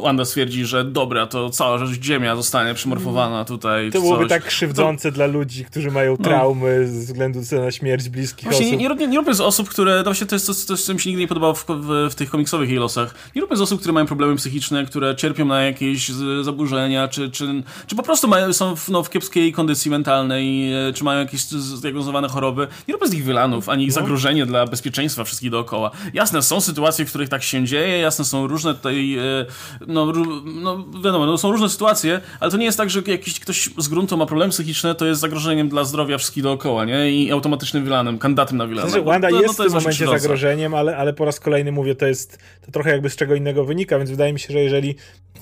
[0.02, 3.92] Wanda stwierdzi, że dobra, to cała rzecz ziemia zostanie przymorfowana tutaj.
[3.92, 5.16] To byłoby tak krzywdzące to...
[5.16, 6.18] dla ludzi, którzy mają no.
[6.18, 6.88] traumy no.
[6.88, 8.80] ze względu na śmierć bliskich właśnie osób.
[8.80, 11.10] Nie, nie, nie róbmy z osób, które, to właśnie to jest coś, co mi się
[11.10, 13.16] nigdy nie podobało w, w, w tych komiksowych jej losach.
[13.36, 16.10] Nie róbmy z osób, które mają problemy psychiczne, które cierpią na jakieś
[16.42, 20.94] zaburzenia, czy, czy, czy po prostu mają, są w, no, w kiepskiej kondycji mentalnej, e,
[20.94, 22.68] czy mają jakieś zdiagnozowane choroby.
[22.88, 23.94] Nie róbmy z nich wylanów, ani no.
[23.94, 25.92] zagrożenie dla bezpieczeństwa wszystkich dookoła.
[26.20, 29.46] Jasne, są sytuacje, w których tak się dzieje, jasne, są różne tutaj, e,
[29.88, 30.14] no,
[30.46, 33.88] no wiadomo, no, są różne sytuacje, ale to nie jest tak, że jakiś ktoś z
[33.88, 37.12] gruntu ma problemy psychiczne, to jest zagrożeniem dla zdrowia wszystkich dookoła, nie?
[37.12, 38.90] I automatycznym wilanem, kandydatem na wilana.
[38.90, 41.96] Znaczy, Wanda no, jest no, w tym momencie zagrożeniem, ale, ale po raz kolejny mówię,
[41.96, 44.96] to jest to trochę jakby z czego innego wynika, więc wydaje mi się, że jeżeli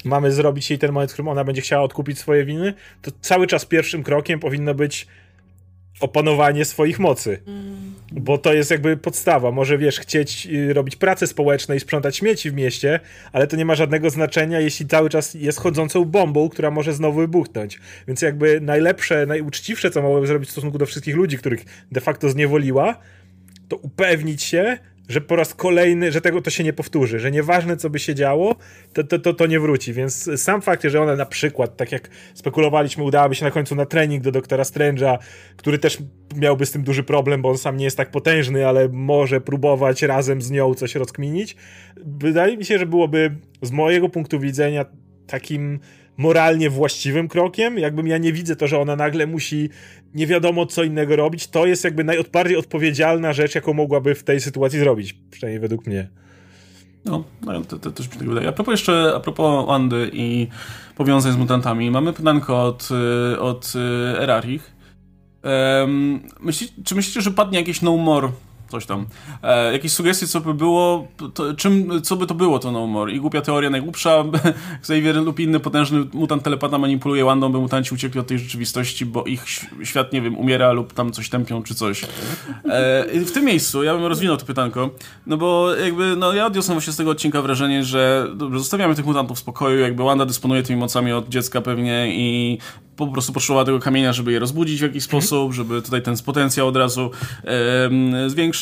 [0.05, 3.47] mamy zrobić jej ten moment, w którym ona będzie chciała odkupić swoje winy, to cały
[3.47, 5.07] czas pierwszym krokiem powinno być
[5.99, 7.39] opanowanie swoich mocy.
[7.47, 7.93] Mm.
[8.11, 9.51] Bo to jest jakby podstawa.
[9.51, 12.99] Może wiesz, chcieć y, robić pracę społeczną i sprzątać śmieci w mieście,
[13.31, 17.19] ale to nie ma żadnego znaczenia, jeśli cały czas jest chodzącą bombą, która może znowu
[17.19, 17.79] wybuchnąć.
[18.07, 22.29] Więc jakby najlepsze, najuczciwsze, co mogłaby zrobić w stosunku do wszystkich ludzi, których de facto
[22.29, 22.97] zniewoliła,
[23.67, 24.77] to upewnić się,
[25.09, 28.15] że po raz kolejny, że tego to się nie powtórzy, że nieważne co by się
[28.15, 28.55] działo,
[28.93, 29.93] to, to, to, to nie wróci.
[29.93, 33.85] Więc sam fakt, że ona na przykład, tak jak spekulowaliśmy, udałaby się na końcu na
[33.85, 35.17] trening do doktora Strange'a,
[35.57, 35.97] który też
[36.35, 40.01] miałby z tym duży problem, bo on sam nie jest tak potężny, ale może próbować
[40.01, 41.55] razem z nią coś rozkminić.
[42.05, 44.85] Wydaje mi się, że byłoby z mojego punktu widzenia
[45.27, 45.79] takim
[46.17, 47.77] moralnie właściwym krokiem.
[47.77, 49.69] Jakbym ja nie widzę to, że ona nagle musi
[50.13, 51.47] nie wiadomo co innego robić.
[51.47, 55.15] To jest jakby najbardziej odpowiedzialna rzecz, jaką mogłaby w tej sytuacji zrobić.
[55.31, 56.09] Przynajmniej według mnie.
[57.05, 58.47] No, no to, to, też mi tak wydaje.
[58.47, 60.47] A propos jeszcze, a propos Andy i
[60.95, 62.89] powiązań z mutantami, mamy pytanko od,
[63.33, 64.77] y, od y, Erarich.
[65.43, 68.29] Um, myśli, czy myślicie, że padnie jakieś no more
[68.69, 69.05] coś tam.
[69.43, 73.11] E, jakieś sugestie, co by było, to, czym, co by to było to No More?
[73.11, 74.23] I głupia teoria najgłupsza,
[74.79, 79.23] Xavier lub inny potężny mutant telepata manipuluje Wandą, by mutanci uciekli od tej rzeczywistości, bo
[79.23, 79.45] ich
[79.83, 82.03] świat, nie wiem, umiera lub tam coś tępią, czy coś.
[82.03, 82.07] E,
[83.19, 84.89] w tym miejscu ja bym rozwinął to pytanko,
[85.27, 89.05] no bo jakby, no ja odniosłem właśnie z tego odcinka wrażenie, że dobrze, zostawiamy tych
[89.05, 92.57] mutantów w spokoju, jakby Wanda dysponuje tymi mocami od dziecka pewnie i
[92.97, 95.21] po prostu potrzebowała tego kamienia, żeby je rozbudzić w jakiś mhm.
[95.21, 97.11] sposób, żeby tutaj ten potencjał od razu
[97.83, 98.56] um, zwiększyć.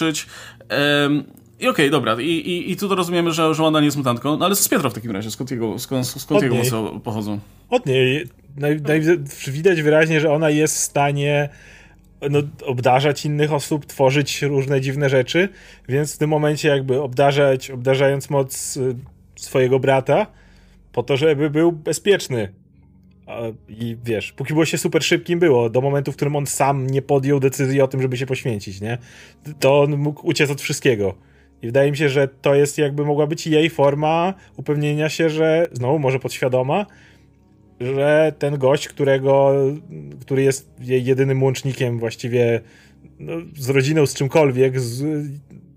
[1.59, 3.97] I okej, okay, dobra, I, i, i tu to rozumiemy, że, że Wanda nie jest
[3.97, 5.31] mutantką, no ale co z Pietra w takim razie?
[5.31, 7.39] Skąd jego, skąd, skąd jego moce pochodzą?
[7.69, 8.27] Od niej.
[8.57, 9.01] Naj, naj,
[9.47, 11.49] widać wyraźnie, że ona jest w stanie
[12.29, 15.49] no, obdarzać innych osób, tworzyć różne dziwne rzeczy,
[15.89, 18.95] więc w tym momencie jakby obdarzać, obdarzając moc y,
[19.35, 20.27] swojego brata,
[20.91, 22.53] po to, żeby był bezpieczny
[23.69, 27.01] i wiesz, póki było się super szybkim było, do momentu, w którym on sam nie
[27.01, 28.97] podjął decyzji o tym, żeby się poświęcić, nie?
[29.59, 31.15] To on mógł uciec od wszystkiego.
[31.61, 35.67] I wydaje mi się, że to jest jakby mogła być jej forma upewnienia się, że
[35.71, 36.85] znowu może podświadoma,
[37.79, 39.53] że ten gość, którego,
[40.21, 42.61] który jest jej jedynym łącznikiem właściwie
[43.19, 45.27] no, z rodziną, z czymkolwiek, z,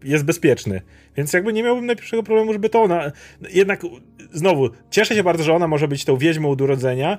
[0.05, 0.83] jest bezpieczny.
[1.17, 3.13] Więc jakby nie miałbym najpierwszego problemu, żeby to ona.
[3.51, 3.83] Jednak
[4.33, 7.19] znowu, cieszę się bardzo, że ona może być tą wiedźmą od urodzenia,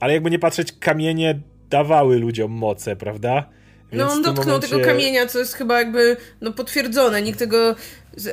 [0.00, 1.40] ale jakby nie patrzeć, kamienie
[1.70, 3.48] dawały ludziom moce, prawda?
[3.92, 4.68] No on dotknął momencie...
[4.68, 7.22] tego kamienia, co jest chyba jakby no, potwierdzone.
[7.22, 7.74] Nikt tego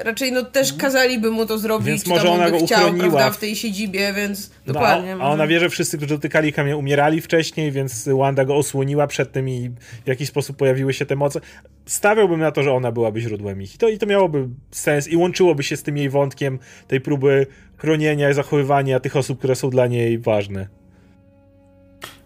[0.04, 0.82] raczej no też mhm.
[0.82, 4.52] kazaliby mu to zrobić, więc może ona go chciał, uchroniła prawda, w tej siedzibie, więc
[4.68, 5.16] no, dokładnie.
[5.16, 9.08] A, a ona wie, że wszyscy, którzy dotykali kamienia umierali wcześniej, więc Wanda go osłoniła
[9.08, 9.70] przed tym i
[10.06, 11.42] w jakiś sposób pojawiły się te moce.
[11.86, 13.76] Stawiałbym na to, że ona byłaby źródłem ich.
[13.76, 17.48] I to, i to miałoby sens i łączyłoby się z tym jej wątkiem tej próby
[17.78, 20.68] chronienia i zachowywania tych osób, które są dla niej ważne.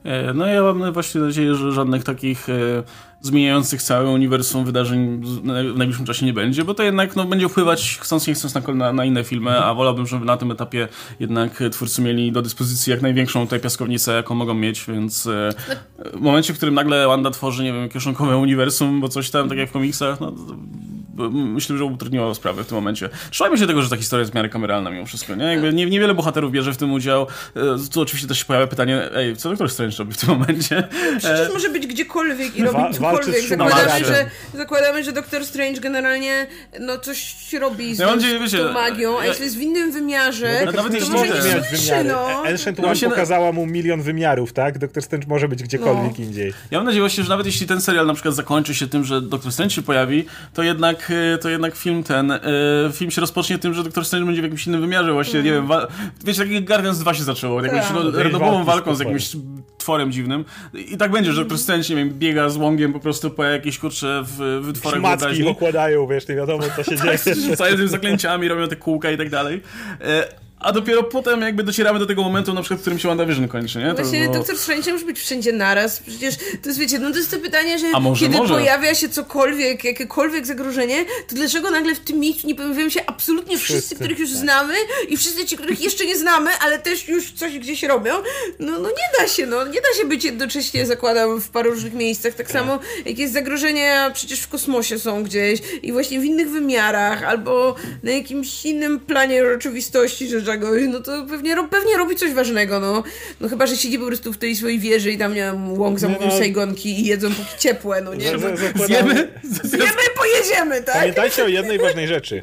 [0.04, 2.84] E, no ja mam właśnie nadzieję, że żadnych takich e,
[3.26, 5.44] zmieniających całe uniwersum wydarzeń w
[5.78, 9.06] najbliższym czasie nie będzie, bo to jednak no, będzie wpływać chcąc nie chcąc na, na,
[9.06, 10.88] inne filmy, a wolałbym, żeby na tym etapie
[11.20, 15.54] jednak twórcy mieli do dyspozycji jak największą tutaj piaskownicę, jaką mogą mieć, więc e,
[16.14, 19.58] w momencie, w którym nagle Wanda tworzy, nie wiem, kieszonkowe uniwersum, bo coś tam, tak
[19.58, 20.34] jak w komiksach, no
[21.32, 23.10] myślę, że utrudniło sprawę w tym momencie.
[23.32, 25.46] Trzymajmy się tego, że ta historia jest w miarę kameralna mimo wszystko, nie?
[25.46, 27.28] Jakby nie, niewiele bohaterów bierze w tym udział.
[27.56, 27.62] E,
[27.94, 30.88] tu oczywiście też się pojawia pytanie, ej, co Doktor Strange robi w tym momencie?
[31.18, 33.48] Przecież może być gdziekolwiek i robić cokolwiek.
[33.48, 36.48] Zakładamy, że, zakładamy, że Doktor Strange generalnie
[36.80, 40.62] no coś robi z, ja z, wiecie, tą magią, a jeśli jest w innym wymiarze,
[40.66, 42.44] no, to, nawet to może nie słyszy, no.
[42.46, 44.78] Ancient One no pokazała mu milion wymiarów, tak?
[44.78, 46.26] Doktor Strange może być gdziekolwiek no.
[46.26, 46.54] indziej.
[46.72, 49.22] Ja mam nadzieję właśnie, że nawet jeśli ten serial na przykład zakończy się tym, że
[49.22, 52.40] Doktor Strange się pojawi, to jednak, e, to jednak film ten, e,
[52.94, 55.46] film się rozpocznie tym, że Doktor Strange będzie w jakimś innym wymiarze właśnie, mm.
[55.46, 55.70] nie wiem,
[56.26, 58.24] wiecie, tak jak Guardians 2 się zaczęło, jakąś tak.
[58.24, 59.32] randomową walką z jakimś
[59.78, 63.32] tworem dziwnym i tak będzie, że Doktor Strange, nie wiem, biega z łągiem po prostu
[63.32, 67.36] po jakiejś kurcze w wytworach Szmatki układają, wiesz, nie wiadomo co się tak, dzieje.
[67.50, 69.62] Rzucają tym zaklęciami, robią te kółka i tak dalej.
[70.66, 73.80] A dopiero potem jakby docieramy do tego momentu, na przykład, w którym się WandaVision kończy,
[73.80, 73.90] nie?
[73.90, 74.34] To Właśnie było...
[74.34, 76.00] Doktor Strange musi być wszędzie naraz.
[76.00, 78.54] Przecież to jest, wiecie, no to jest to pytanie, że może, kiedy może.
[78.54, 83.58] pojawia się cokolwiek, jakiekolwiek zagrożenie, to dlaczego nagle w tym miejscu nie pojawiają się absolutnie
[83.58, 84.40] wszyscy, wszyscy których już tak.
[84.40, 84.74] znamy
[85.10, 88.14] i wszyscy ci, których jeszcze nie znamy, ale też już coś gdzieś robią?
[88.60, 89.66] No, no nie da się, no.
[89.66, 92.34] Nie da się być jednocześnie, zakładam, w paru różnych miejscach.
[92.34, 92.62] Tak, tak.
[92.62, 98.12] samo, jakieś zagrożenia przecież w kosmosie są gdzieś i właśnie w innych wymiarach, albo na
[98.12, 103.04] jakimś innym planie rzeczywistości, że czegoś, no to pewnie, pewnie robi coś ważnego, no.
[103.42, 106.00] No chyba, że siedzi po prostu w tej swojej wieży i tam, nie wiem, łąk
[106.00, 108.26] zamówił no, Sejgonki i jedzą póki ciepłe, no nie?
[108.86, 109.28] Zjemy?
[109.64, 110.96] Zjemy i pojedziemy, tak?
[110.96, 112.42] Pamiętajcie o jednej ważnej rzeczy.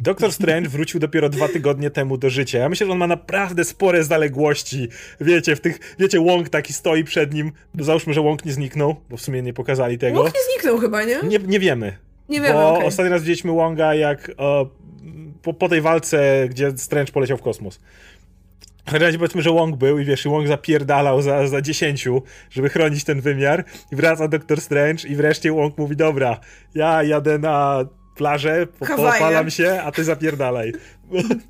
[0.00, 2.58] Doktor Strange wrócił dopiero dwa tygodnie temu do życia.
[2.58, 4.88] Ja myślę, że on ma naprawdę spore zaległości.
[5.20, 7.52] Wiecie, w tych, wiecie, Łąk taki stoi przed nim.
[7.80, 10.20] Załóżmy, że Łąk nie zniknął, bo w sumie nie pokazali tego.
[10.20, 11.16] Łąk nie zniknął chyba, nie?
[11.22, 11.96] Nie, nie wiemy.
[12.28, 12.86] Nie wiemy, Bo okay.
[12.86, 14.70] ostatni raz widzieliśmy Łąga, jak o,
[15.42, 17.80] po, po tej walce, gdzie Strange poleciał w kosmos.
[18.86, 22.08] W razie powiedzmy, że Wong był i wiesz, i Wong zapierdalał za, za 10,
[22.50, 26.40] żeby chronić ten wymiar i wraca Doktor Strange i wreszcie Wong mówi, dobra,
[26.74, 27.84] ja jadę na
[28.16, 30.72] plażę, po, popalam się, a ty zapierdalaj.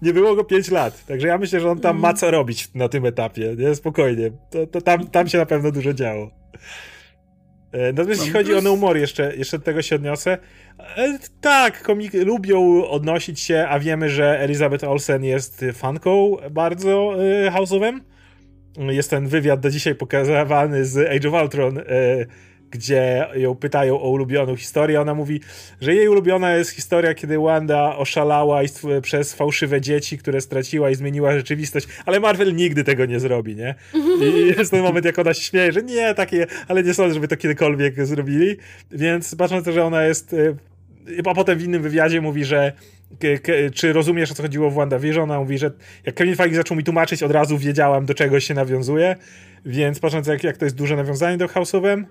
[0.03, 2.89] nie było go 5 lat, także ja myślę, że on tam ma co robić na
[2.89, 3.74] tym etapie, nie?
[3.74, 4.30] Spokojnie.
[4.51, 6.30] To, to tam, tam się na pewno dużo działo.
[7.72, 10.39] E, natomiast jeśli chodzi o No More, jeszcze, jeszcze do tego się odniosę.
[10.97, 17.14] E, tak, komik lubią odnosić się, a wiemy, że Elizabeth Olsen jest fanką bardzo
[17.47, 18.01] e, House'owem.
[18.78, 21.80] Jest ten wywiad do dzisiaj pokazywany z Age of Ultron,
[22.70, 25.01] gdzie ją pytają o ulubioną historię.
[25.01, 25.41] Ona mówi,
[25.80, 28.61] że jej ulubiona jest historia, kiedy Wanda oszalała
[29.03, 33.74] przez fałszywe dzieci, które straciła i zmieniła rzeczywistość, ale Marvel nigdy tego nie zrobi, nie?
[34.22, 37.28] I jest ten moment, jak ona się śmieje, że nie, takie, ale nie sądzę, żeby
[37.28, 38.57] to kiedykolwiek zrobili.
[38.91, 40.34] Więc patrząc na to, że ona jest
[41.26, 42.72] a potem w innym wywiadzie mówi, że
[43.74, 45.22] czy rozumiesz, o co chodziło w WandaVision?
[45.22, 45.70] Ona mówi, że
[46.06, 49.16] jak Kevin Feige zaczął mi tłumaczyć, od razu wiedziałam, do czego się nawiązuje,
[49.66, 52.04] więc patrząc jak, jak to jest duże nawiązanie do House'owem,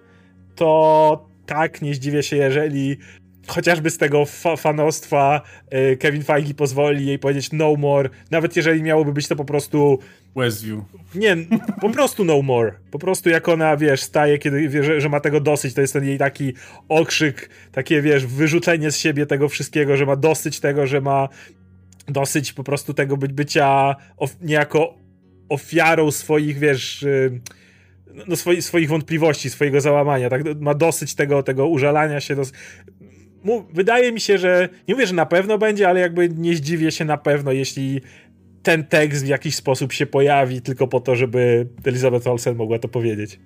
[0.55, 2.97] to tak, nie zdziwię się, jeżeli
[3.47, 5.41] chociażby z tego fa fanostwa
[5.73, 9.99] y, Kevin Feige pozwoli jej powiedzieć no more, nawet jeżeli miałoby być to po prostu
[10.37, 10.79] Westview.
[11.15, 11.37] Nie,
[11.81, 12.73] po prostu no more.
[12.91, 15.93] Po prostu jak ona, wiesz, staje, kiedy wie, że, że, ma tego dosyć, to jest
[15.93, 16.53] ten jej taki
[16.89, 21.29] okrzyk, takie, wiesz, wyrzucenie z siebie tego wszystkiego, że ma dosyć tego, że ma
[22.07, 24.93] dosyć po prostu tego być, bycia of, niejako
[25.49, 27.03] ofiarą swoich, wiesz...
[27.03, 27.41] Y,
[28.27, 30.41] no, swoich, swoich wątpliwości, swojego załamania, tak?
[30.59, 32.35] Ma dosyć tego, tego użalania się.
[32.35, 32.51] Dos...
[33.73, 37.05] Wydaje mi się, że nie mówię, że na pewno będzie, ale jakby nie zdziwię się
[37.05, 38.01] na pewno, jeśli
[38.63, 42.87] ten tekst w jakiś sposób się pojawi tylko po to, żeby Elizabeth Olsen mogła to
[42.87, 43.39] powiedzieć.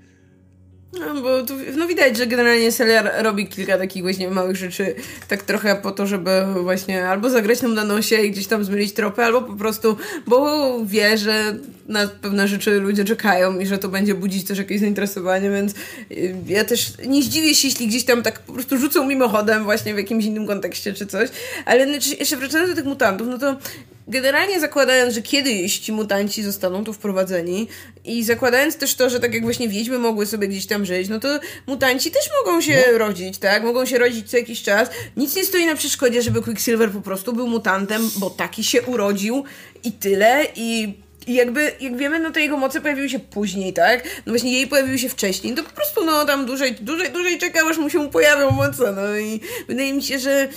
[0.99, 4.95] No, bo tu, no widać, że generalnie Seller robi kilka takich właśnie małych rzeczy
[5.27, 8.93] tak trochę po to, żeby właśnie albo zagrać nam na nosie i gdzieś tam zmylić
[8.93, 11.55] tropy, albo po prostu, bo wie, że
[11.87, 15.73] na pewne rzeczy ludzie czekają i że to będzie budzić też jakieś zainteresowanie, więc
[16.11, 19.93] y, ja też nie zdziwię się, jeśli gdzieś tam tak po prostu rzucą mimochodem właśnie
[19.93, 21.29] w jakimś innym kontekście czy coś,
[21.65, 21.87] ale
[22.19, 23.57] jeszcze wracając do tych mutantów, no to
[24.11, 27.67] generalnie zakładając, że kiedyś ci mutanci zostaną tu wprowadzeni
[28.05, 31.19] i zakładając też to, że tak jak właśnie wiedźmy mogły sobie gdzieś tam żyć, no
[31.19, 32.97] to mutanci też mogą się no.
[32.97, 33.63] rodzić, tak?
[33.63, 34.89] Mogą się rodzić co jakiś czas.
[35.17, 39.43] Nic nie stoi na przeszkodzie, żeby Quicksilver po prostu był mutantem, bo taki się urodził
[39.83, 40.93] i tyle i
[41.27, 44.03] i jakby, jak wiemy, no to jego moce pojawiły się później, tak?
[44.25, 47.67] No właśnie jej pojawiły się wcześniej, to po prostu no tam dłużej, dłużej, dłużej czekał,
[47.67, 50.47] aż mu się pojawią moce, no i wydaje mi się, że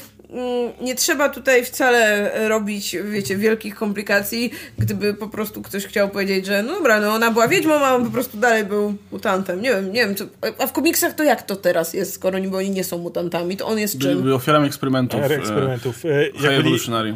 [0.80, 6.62] nie trzeba tutaj wcale robić, wiecie, wielkich komplikacji, gdyby po prostu ktoś chciał powiedzieć, że
[6.62, 9.62] no dobra, no ona była wiedźmą, a on po prostu dalej był mutantem.
[9.62, 10.24] Nie wiem, nie wiem, co,
[10.58, 13.66] a w komiksach to jak to teraz jest, skoro niby oni nie są mutantami, to
[13.66, 14.22] on jest czym?
[14.22, 15.20] Byli ofiarami eksperymentów.
[15.20, 16.04] Ofiar eksperymentów.
[16.04, 16.26] E,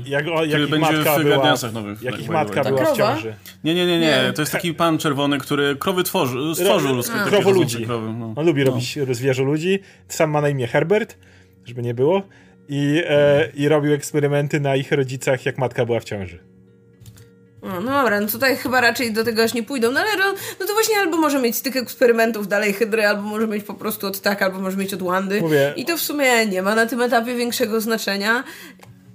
[0.07, 2.03] jak, jak, jak ich matka była, nowych.
[2.03, 3.35] Jak ich matka była w ciąży.
[3.65, 7.87] Nie, nie, nie, nie, to jest taki pan czerwony, który krowy tworzy, stworzył Krowo ludzi.
[7.87, 8.33] Krowy, no.
[8.37, 8.71] On lubi no.
[8.71, 9.79] robić zwierzę ludzi.
[10.09, 11.17] Sam ma na imię Herbert,
[11.65, 12.23] żeby nie było.
[12.69, 16.39] I, e, I robił eksperymenty na ich rodzicach, jak matka była w ciąży.
[17.63, 20.35] No, no dobra, no tutaj chyba raczej do tego aż nie pójdą, no ale no,
[20.61, 23.75] no to właśnie albo może mieć z tych eksperymentów dalej hydry, albo może mieć po
[23.75, 25.41] prostu od tak, albo może mieć od Wandy.
[25.41, 25.73] Mówię.
[25.77, 28.45] I to w sumie nie ma na tym etapie większego znaczenia.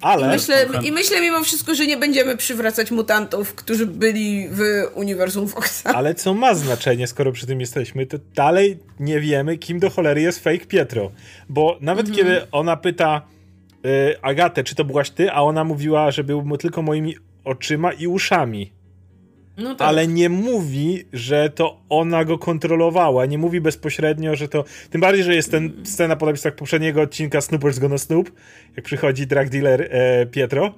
[0.01, 0.27] Ale...
[0.27, 4.61] I myślę, I myślę mimo wszystko, że nie będziemy przywracać mutantów, którzy byli w
[4.95, 5.83] uniwersum Foxa.
[5.85, 10.21] Ale co ma znaczenie, skoro przy tym jesteśmy, to dalej nie wiemy, kim do cholery
[10.21, 11.11] jest fake Pietro.
[11.49, 12.17] Bo nawet mhm.
[12.17, 13.21] kiedy ona pyta
[14.21, 18.71] Agatę, czy to byłaś ty, a ona mówiła, że był tylko moimi oczyma i uszami.
[19.57, 19.87] No tak.
[19.87, 23.25] Ale nie mówi, że to ona go kontrolowała.
[23.25, 24.63] Nie mówi bezpośrednio, że to.
[24.89, 28.31] Tym bardziej, że jest ten scena po napisach poprzedniego odcinka Snoopers Gonna Snoop,
[28.75, 30.73] jak przychodzi drug dealer e, Pietro.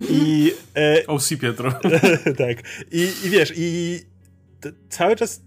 [0.00, 0.52] I.
[0.76, 1.72] E, OC Pietro.
[2.46, 2.56] tak.
[2.92, 4.00] I, I wiesz, i
[4.88, 5.42] cały czas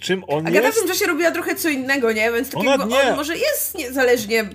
[0.00, 0.66] czym on Agata jest.
[0.66, 2.32] Agata w tym czasie robiła trochę co innego, nie?
[2.32, 3.10] Więc takiego, Ona nie.
[3.10, 4.50] on może jest niezależnie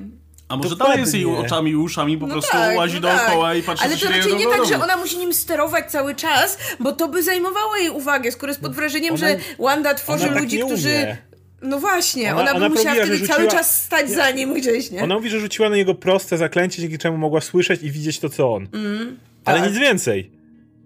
[0.48, 0.92] a może Dokładnie.
[0.92, 3.58] dalej jest jej oczami i uszami, po no prostu tak, łazi no dookoła tak.
[3.58, 6.92] i patrzy, Ale to raczej nie tak, że ona musi nim sterować cały czas, bo
[6.92, 10.60] to by zajmowało jej uwagę, skoro jest pod wrażeniem, ona, że Wanda tworzy tak ludzi,
[10.60, 11.18] którzy...
[11.62, 13.38] No właśnie, ona, ona by ona musiała wtedy rzuciła...
[13.38, 15.04] cały czas stać za nim gdzieś, nie?
[15.04, 18.30] Ona mówi, że rzuciła na niego proste zaklęcie, dzięki czemu mogła słyszeć i widzieć to,
[18.30, 18.68] co on.
[18.74, 19.70] Mm, Ale tak.
[19.70, 20.32] nic więcej.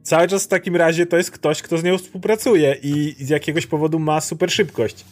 [0.04, 3.68] Cały czas w takim razie to jest ktoś, kto z nią współpracuje i z jakiegoś
[3.68, 5.06] powodu ma super szybkość.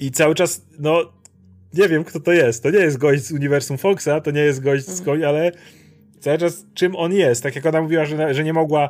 [0.00, 1.12] I cały czas, no,
[1.74, 2.62] nie wiem, kto to jest.
[2.62, 5.24] To nie jest gość z uniwersum Foxa, to nie jest gość z mhm.
[5.24, 5.52] ale
[6.20, 7.42] cały czas czym on jest.
[7.42, 8.88] Tak jak ona mówiła, że, że nie mogła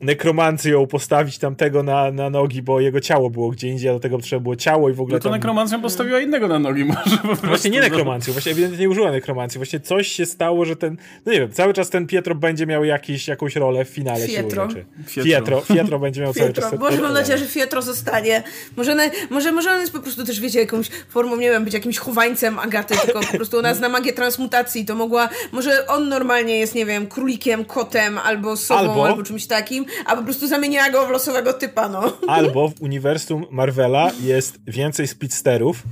[0.00, 4.18] nekromancją postawić tamtego na, na nogi, bo jego ciało było gdzie indziej, a do tego
[4.18, 5.14] trzeba było ciało i w ogóle.
[5.14, 5.32] No to tam...
[5.32, 7.46] nekromancją postawiła innego na nogi, może po prostu.
[7.46, 9.58] Właśnie nie nekromancją, właśnie ewidentnie nie użyła nekromancji.
[9.58, 10.96] Właśnie coś się stało, że ten.
[11.26, 14.26] No nie wiem, cały czas ten Pietro będzie miał jakiś, jakąś rolę w finale.
[14.26, 14.68] Fietro.
[15.06, 15.60] Fietro.
[15.60, 16.62] Fietro będzie miał Fietro.
[16.62, 16.80] cały czas.
[16.80, 18.42] Może mam nadzieję, że Fietro zostanie.
[18.76, 21.74] Może, one, może, może on jest po prostu też, wiecie, jakąś formą, nie wiem, być
[21.74, 25.28] jakimś chowańcem Agaty, tylko po prostu ona zna magię transmutacji, to mogła.
[25.52, 30.16] Może on normalnie jest, nie wiem, królikiem, kotem albo sobą, albo, albo czymś takim, a
[30.16, 32.12] po prostu zamieniła go w losowego typa, no.
[32.28, 35.82] Albo w uniwersum Marvela jest więcej speedsterów,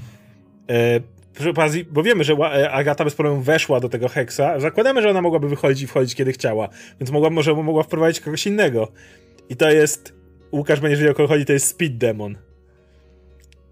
[0.71, 1.01] e,
[1.91, 4.41] bo wiemy, że e, Agata bez problemu weszła do tego Hexa.
[4.59, 6.69] Zakładamy, że ona mogłaby wychodzić i wchodzić kiedy chciała,
[7.01, 8.93] więc mogła, może mogła wprowadzić kogoś innego.
[9.49, 10.13] I to jest,
[10.53, 12.39] Łukasz będzie wiedział o kogo chodzi, to jest Speed Demon.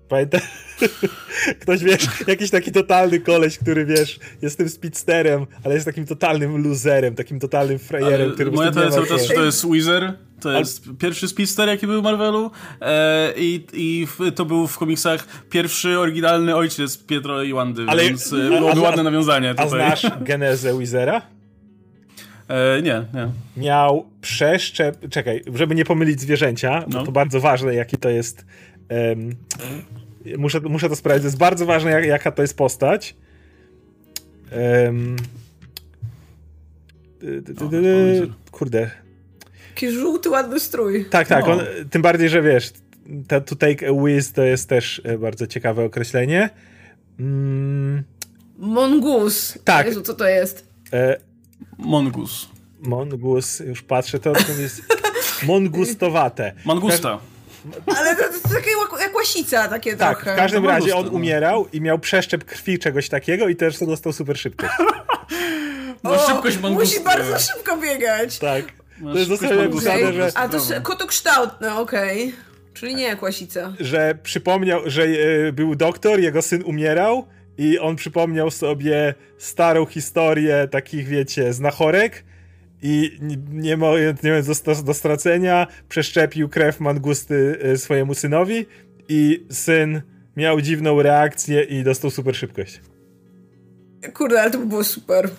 [0.08, 0.40] Pamiętaj?
[1.62, 6.64] Ktoś, wiesz, jakiś taki totalny koleś, który, wiesz, jest tym speedsterem, ale jest takim totalnym
[6.68, 10.96] loserem, takim totalnym frajerem, który Moja to cały czas, to jest Weezer, to jest ale...
[10.96, 12.50] pierwszy speedster, jaki był w Marvelu
[12.80, 18.32] e, i, i to był w komiksach pierwszy oryginalny ojciec Pietro i Wandy, ale, więc
[18.32, 19.66] e, było a, ładne nawiązanie tutaj.
[19.66, 21.22] A znasz genezę Weezera?
[22.48, 23.28] E, nie, nie.
[23.56, 25.08] Miał przeszczep...
[25.10, 27.04] Czekaj, żeby nie pomylić zwierzęcia, no.
[27.04, 28.44] to bardzo ważne, jaki to jest
[28.90, 29.36] Um,
[30.38, 31.22] muszę, muszę to sprawdzić.
[31.22, 33.16] To jest bardzo ważne, jak, jaka to jest postać.
[34.86, 35.16] Um,
[38.50, 38.90] kurde.
[39.68, 41.04] Taki żółty, ładny strój.
[41.10, 41.46] Tak, tak.
[41.46, 41.52] No.
[41.52, 42.72] On, tym bardziej, że wiesz,
[43.28, 46.50] to, to take a whiz to jest też e, bardzo ciekawe określenie.
[47.20, 48.02] Mm.
[48.58, 49.58] Mongus.
[49.64, 49.86] Tak.
[49.86, 50.66] Jezu, co to jest?
[50.92, 51.16] E,
[51.78, 52.48] Mongus.
[52.80, 54.82] Mongus, już patrzę, to, to jest
[55.46, 56.52] mongustowate.
[56.64, 57.18] Mangusta.
[57.86, 58.70] Ale to, to takie
[59.00, 60.34] jak łasica takie tak, trochę.
[60.34, 63.86] w każdym no, razie on umierał i miał przeszczep krwi czegoś takiego i też to
[63.86, 64.66] dostał super szybko.
[66.04, 68.38] No o, szybkość Musi bardzo szybko biegać.
[68.38, 68.64] Tak.
[69.00, 70.30] No, to jest dosłownie napisane, że...
[70.34, 72.22] A to kotokształtne, okej.
[72.22, 72.46] Okay.
[72.74, 73.72] Czyli nie jak łasica.
[73.80, 77.26] Że przypomniał, że y, był doktor, jego syn umierał
[77.58, 82.24] i on przypomniał sobie starą historię takich, wiecie, znachorek
[82.86, 83.18] i
[83.50, 88.66] nie mając, nie mając do, do stracenia, przeszczepił krew mangusty e, swojemu synowi
[89.08, 90.02] i syn
[90.36, 92.80] miał dziwną reakcję i dostał super szybkość.
[94.14, 95.30] Kurde, ale to by było super.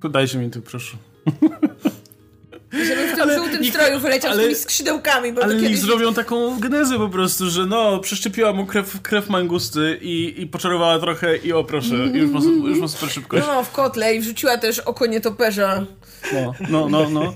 [0.00, 0.96] Podajcie mi tu, proszę.
[2.84, 5.32] Żeby w tym ale żółtym niech, stroju wyleciał ale, z tymi skrzydełkami.
[5.32, 5.70] Bo ale kiedyś...
[5.70, 10.46] niech zrobią taką genezę po prostu, że no, przeszczepiła mu krew, krew mangusty i, i
[10.46, 13.46] poczarowała trochę i o proszę, już ma, już ma super szybkość.
[13.46, 15.86] No, w kotle i wrzuciła też oko nietoperza.
[16.32, 17.34] No, no, no, no.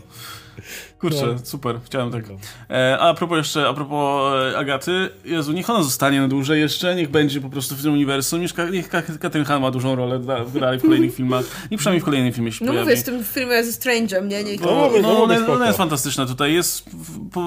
[1.01, 1.39] Kurczę, no.
[1.45, 2.25] super, chciałem tak.
[2.71, 6.95] E, a propos jeszcze, a propos e, Agaty, Jezu, niech ona zostanie na dłużej jeszcze,
[6.95, 8.89] niech będzie po prostu w tym uniwersum, niech, niech
[9.21, 12.65] Katrin Han ma dużą rolę dalej w kolejnych filmach, i przynajmniej w kolejnym filmie się
[12.65, 12.89] No pojawi.
[12.89, 14.45] mówię, z tym filmem ze Strange'em, nie?
[14.45, 16.91] nie no, no, ona, ona, jest fantastyczna tutaj, jest,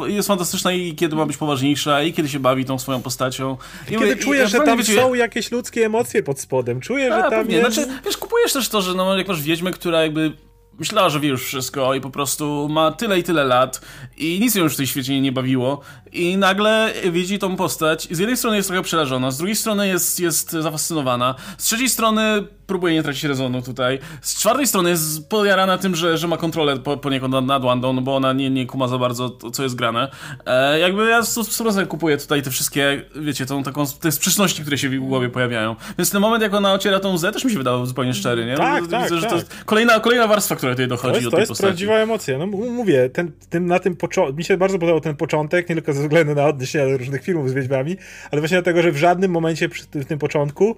[0.07, 3.57] jest fantastyczna i kiedy ma być poważniejsza, i kiedy się bawi tą swoją postacią.
[3.91, 7.29] I kiedy czujesz, że tam wiecie, są jakieś ludzkie emocje pod spodem, czujesz, że tam
[7.29, 7.57] pewnie.
[7.57, 7.73] jest...
[7.73, 10.31] Znaczy, wiesz, kupujesz też to, że no, jak masz Wiedźmę, która jakby
[10.79, 13.81] myślała, że wie już wszystko i po prostu ma tyle i tyle lat
[14.17, 15.81] i nic ją już w tej świecie nie bawiło
[16.13, 19.87] i nagle widzi tą postać i z jednej strony jest trochę przerażona, z drugiej strony
[19.87, 25.29] jest, jest zafascynowana, z trzeciej strony próbuje nie tracić rezonu tutaj, z czwartej strony jest
[25.29, 28.49] pojarana tym, że, że ma kontrolę po, poniekąd nad, nad Wandą, no bo ona nie,
[28.49, 30.11] nie kuma za bardzo to, co jest grane.
[30.45, 34.77] E, jakby ja z 100% kupuję tutaj te wszystkie, wiecie, tą taką, te sprzeczności, które
[34.77, 35.75] się w głowie pojawiają.
[35.97, 38.57] Więc ten moment, jak ona ociera tą Z, też mi się wydawał zupełnie szczery, nie?
[38.57, 39.29] Tak, no, tak, widzę, tak.
[39.29, 41.67] to jest kolejna, kolejna warstwa, która tutaj dochodzi to jest, do tej To jest postaci.
[41.67, 42.37] prawdziwa emocja.
[42.37, 45.93] No mówię, ten, tym, na tym początku, mi się bardzo podobał ten początek, nie tylko
[45.93, 47.97] ze względu na odniesienia do różnych filmów z Wiedźmami,
[48.31, 50.75] ale właśnie dlatego, że w żadnym momencie przy tym, w tym początku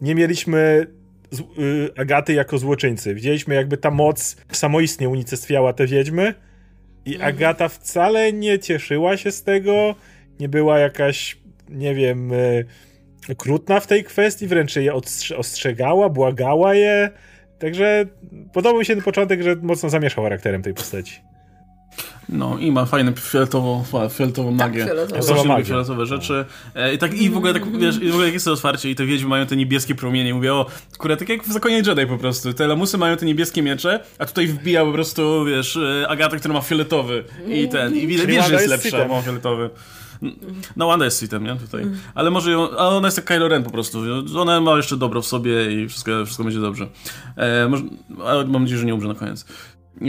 [0.00, 0.86] nie mieliśmy
[1.30, 1.44] z, y,
[1.96, 3.14] Agaty jako złoczyńcy.
[3.14, 6.34] Widzieliśmy jakby ta moc samoistnie unicestwiała te wiedźmy
[7.04, 7.34] i mhm.
[7.34, 9.94] Agata wcale nie cieszyła się z tego,
[10.40, 11.38] nie była jakaś,
[11.68, 12.64] nie wiem, y,
[13.30, 14.94] okrutna w tej kwestii, wręcz je
[15.36, 17.10] ostrzegała, błagała je.
[17.58, 18.06] Także
[18.52, 21.31] podobał mi się ten początek, że mocno zamieszał charakterem tej postaci.
[22.28, 24.84] No i ma fajne fioletową, fioletową tak, magię.
[24.84, 25.58] Fioletowe.
[25.58, 26.44] Ja fioletowe rzeczy.
[26.74, 28.90] E, I tak i w ogóle tak, wiesz, i w ogóle jak jest to otwarcie
[28.90, 30.34] i te wiedźmy mają te niebieskie promienie.
[30.34, 30.66] Mówię, o,
[30.98, 32.52] kurde, tak jak w Zakonie Jedi po prostu.
[32.52, 36.54] Te lamusy mają te niebieskie miecze, a tutaj wbija po prostu, wiesz, e, Agata, która
[36.54, 39.70] ma fioletowy i ten, i widać, wiesz, że jest lepsza, ma fioletowy.
[40.76, 41.56] No, Wanda jest sitem, nie?
[41.56, 41.86] Tutaj.
[42.14, 43.98] Ale może ją, a ona jest jak Kylo Ren po prostu.
[44.38, 46.86] Ona ma jeszcze dobro w sobie i wszystko, wszystko będzie dobrze.
[47.36, 47.84] E, może,
[48.24, 49.46] ale mam nadzieję, że nie umrze na koniec.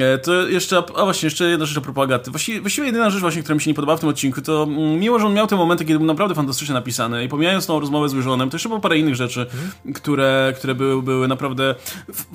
[0.01, 2.31] E, to jeszcze, a właśnie, jeszcze jedna rzecz o propagaty.
[2.31, 4.99] Właściwie, właściwie jedyna rzecz właśnie, która mi się nie podobała w tym odcinku, to mm,
[4.99, 8.09] mimo, że on miał te momenty, kiedy był naprawdę fantastycznie napisany i pomijając tą rozmowę
[8.09, 9.93] z Wyżonem, to jeszcze było parę innych rzeczy, mhm.
[9.93, 11.75] które, które były, były naprawdę...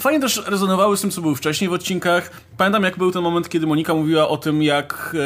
[0.01, 2.31] Fajnie też rezonowały z tym, co było wcześniej w odcinkach.
[2.57, 5.17] Pamiętam, jak był ten moment, kiedy Monika mówiła o tym, jak,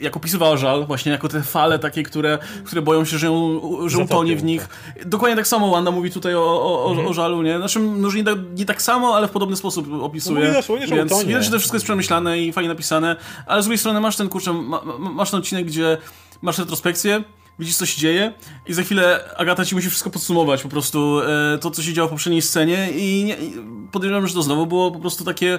[0.00, 3.98] jak opisywała żal, właśnie jako te fale takie, które, które boją się, że, ją, że
[3.98, 4.68] utonie w nich.
[5.06, 7.08] Dokładnie tak samo Wanda mówi tutaj o, o, mhm.
[7.08, 7.58] o żalu, nie?
[7.58, 10.52] Znaczy, może nie tak, nie tak samo, ale w podobny sposób opisuje.
[10.68, 11.28] No, mówi, więc utonie.
[11.28, 13.16] widać, że to wszystko jest przemyślane i fajnie napisane,
[13.46, 15.98] ale z drugiej strony masz ten, kurczę, ma, masz ten odcinek, gdzie
[16.42, 17.24] masz retrospekcję,
[17.58, 18.32] widzisz, co się dzieje
[18.66, 22.08] i za chwilę Agata ci musi wszystko podsumować, po prostu e, to, co się działo
[22.08, 23.52] w poprzedniej scenie i, nie, i
[23.92, 25.58] podejrzewam, że to znowu było po prostu takie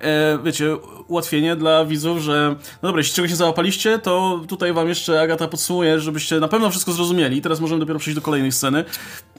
[0.00, 0.76] e, wiecie,
[1.06, 5.48] ułatwienie dla widzów, że no dobra, jeśli czegoś nie załapaliście, to tutaj wam jeszcze Agata
[5.48, 7.42] podsumuje, żebyście na pewno wszystko zrozumieli.
[7.42, 8.84] Teraz możemy dopiero przejść do kolejnej sceny.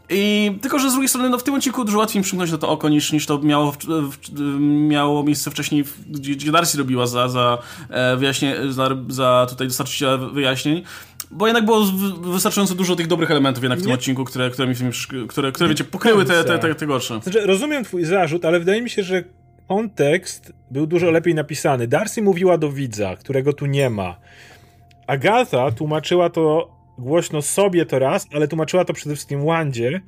[0.09, 2.57] I tylko, że z drugiej strony, no w tym odcinku dużo łatwiej mi przymknąć na
[2.57, 4.17] to oko niż, niż to miało, w, w,
[4.59, 7.57] miało miejsce wcześniej, gdzie, gdzie Darcy robiła za, za,
[7.89, 10.83] e, wyjaśnie, za, za tutaj dostarczyciela wyjaśnień.
[11.31, 11.85] Bo jednak było
[12.21, 13.95] wystarczająco dużo tych dobrych elementów jednak w tym nie.
[13.95, 14.75] odcinku, które, które, mi,
[15.27, 17.19] które, które wiecie, pokryły te, te, te, te gorsze.
[17.23, 19.23] Znaczy, rozumiem twój zarzut, ale wydaje mi się, że
[19.67, 21.87] kontekst był dużo lepiej napisany.
[21.87, 24.15] Darcy mówiła do widza, którego tu nie ma.
[25.07, 30.01] Agatha tłumaczyła to głośno sobie to raz, ale tłumaczyła to przede wszystkim Wandzie.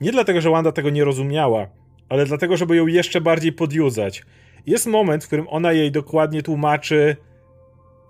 [0.00, 1.66] Nie dlatego, że Wanda tego nie rozumiała,
[2.08, 4.22] ale dlatego, żeby ją jeszcze bardziej podjuzać.
[4.66, 7.16] Jest moment, w którym ona jej dokładnie tłumaczy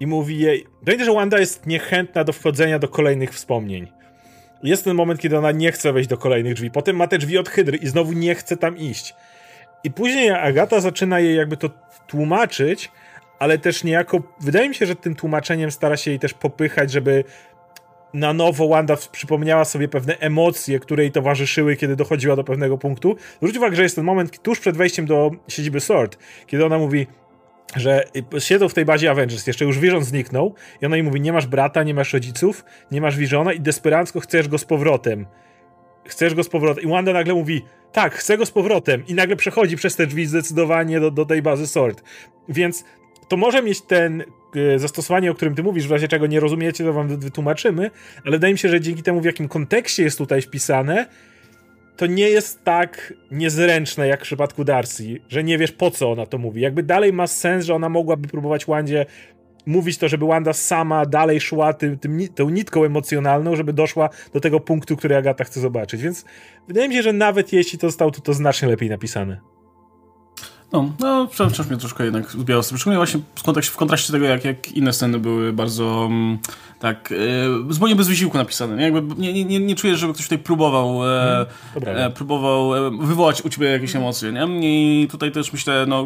[0.01, 0.66] i mówi jej.
[0.82, 3.89] Dojdzie, że Wanda jest niechętna do wchodzenia do kolejnych wspomnień.
[4.62, 6.70] Jest ten moment, kiedy ona nie chce wejść do kolejnych drzwi.
[6.70, 9.15] Potem ma te drzwi od Hydry i znowu nie chce tam iść.
[9.85, 11.70] I później Agata zaczyna jej jakby to
[12.07, 12.90] tłumaczyć,
[13.39, 14.23] ale też niejako.
[14.40, 17.24] Wydaje mi się, że tym tłumaczeniem stara się jej też popychać, żeby
[18.17, 23.17] na nowo Wanda przypomniała sobie pewne emocje, które jej towarzyszyły, kiedy dochodziła do pewnego punktu.
[23.37, 27.07] Zwróć uwagę, że jest ten moment tuż przed wejściem do siedziby SWORD, kiedy ona mówi,
[27.77, 28.05] że
[28.39, 31.47] siedzą w tej bazie Avengers, jeszcze już Vision zniknął i ona jej mówi, nie masz
[31.47, 35.27] brata, nie masz rodziców, nie masz Visiona i desperacko chcesz go z powrotem.
[36.05, 36.85] Chcesz go z powrotem.
[36.85, 37.63] I Wanda nagle mówi,
[37.93, 39.07] tak, chcę go z powrotem.
[39.07, 42.03] I nagle przechodzi przez te drzwi zdecydowanie do, do tej bazy SWORD.
[42.49, 42.85] Więc
[43.28, 44.24] to może mieć ten
[44.74, 47.90] e, zastosowanie, o którym ty mówisz, w razie czego nie rozumiecie, to wam wytłumaczymy,
[48.24, 51.07] ale wydaje mi się, że dzięki temu, w jakim kontekście jest tutaj wpisane,
[51.97, 56.27] to nie jest tak niezręczne jak w przypadku Darcy, że nie wiesz po co ona
[56.27, 56.61] to mówi.
[56.61, 59.07] Jakby dalej ma sens, że ona mogłaby próbować Wandzie
[59.66, 64.40] mówić to, żeby Wanda sama dalej szła tym, tym, tą nitką emocjonalną, żeby doszła do
[64.40, 66.03] tego punktu, który Agata chce zobaczyć.
[66.03, 66.24] Więc
[66.69, 69.56] wydaje mi się, że nawet jeśli to zostało, to, to znacznie lepiej napisane.
[70.73, 72.79] No, no wciąż mnie troszkę jednak zbijało z tym.
[72.79, 76.39] Szczególnie właśnie w kontekście, w kontraście tego, jak, jak inne sceny były bardzo mm,
[76.79, 78.77] tak, e, zupełnie bez wysiłku napisane.
[78.77, 81.93] Nie, Jakby nie, nie, nie czuję, żeby ktoś tutaj próbował, e, Dobra.
[81.93, 84.33] e, próbował e, wywołać u ciebie jakieś emocje.
[84.33, 84.47] Nie?
[85.03, 86.05] I tutaj też myślę, no,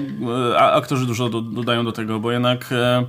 [0.50, 3.04] e, a- aktorzy dużo do, dodają do tego, bo jednak e,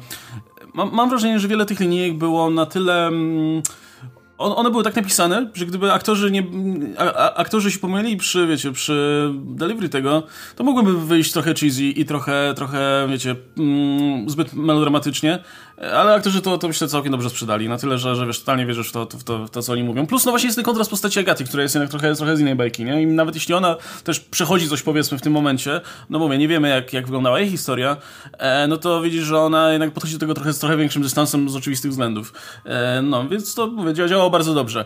[0.73, 3.07] mam, mam wrażenie, że wiele tych linijek było na tyle...
[3.07, 3.61] Mm,
[4.41, 6.43] on- one były tak napisane, że gdyby aktorzy nie,
[6.97, 10.23] a, a, aktorzy się pomylili przy, wiecie, przy delivery tego,
[10.55, 15.39] to mogłyby wyjść trochę cheesy i trochę, trochę, wiecie, mm, zbyt melodramatycznie,
[15.81, 18.89] ale aktorzy to, to myślę całkiem dobrze sprzedali, na tyle, że, że wiesz, totalnie wierzysz
[18.89, 20.07] w to, w, to, w to, co oni mówią.
[20.07, 22.55] Plus, no właśnie jest ten kontrast postaci Agaty, która jest jednak trochę, trochę z innej
[22.55, 23.01] bajki, nie?
[23.01, 26.69] I nawet jeśli ona też przechodzi coś, powiedzmy, w tym momencie, no mówię, nie wiemy,
[26.69, 27.97] jak, jak wyglądała jej historia,
[28.37, 31.49] e, no to widzisz, że ona jednak podchodzi do tego trochę z trochę większym dystansem
[31.49, 32.33] z oczywistych względów.
[32.65, 34.85] E, no, więc to, mówię, dzia- działało bardzo dobrze.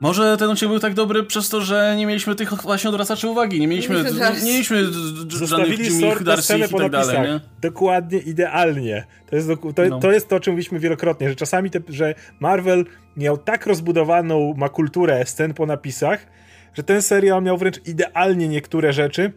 [0.00, 3.60] Może ten odcinek był tak dobry przez to, że nie mieliśmy tych właśnie odwracaczy uwagi,
[3.60, 4.10] nie mieliśmy, nie,
[4.44, 7.40] nie mieliśmy żadnych Zostawili Jimmy sort na Darcy scenę i tak dalej, nie?
[7.60, 9.06] Dokładnie, idealnie.
[9.30, 10.00] To jest, doku- to, No.
[10.00, 12.84] to jest to, o czym mówiliśmy wielokrotnie, że czasami te, że Marvel
[13.16, 16.26] miał tak rozbudowaną ma kulturę scen po napisach,
[16.74, 19.32] że ten serial miał wręcz idealnie niektóre rzeczy,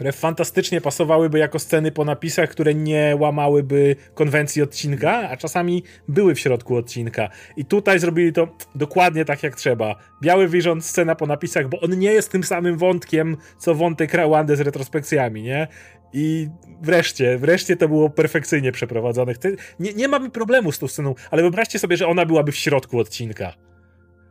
[0.00, 6.34] które fantastycznie pasowałyby jako sceny po napisach, które nie łamałyby konwencji odcinka, a czasami były
[6.34, 7.28] w środku odcinka.
[7.56, 9.96] I tutaj zrobili to dokładnie tak jak trzeba.
[10.22, 14.56] Biały Vision, scena po napisach, bo on nie jest tym samym wątkiem, co wątek Rawandy
[14.56, 15.68] z retrospekcjami, nie?
[16.12, 16.48] I
[16.82, 19.34] wreszcie, wreszcie to było perfekcyjnie przeprowadzone.
[19.80, 22.98] Nie, nie mamy problemu z tą sceną, ale wyobraźcie sobie, że ona byłaby w środku
[22.98, 23.69] odcinka.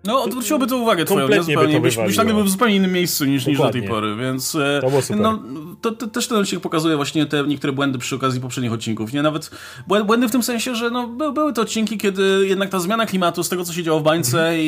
[0.04, 1.82] No, odwróciłoby to uwagę twoją, Zupełnie.
[1.82, 4.56] Byś, byś nagle był w zupełnie innym miejscu niż, niż do tej pory, więc...
[4.56, 5.20] e, To było super.
[5.22, 5.40] No,
[5.82, 9.22] to, to też ten odcinek pokazuje właśnie te niektóre błędy przy okazji poprzednich odcinków, nie?
[9.22, 9.52] Nawet
[9.90, 13.06] błę- błędy w tym sensie, że no, by, były to odcinki, kiedy jednak ta zmiana
[13.06, 14.60] klimatu z tego, co się działo w bańce Mhm.
[14.60, 14.64] i,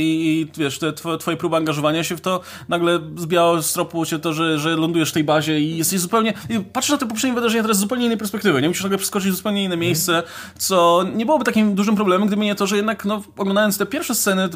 [0.55, 4.19] i wiesz, te twoje, twoje próby angażowania się w to, nagle zbijało z tropu cię
[4.19, 6.33] to, że, że lądujesz w tej bazie i jesteś zupełnie...
[6.73, 8.67] Patrzysz na te poprzednie wydarzenia teraz z zupełnie innej perspektywy, nie?
[8.67, 10.23] Musisz nagle przeskoczyć w zupełnie inne miejsce,
[10.57, 14.15] co nie byłoby takim dużym problemem, gdyby nie to, że jednak, no, oglądając te pierwsze
[14.15, 14.49] sceny,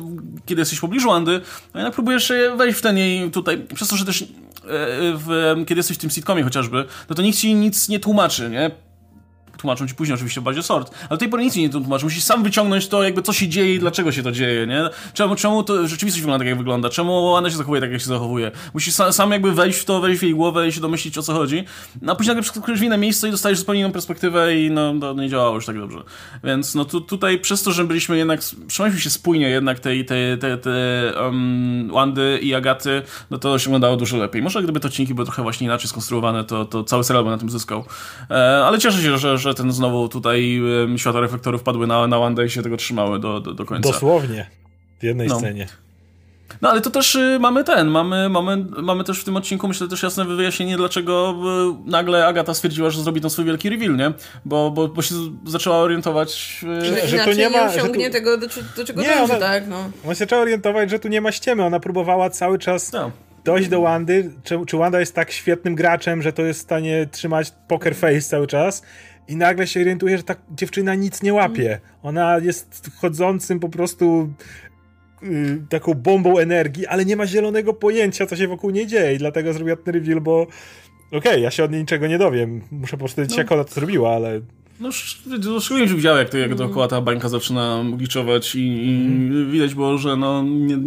[0.45, 1.41] kiedy jesteś w pobliżu Andy,
[1.73, 4.27] no jednak próbujesz się wejść w ten jej tutaj, przez to, że też e,
[5.17, 8.71] w, kiedy jesteś w tym sitcomie chociażby, no to nikt ci nic nie tłumaczy, nie?
[9.65, 12.05] Tłumaczą ci później oczywiście w bazie sort, ale tej pory nic nie tłumaczy.
[12.05, 14.89] Musisz sam wyciągnąć to, jakby co się dzieje i dlaczego się to dzieje, nie?
[15.13, 16.89] Czemu, czemu to rzeczywistość wygląda tak, jak wygląda?
[16.89, 18.51] Czemu ona się zachowuje tak, jak się zachowuje?
[18.73, 21.21] Musisz sam, sam jakby wejść w to, wejść w jej głowę i się domyślić, o
[21.21, 21.63] co chodzi.
[22.01, 24.93] No, a później nagle przeskakujesz w inne miejsce i dostajesz zupełnie inną perspektywę i no,
[25.01, 26.03] to nie działało już tak dobrze.
[26.43, 30.37] Więc no tu, tutaj przez to, że byliśmy jednak, trzymaliśmy się spójnie jednak tej, tej,
[30.37, 30.73] tej, tej
[31.21, 33.01] um, Wandy i Agaty,
[33.31, 34.41] no to się wyglądało dużo lepiej.
[34.41, 37.37] Może gdyby te odcinki były trochę właśnie inaczej skonstruowane, to, to cały serial by na
[37.37, 37.83] tym zyskał.
[38.29, 42.19] E, ale cieszę się, że, że ten znowu tutaj um, światła reflektorów padły na, na
[42.19, 43.89] Wandę i się tego trzymały do, do, do końca.
[43.91, 44.49] Dosłownie.
[44.99, 45.39] W jednej No.
[45.39, 45.67] scenie.
[46.61, 49.87] No ale to też y, mamy ten, mamy, mamy, mamy też w tym odcinku, myślę,
[49.87, 51.35] też jasne wyjaśnienie, dlaczego
[51.85, 54.11] y, nagle Agata stwierdziła, że zrobi ten swój wielki reveal, nie?
[54.45, 55.15] Bo, bo, bo się
[55.45, 56.59] zaczęła orientować...
[56.81, 59.01] y, Że- że to Inaczej nie ma- nie osiągnie że tu- tego, do, do czego
[59.01, 59.67] Nie, dąży, ona- tak?
[59.67, 59.89] No.
[60.07, 61.63] On się trzeba orientować, że tu nie ma ściemy.
[61.63, 63.11] Ona próbowała cały czas No.
[63.45, 64.31] dojść do Wandy.
[64.43, 68.21] Czy, czy Wanda jest tak świetnym graczem, że to jest w stanie trzymać poker face
[68.21, 68.81] cały czas?
[69.27, 71.79] I nagle się orientuje, że ta dziewczyna nic nie łapie.
[72.03, 74.29] Ona jest chodzącym po prostu
[75.23, 79.13] y, taką bombą energii, ale nie ma zielonego pojęcia, co się wokół niej dzieje.
[79.13, 80.47] I dlatego zrobiła ten reveal, bo
[81.11, 82.61] okej, ja się od niej niczego nie dowiem.
[82.71, 84.41] Muszę po prostu wiedzieć, jak ona to zrobiła, ale
[84.79, 84.89] No,
[85.45, 89.75] no, szczególnie się widział, jak, to, jak dookoła ta bańka zaczyna gliczować i, i widać
[89.75, 90.77] było, że no, nie,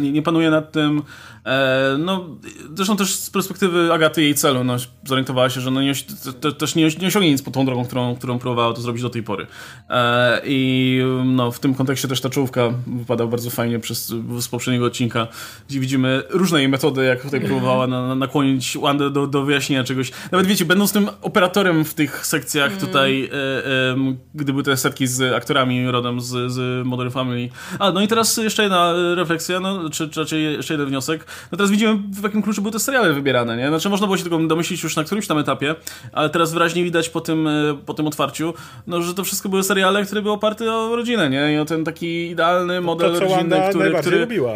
[0.00, 1.02] nie, nie panuje nad tym.
[1.46, 2.28] E, no,
[2.74, 5.92] zresztą też z perspektywy Agaty jej celu, no, zorientowała się, że no, nie,
[6.40, 9.10] te, też nie, nie osiągnie nic po tą drogą, którą, którą próbowała to zrobić do
[9.10, 9.46] tej pory.
[9.90, 14.86] E, I no, w tym kontekście też ta czołówka wypada bardzo fajnie przez, z poprzedniego
[14.86, 15.28] odcinka,
[15.68, 19.84] gdzie widzimy różne jej metody, jak tutaj próbowała na, na, nakłonić Wandę do, do wyjaśnienia
[19.84, 20.12] czegoś.
[20.32, 25.06] Nawet wiecie, będąc tym operatorem w tych sekcjach tutaj, e, em, gdy były te setki
[25.06, 27.48] z aktorami rodem z, z Modern Family.
[27.78, 31.26] A, no i teraz jeszcze jedna e, refleksja, no, czy, czy raczej jeszcze jeden wniosek.
[31.52, 33.68] No teraz widzimy, w jakim kluczu były te seriale wybierane, nie?
[33.68, 35.74] Znaczy można było się tego domyślić już na którymś tam etapie,
[36.12, 38.54] ale teraz wyraźnie widać po tym, e, po tym otwarciu,
[38.86, 41.54] no, że to wszystko były seriale, które były oparte o rodzinę, nie?
[41.54, 43.84] I o ten taki idealny model to, co rodzinny, który...
[43.84, 44.52] najbardziej który lubiła.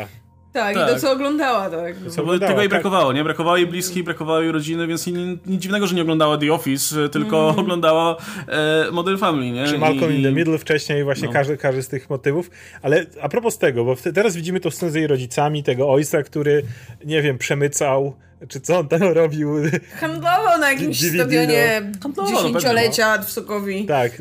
[0.57, 0.91] Tak, Tak.
[0.91, 1.95] i to co oglądała, tak.
[1.97, 2.83] Co no bo oglądała, tego jej tak.
[2.83, 3.25] brakowało, nie?
[3.25, 5.17] Brakowało jej bliskich, brakowało jej rodziny, więc nic,
[5.47, 8.17] nic dziwnego, że nie oglądała The Office, e, tylko oglądała
[8.49, 9.67] e, Model Family, nie?
[9.67, 11.33] Czy Malcolm I- in the Middle wcześniej, właśnie No.
[11.33, 12.51] każdy, każdy z tych motywów.
[12.83, 16.63] Ale a propos tego, bo teraz widzimy to scenę z jej rodzicami, tego ojca, który,
[17.05, 18.17] nie wiem, przemycał,
[18.49, 19.55] czy co on tam robił.
[20.01, 23.87] Handlował na jakimś DVD, stadionie no dziesięciolecia w Sokowi.
[23.87, 24.13] tak,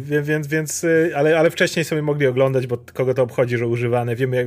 [0.00, 3.66] wie- więc, więc y, ale, ale wcześniej sobie mogli oglądać, bo kogo to obchodzi, że
[3.66, 4.16] używane.
[4.16, 4.46] Wiemy, jak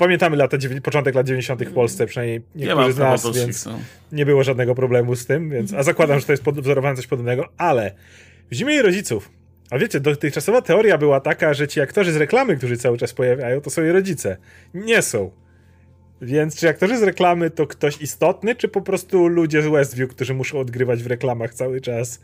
[0.00, 1.64] pamiętamy lata, początek lat 90.
[1.64, 3.78] w Polsce, przynajmniej niektórzy z nas, więc no.
[4.12, 7.48] nie było żadnego problemu z tym, więc, a zakładam, że to jest wzorowane coś podobnego,
[7.58, 7.92] ale
[8.50, 9.30] widzimy jej rodziców.
[9.70, 13.60] A wiecie, dotychczasowa teoria była taka, że ci aktorzy z reklamy, którzy cały czas pojawiają,
[13.60, 14.36] to są jej rodzice.
[14.74, 15.30] Nie są.
[16.22, 20.34] Więc czy aktorzy z reklamy to ktoś istotny, czy po prostu ludzie z Westview, którzy
[20.34, 22.20] muszą odgrywać w reklamach cały czas?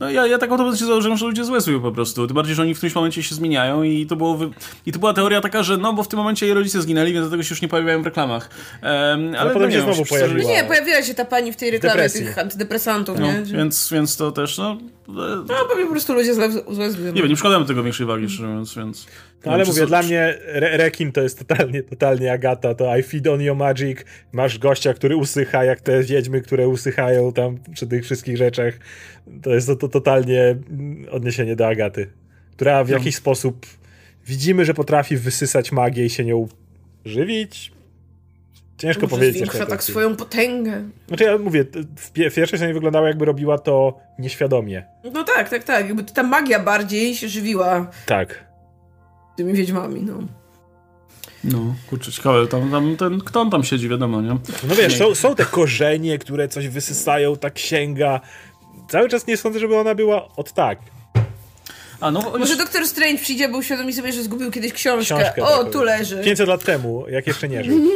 [0.00, 2.26] No ja, ja tak automatycznie założyłem, że ludzie z Westview po prostu.
[2.26, 4.50] Tym bardziej, że oni w którymś momencie się zmieniają i to, było wy...
[4.86, 7.26] i to była teoria taka, że no bo w tym momencie jej rodzice zginęli, więc
[7.26, 8.50] dlatego się już nie pojawiają w reklamach.
[8.82, 8.90] Um,
[9.28, 10.42] ale, ale potem no, się znowu pojawiła.
[10.42, 12.26] No nie, pojawiła się ta pani w tej reklamie Depresji.
[12.26, 13.42] tych antydepresantów, no, nie?
[13.42, 14.76] Więc, więc to też, no...
[15.08, 17.14] No pewnie po prostu ludzie z Westview.
[17.14, 19.06] Nie wiem, nie przykładamy tego większej wagi, szczerze mówiąc, więc...
[19.46, 23.26] No, ale mówię, dla mnie re rekin to jest totalnie, totalnie Agata, to I feed
[23.26, 23.98] on your magic,
[24.32, 28.74] masz gościa, który usycha, jak te wiedźmy, które usychają tam przy tych wszystkich rzeczach.
[29.42, 30.56] To jest to, to totalnie
[31.10, 32.10] odniesienie do Agaty,
[32.52, 32.96] która w no.
[32.96, 33.66] jakiś sposób
[34.26, 36.48] widzimy, że potrafi wysysać magię i się nią
[37.04, 37.72] żywić.
[38.78, 39.36] Ciężko Może powiedzieć.
[39.36, 40.82] Zwiększa tak swoją potęgę.
[41.08, 41.64] Znaczy ja mówię,
[41.96, 44.84] w pierwszej scenie wyglądało jakby robiła to nieświadomie.
[45.12, 45.86] No tak, tak, tak.
[45.86, 47.90] Jakby ta magia bardziej się żywiła.
[48.06, 48.53] Tak
[49.36, 50.18] tymi wiedźmami, no.
[51.44, 54.28] No, kurczę, ciekawe, tam, tam ten, kto on tam siedzi, wiadomo, nie?
[54.68, 58.20] No wiesz, są, są te korzenie, które coś wysysają, ta księga.
[58.88, 60.78] Cały czas nie sądzę, żeby ona była od tak.
[62.00, 62.56] A, no, Może już...
[62.58, 65.14] doktor Strange przyjdzie, bo uświadomi sobie, że zgubił kiedyś książkę.
[65.14, 66.22] książkę o, tak, tu leży.
[66.24, 67.80] 500 lat temu, jak jeszcze nie żył.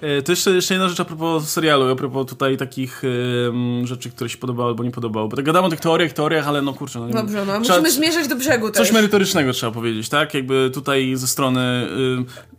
[0.00, 3.02] E, to jeszcze, jeszcze jedna rzecz a propos serialu, a propos tutaj takich
[3.46, 5.28] um, rzeczy, które się podobały albo nie podobały.
[5.28, 6.98] Bo tak gadamy o tych teoriach, teoriach, ale no kurczę.
[6.98, 8.76] No, Dobrze, no trzeba, musimy zmierzać do brzegu też.
[8.76, 10.34] Coś merytorycznego trzeba powiedzieć, tak?
[10.34, 11.88] Jakby tutaj ze strony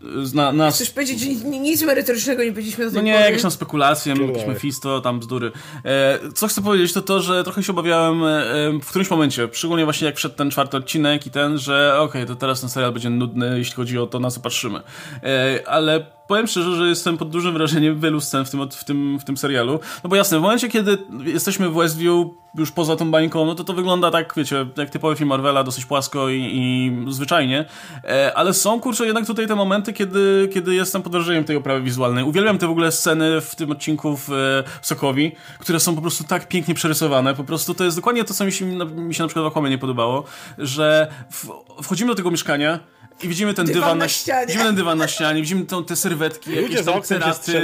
[0.04, 0.76] y, zna, nas...
[0.76, 3.26] Chcesz powiedzieć, że nic merytorycznego nie powiedzieliśmy do tej No nie, pory?
[3.26, 5.52] jakieś tam spekulacje, jakieś Mephisto, tam bzdury.
[5.86, 9.84] E, co chcę powiedzieć, to to, że trochę się obawiałem e, w którymś momencie, szczególnie
[9.84, 12.92] właśnie jak wszedł ten czwarty odcinek i ten, że okej, okay, to teraz ten serial
[12.92, 14.80] będzie nudny, jeśli chodzi o to, na co patrzymy.
[15.24, 19.20] E, ale powiem szczerze, że jestem pod dużym wrażeniem wielu scen w tym, w, tym,
[19.20, 19.80] w tym serialu.
[20.04, 23.64] No bo jasne, w momencie, kiedy jesteśmy w Westview, już poza tą bańką, no to
[23.64, 27.66] to wygląda tak, wiecie, jak typowy film Marvela, dosyć płasko i, i zwyczajnie.
[28.04, 31.82] E, ale są, kurczę, jednak tutaj te momenty, kiedy, kiedy jestem pod wrażeniem tej oprawy
[31.82, 32.24] wizualnej.
[32.24, 34.28] Uwielbiam te w ogóle sceny w tym odcinku w,
[34.82, 37.34] w Sokowi, które są po prostu tak pięknie przerysowane.
[37.36, 39.70] Po prostu to jest dokładnie to, co mi się, mi się na przykład w Aquamie
[39.70, 40.24] nie podobało,
[40.58, 41.50] że w,
[41.84, 42.80] wchodzimy do tego mieszkania,
[43.24, 44.48] i widzimy ten dywan, dywan na, ścianie.
[44.48, 47.62] Widzimy ten dywan na ścianie, widzimy tą, te serwetki, Ludzie jakieś tam ceraty,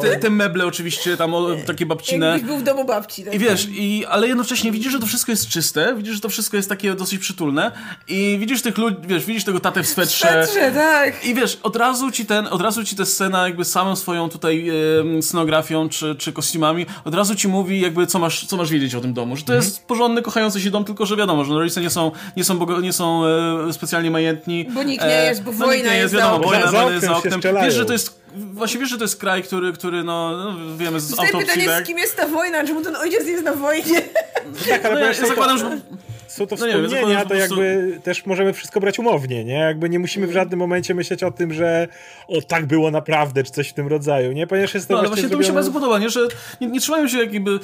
[0.00, 2.26] te, te, meble oczywiście, tam o, takie babcine.
[2.26, 3.24] Jakbyś był w domu babci.
[3.24, 6.28] Tak I wiesz, i, ale jednocześnie widzisz, że to wszystko jest czyste, widzisz, że to
[6.28, 7.72] wszystko jest takie dosyć przytulne
[8.08, 10.46] i widzisz tych ludzi, wiesz, widzisz tego tatę w swetrze.
[10.46, 11.24] swetrze tak.
[11.24, 14.70] I wiesz, od razu ci ten, od razu ci ta scena jakby samą swoją tutaj
[15.18, 18.94] e, scenografią czy, czy kostiumami, od razu ci mówi jakby co masz, co masz wiedzieć
[18.94, 19.64] o tym domu, że to mhm.
[19.64, 22.92] jest porządny, kochający się dom, tylko że wiadomo, że rodzice nie są, nie są, nie
[22.92, 26.72] są e, specjalnie majętni, bo nikt nie jest, bo no, wojna jest, wiadomo, za oknem.
[26.72, 27.40] Wojna jest za oknem.
[27.62, 31.00] Wiesz, że to jest Właśnie wiesz, że to jest kraj, który, który no, no wiemy
[31.00, 31.84] z autopsji, pytanie, tak?
[31.84, 32.66] z kim jest ta wojna?
[32.66, 34.02] Czemu ten ojciec jest na wojnie?
[34.68, 35.80] Tak, ale no, ja, ja zakładam, że
[36.28, 39.54] są to wspomnienia, no nie, to jakby też możemy wszystko brać umownie, nie?
[39.54, 41.88] Jakby nie musimy w żadnym momencie myśleć o tym, że
[42.28, 44.46] o tak było naprawdę, czy coś w tym rodzaju, nie?
[44.46, 45.44] Ponieważ jest to no, ale właśnie zrobione...
[45.44, 46.10] to mi się bardzo podoba, nie?
[46.10, 46.28] Że
[46.60, 47.58] nie, nie trzymają się jakby,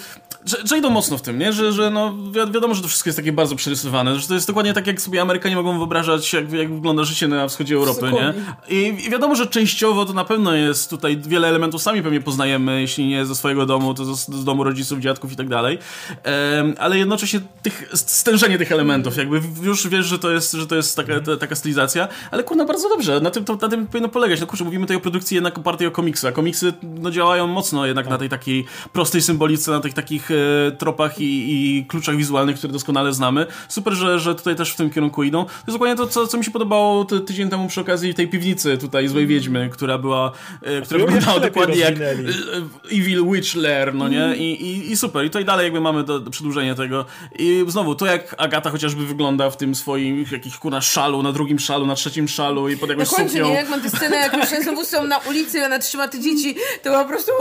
[0.44, 1.52] że, że, idą mocno w tym, nie?
[1.52, 4.46] Że, że no wi wiadomo, że to wszystko jest takie bardzo przerysowane, że to jest
[4.46, 8.34] dokładnie tak, jak sobie Amerykanie mogą wyobrażać, jak, jak wygląda życie na wschodzie Europy, nie?
[8.68, 12.80] I, I, wiadomo, że częściowo to na pewno jest tutaj wiele elementów sami pewnie poznajemy,
[12.80, 15.78] jeśli nie ze swojego domu, to z, z domu rodziców, dziadków i tak dalej,
[16.78, 20.96] ale jednocześnie tych, stężenie tych elementów, jakby już wiesz, że to jest, że to jest
[20.96, 24.40] taka, ta, taka stylizacja, ale kurna, bardzo dobrze, na tym, to, na tym powinno polegać.
[24.40, 27.86] No kurczę, mówimy tutaj o produkcji jednak opartej o komiksy, a komiksy no, działają mocno
[27.86, 30.34] jednak na tej takiej prostej symbolice, na tych takich e,
[30.78, 33.46] tropach i, i, kluczach wizualnych, które doskonale znamy.
[33.68, 35.44] Super, że, że tutaj też w tym kierunku idą.
[35.44, 38.28] To jest dokładnie to, co, co mi się podobało ty, tydzień temu przy okazji tej
[38.28, 40.32] piwnicy tutaj Złej Wiedźmy, która była,
[40.62, 42.14] e, która wyglądała dokładnie jak e,
[42.92, 44.36] Evil Witch Lair, no nie?
[44.36, 45.24] I, i, I super.
[45.24, 47.04] I tutaj dalej jakby mamy do, do przedłużenie tego.
[47.38, 51.58] I znowu, to jak Agata chociażby wygląda w tym swoim jakich kurna szalu, na drugim
[51.58, 53.48] szalu, na trzecim szalu i pod jakąś Na końcu, suknią.
[53.48, 53.54] nie?
[53.54, 56.54] Jak mam tę scenę, jak już znowu są na ulicy i ona trzyma te dzieci,
[56.82, 57.32] to po prostu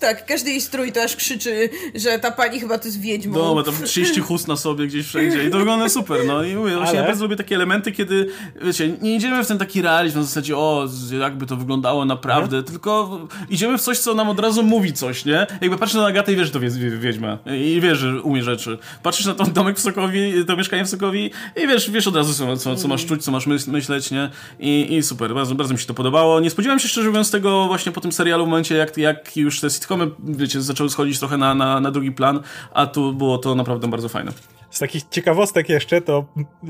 [0.00, 3.38] tak, każdy jej strój to aż krzyczy, że ta pani chyba to jest wiedźmą.
[3.38, 6.54] No, ma tam 30 chust na sobie gdzieś wszędzie i to wygląda super, no i
[6.54, 7.00] mówię, właśnie Ale...
[7.00, 8.28] ja bardzo lubię takie elementy, kiedy,
[8.62, 10.88] wiecie, nie idziemy w ten taki realizm na zasadzie, o,
[11.20, 12.64] jakby to wyglądało naprawdę, mhm.
[12.64, 13.20] tylko
[13.50, 15.46] idziemy w coś, co nam od razu mówi coś, nie?
[15.60, 16.60] Jakby patrzysz na Agatę i wiesz, że to
[16.98, 18.78] wiedźma i wiesz, że umie rzeczy.
[19.02, 22.34] Patrzysz na ten domek w Sokowi, to mieszkanie w Sokowi i wiesz, wiesz od razu,
[22.34, 24.30] co, co, co masz czuć, co masz myśleć, nie?
[24.58, 26.40] I, i super, bardzo, bardzo mi się to podobało.
[26.40, 29.60] Nie spodziewałem się szczerze mówiąc tego właśnie po tym serialu w momencie, jak, jak już
[29.60, 32.40] te sitcomy, wiecie, zaczęły schodzić trochę na, na, na drugi plan,
[32.74, 34.32] a tu było to naprawdę bardzo fajne.
[34.70, 36.24] Z takich ciekawostek jeszcze, to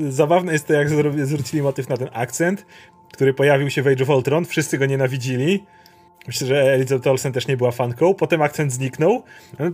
[0.09, 0.89] zabawne jest to, jak
[1.27, 2.67] zwrócili motyw na ten akcent,
[3.13, 4.45] który pojawił się w Age of Ultron.
[4.45, 5.65] Wszyscy go nienawidzili.
[6.27, 8.15] Myślę, że Elizabeth Olsen też nie była fanką.
[8.15, 9.23] Potem akcent zniknął.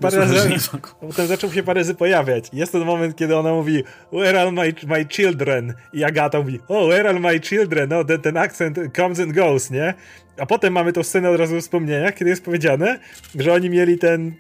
[0.01, 0.59] Parę razy,
[1.01, 2.51] potem zaczął się parę razy pojawiać.
[2.53, 5.75] Jest ten moment, kiedy ona mówi Where are my, my children?
[5.93, 7.89] I Agata mówi Oh, where are my children?
[7.89, 9.95] No, ten, ten akcent comes and goes, nie?
[10.39, 12.99] A potem mamy tą scenę od razu w wspomnieniach, kiedy jest powiedziane,
[13.35, 14.35] że oni mieli ten,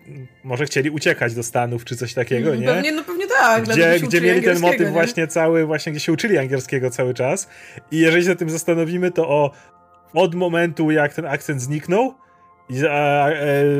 [0.44, 2.66] może chcieli uciekać do Stanów, czy coś takiego, nie?
[2.66, 3.64] Pewnie, no pewnie tak.
[3.64, 4.90] Gdzie, gdzie mieli ten motyw nie?
[4.90, 7.48] właśnie cały, właśnie gdzie się uczyli angielskiego cały czas.
[7.90, 9.50] I jeżeli się nad tym zastanowimy, to o
[10.14, 12.14] od momentu, jak ten akcent zniknął,
[12.70, 12.82] i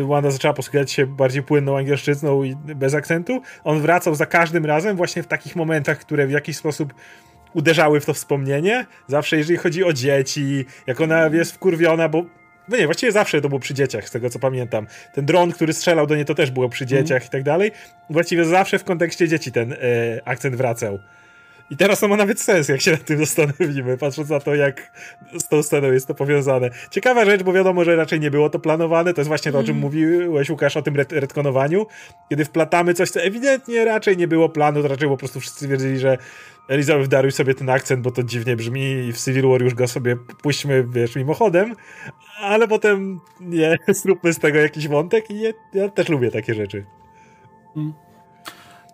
[0.06, 4.96] Wanda zaczęła posługiwać się bardziej płynną angielszczyzną i bez akcentu, on wracał za każdym razem
[4.96, 6.94] właśnie w takich momentach, które w jakiś sposób
[7.54, 8.86] uderzały w to wspomnienie.
[9.06, 12.24] Zawsze jeżeli chodzi o dzieci, jak ona jest wkurwiona, bo
[12.68, 14.86] no nie, właściwie zawsze to było przy dzieciach, z tego co pamiętam.
[15.14, 17.26] Ten dron, który strzelał do niej, to też było przy dzieciach mm.
[17.26, 17.72] i tak dalej.
[18.10, 19.76] Właściwie zawsze w kontekście dzieci ten e,
[20.24, 20.98] akcent wracał.
[21.70, 24.92] I teraz to ma nawet sens, jak się nad tym zastanowimy, patrząc na to, jak
[25.38, 26.70] z tą sceną jest to powiązane.
[26.90, 29.14] Ciekawa rzecz, bo wiadomo, że raczej nie było to planowane.
[29.14, 29.80] To jest właśnie to, o czym mm.
[29.80, 31.86] mówiłeś, Łukasz, o tym red retkonowaniu.
[32.28, 35.98] Kiedy wplatamy coś, co ewidentnie raczej nie było planu, to raczej po prostu wszyscy wiedzieli,
[35.98, 36.18] że
[36.68, 39.88] Elizabeth daruj sobie ten akcent, bo to dziwnie brzmi i w Civil War już go
[39.88, 41.74] sobie puśćmy, wiesz, mimochodem,
[42.40, 46.86] ale potem nie, zróbmy z tego jakiś wątek i ja, ja też lubię takie rzeczy.
[47.76, 48.07] Mm.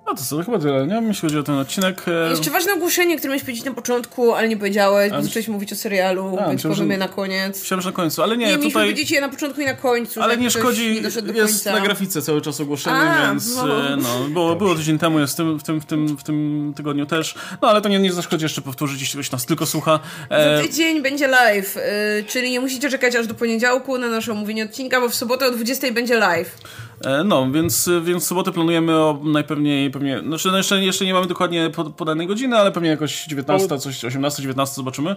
[0.07, 1.03] No to co, chyba tyle, nie?
[1.09, 2.03] Jeśli chodzi o ten odcinek.
[2.09, 2.31] E...
[2.31, 5.77] Jeszcze ważne ogłoszenie, które miałeś powiedzieć na początku, ale nie powiedziałeś, bo zacząłeś mówić o
[5.77, 6.99] serialu, A, więc powiemy że...
[6.99, 7.61] na koniec.
[7.61, 8.73] Myślałem, że na końcu, ale nie, nie tutaj...
[8.73, 10.23] powiedzieć je na początku i na końcu.
[10.23, 11.03] Ale nie szkodzi,
[11.35, 13.89] nie jest na grafice cały czas ogłoszenie, A, więc no.
[13.89, 16.73] E, no było, było tydzień temu, jest w tym, w, tym, w, tym, w tym
[16.77, 17.35] tygodniu też.
[17.63, 20.01] No ale to nie, nie zaszkodzi jeszcze powtórzyć, jeśli ktoś nas tylko słucha.
[20.31, 20.57] E...
[20.57, 24.65] Za tydzień będzie live, yy, czyli nie musicie czekać aż do poniedziałku na nasze omówienie
[24.65, 26.57] odcinka, bo w sobotę o 20 będzie live.
[27.07, 31.27] E, no, więc, więc sobotę planujemy o najpewniej, pewnie, znaczy no jeszcze, jeszcze nie mamy
[31.27, 35.17] dokładnie podanej godziny, ale pewnie jakoś 19, coś 18, 19 zobaczymy.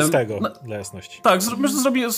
[0.00, 1.20] 6 e, no, dla jasności.
[1.22, 2.08] Tak, myślę, że zrobię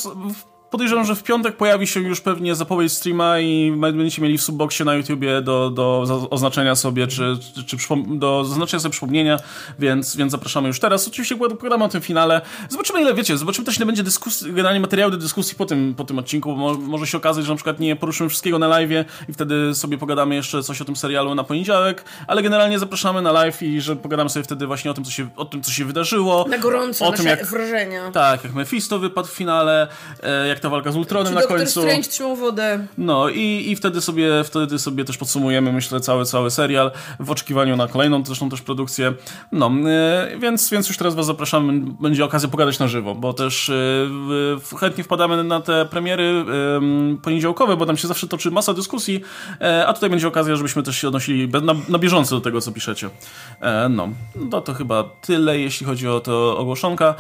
[0.71, 4.85] Podejrzewam, że w piątek pojawi się już pewnie zapowiedź streama i będziecie mieli w subboxie
[4.85, 9.39] na YouTubie do, do oznaczenia sobie, czy, czy, czy do zaznaczenia sobie przypomnienia,
[9.79, 11.09] więc, więc zapraszamy już teraz.
[11.09, 12.41] Oczywiście pogadamy o tym finale.
[12.69, 16.05] Zobaczymy ile, wiecie, zobaczymy też ile będzie dyskusji, generalnie materiału do dyskusji po tym, po
[16.05, 18.91] tym odcinku, bo może się okazać, że na przykład nie poruszymy wszystkiego na live
[19.29, 23.33] i wtedy sobie pogadamy jeszcze coś o tym serialu na poniedziałek, ale generalnie zapraszamy na
[23.33, 25.85] live i że pogadamy sobie wtedy właśnie o tym, co się, o tym, co się
[25.85, 26.47] wydarzyło.
[26.49, 28.11] Na gorąco, o tym, jak, wrażenia.
[28.11, 29.89] Tak, jak Mephisto wypadł w finale,
[30.23, 31.83] e, jak ta walka z Ultronem na końcu.
[31.83, 32.87] Strange trzymał wodę.
[32.99, 37.77] No i, i wtedy, sobie, wtedy sobie też podsumujemy, myślę, cały, cały serial w oczekiwaniu
[37.77, 39.13] na kolejną zresztą też produkcję.
[39.53, 39.71] No,
[40.31, 43.71] yy, więc, więc już teraz was zapraszamy, będzie okazja pogadać na żywo, bo też
[44.71, 46.45] yy, chętnie wpadamy na te premiery
[47.13, 49.21] yy, poniedziałkowe, bo tam się zawsze toczy masa dyskusji,
[49.87, 53.11] a tutaj będzie okazja, żebyśmy też się odnosili na, na bieżąco do tego, co piszecie.
[53.91, 57.15] no, no to chyba tyle, jeśli chodzi o to ogłoszonka.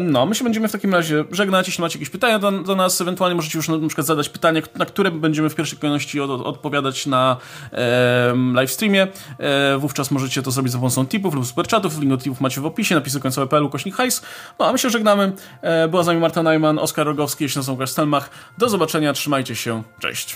[0.00, 3.00] no, my się będziemy w takim razie żegnać, jeśli macie jakieś pytania do, do nas,
[3.00, 7.06] ewentualnie możecie już na, przykład zadać pytanie, na które będziemy w pierwszej kolejności od, odpowiadać
[7.06, 7.36] na
[7.72, 9.08] e, live streamie.
[9.38, 11.98] E, wówczas możecie to zrobić za pomocą tipów lub superchatów.
[11.98, 14.22] Link do tipów macie w opisie, napisy końcowe.pl, kośnik hajs.
[14.58, 15.32] No a my się żegnamy.
[15.62, 18.30] E, była z nami Marta Najman, Oskar Rogowski, jeśli nazywam Stelmach.
[18.58, 20.28] Do zobaczenia, trzymajcie się, cześć.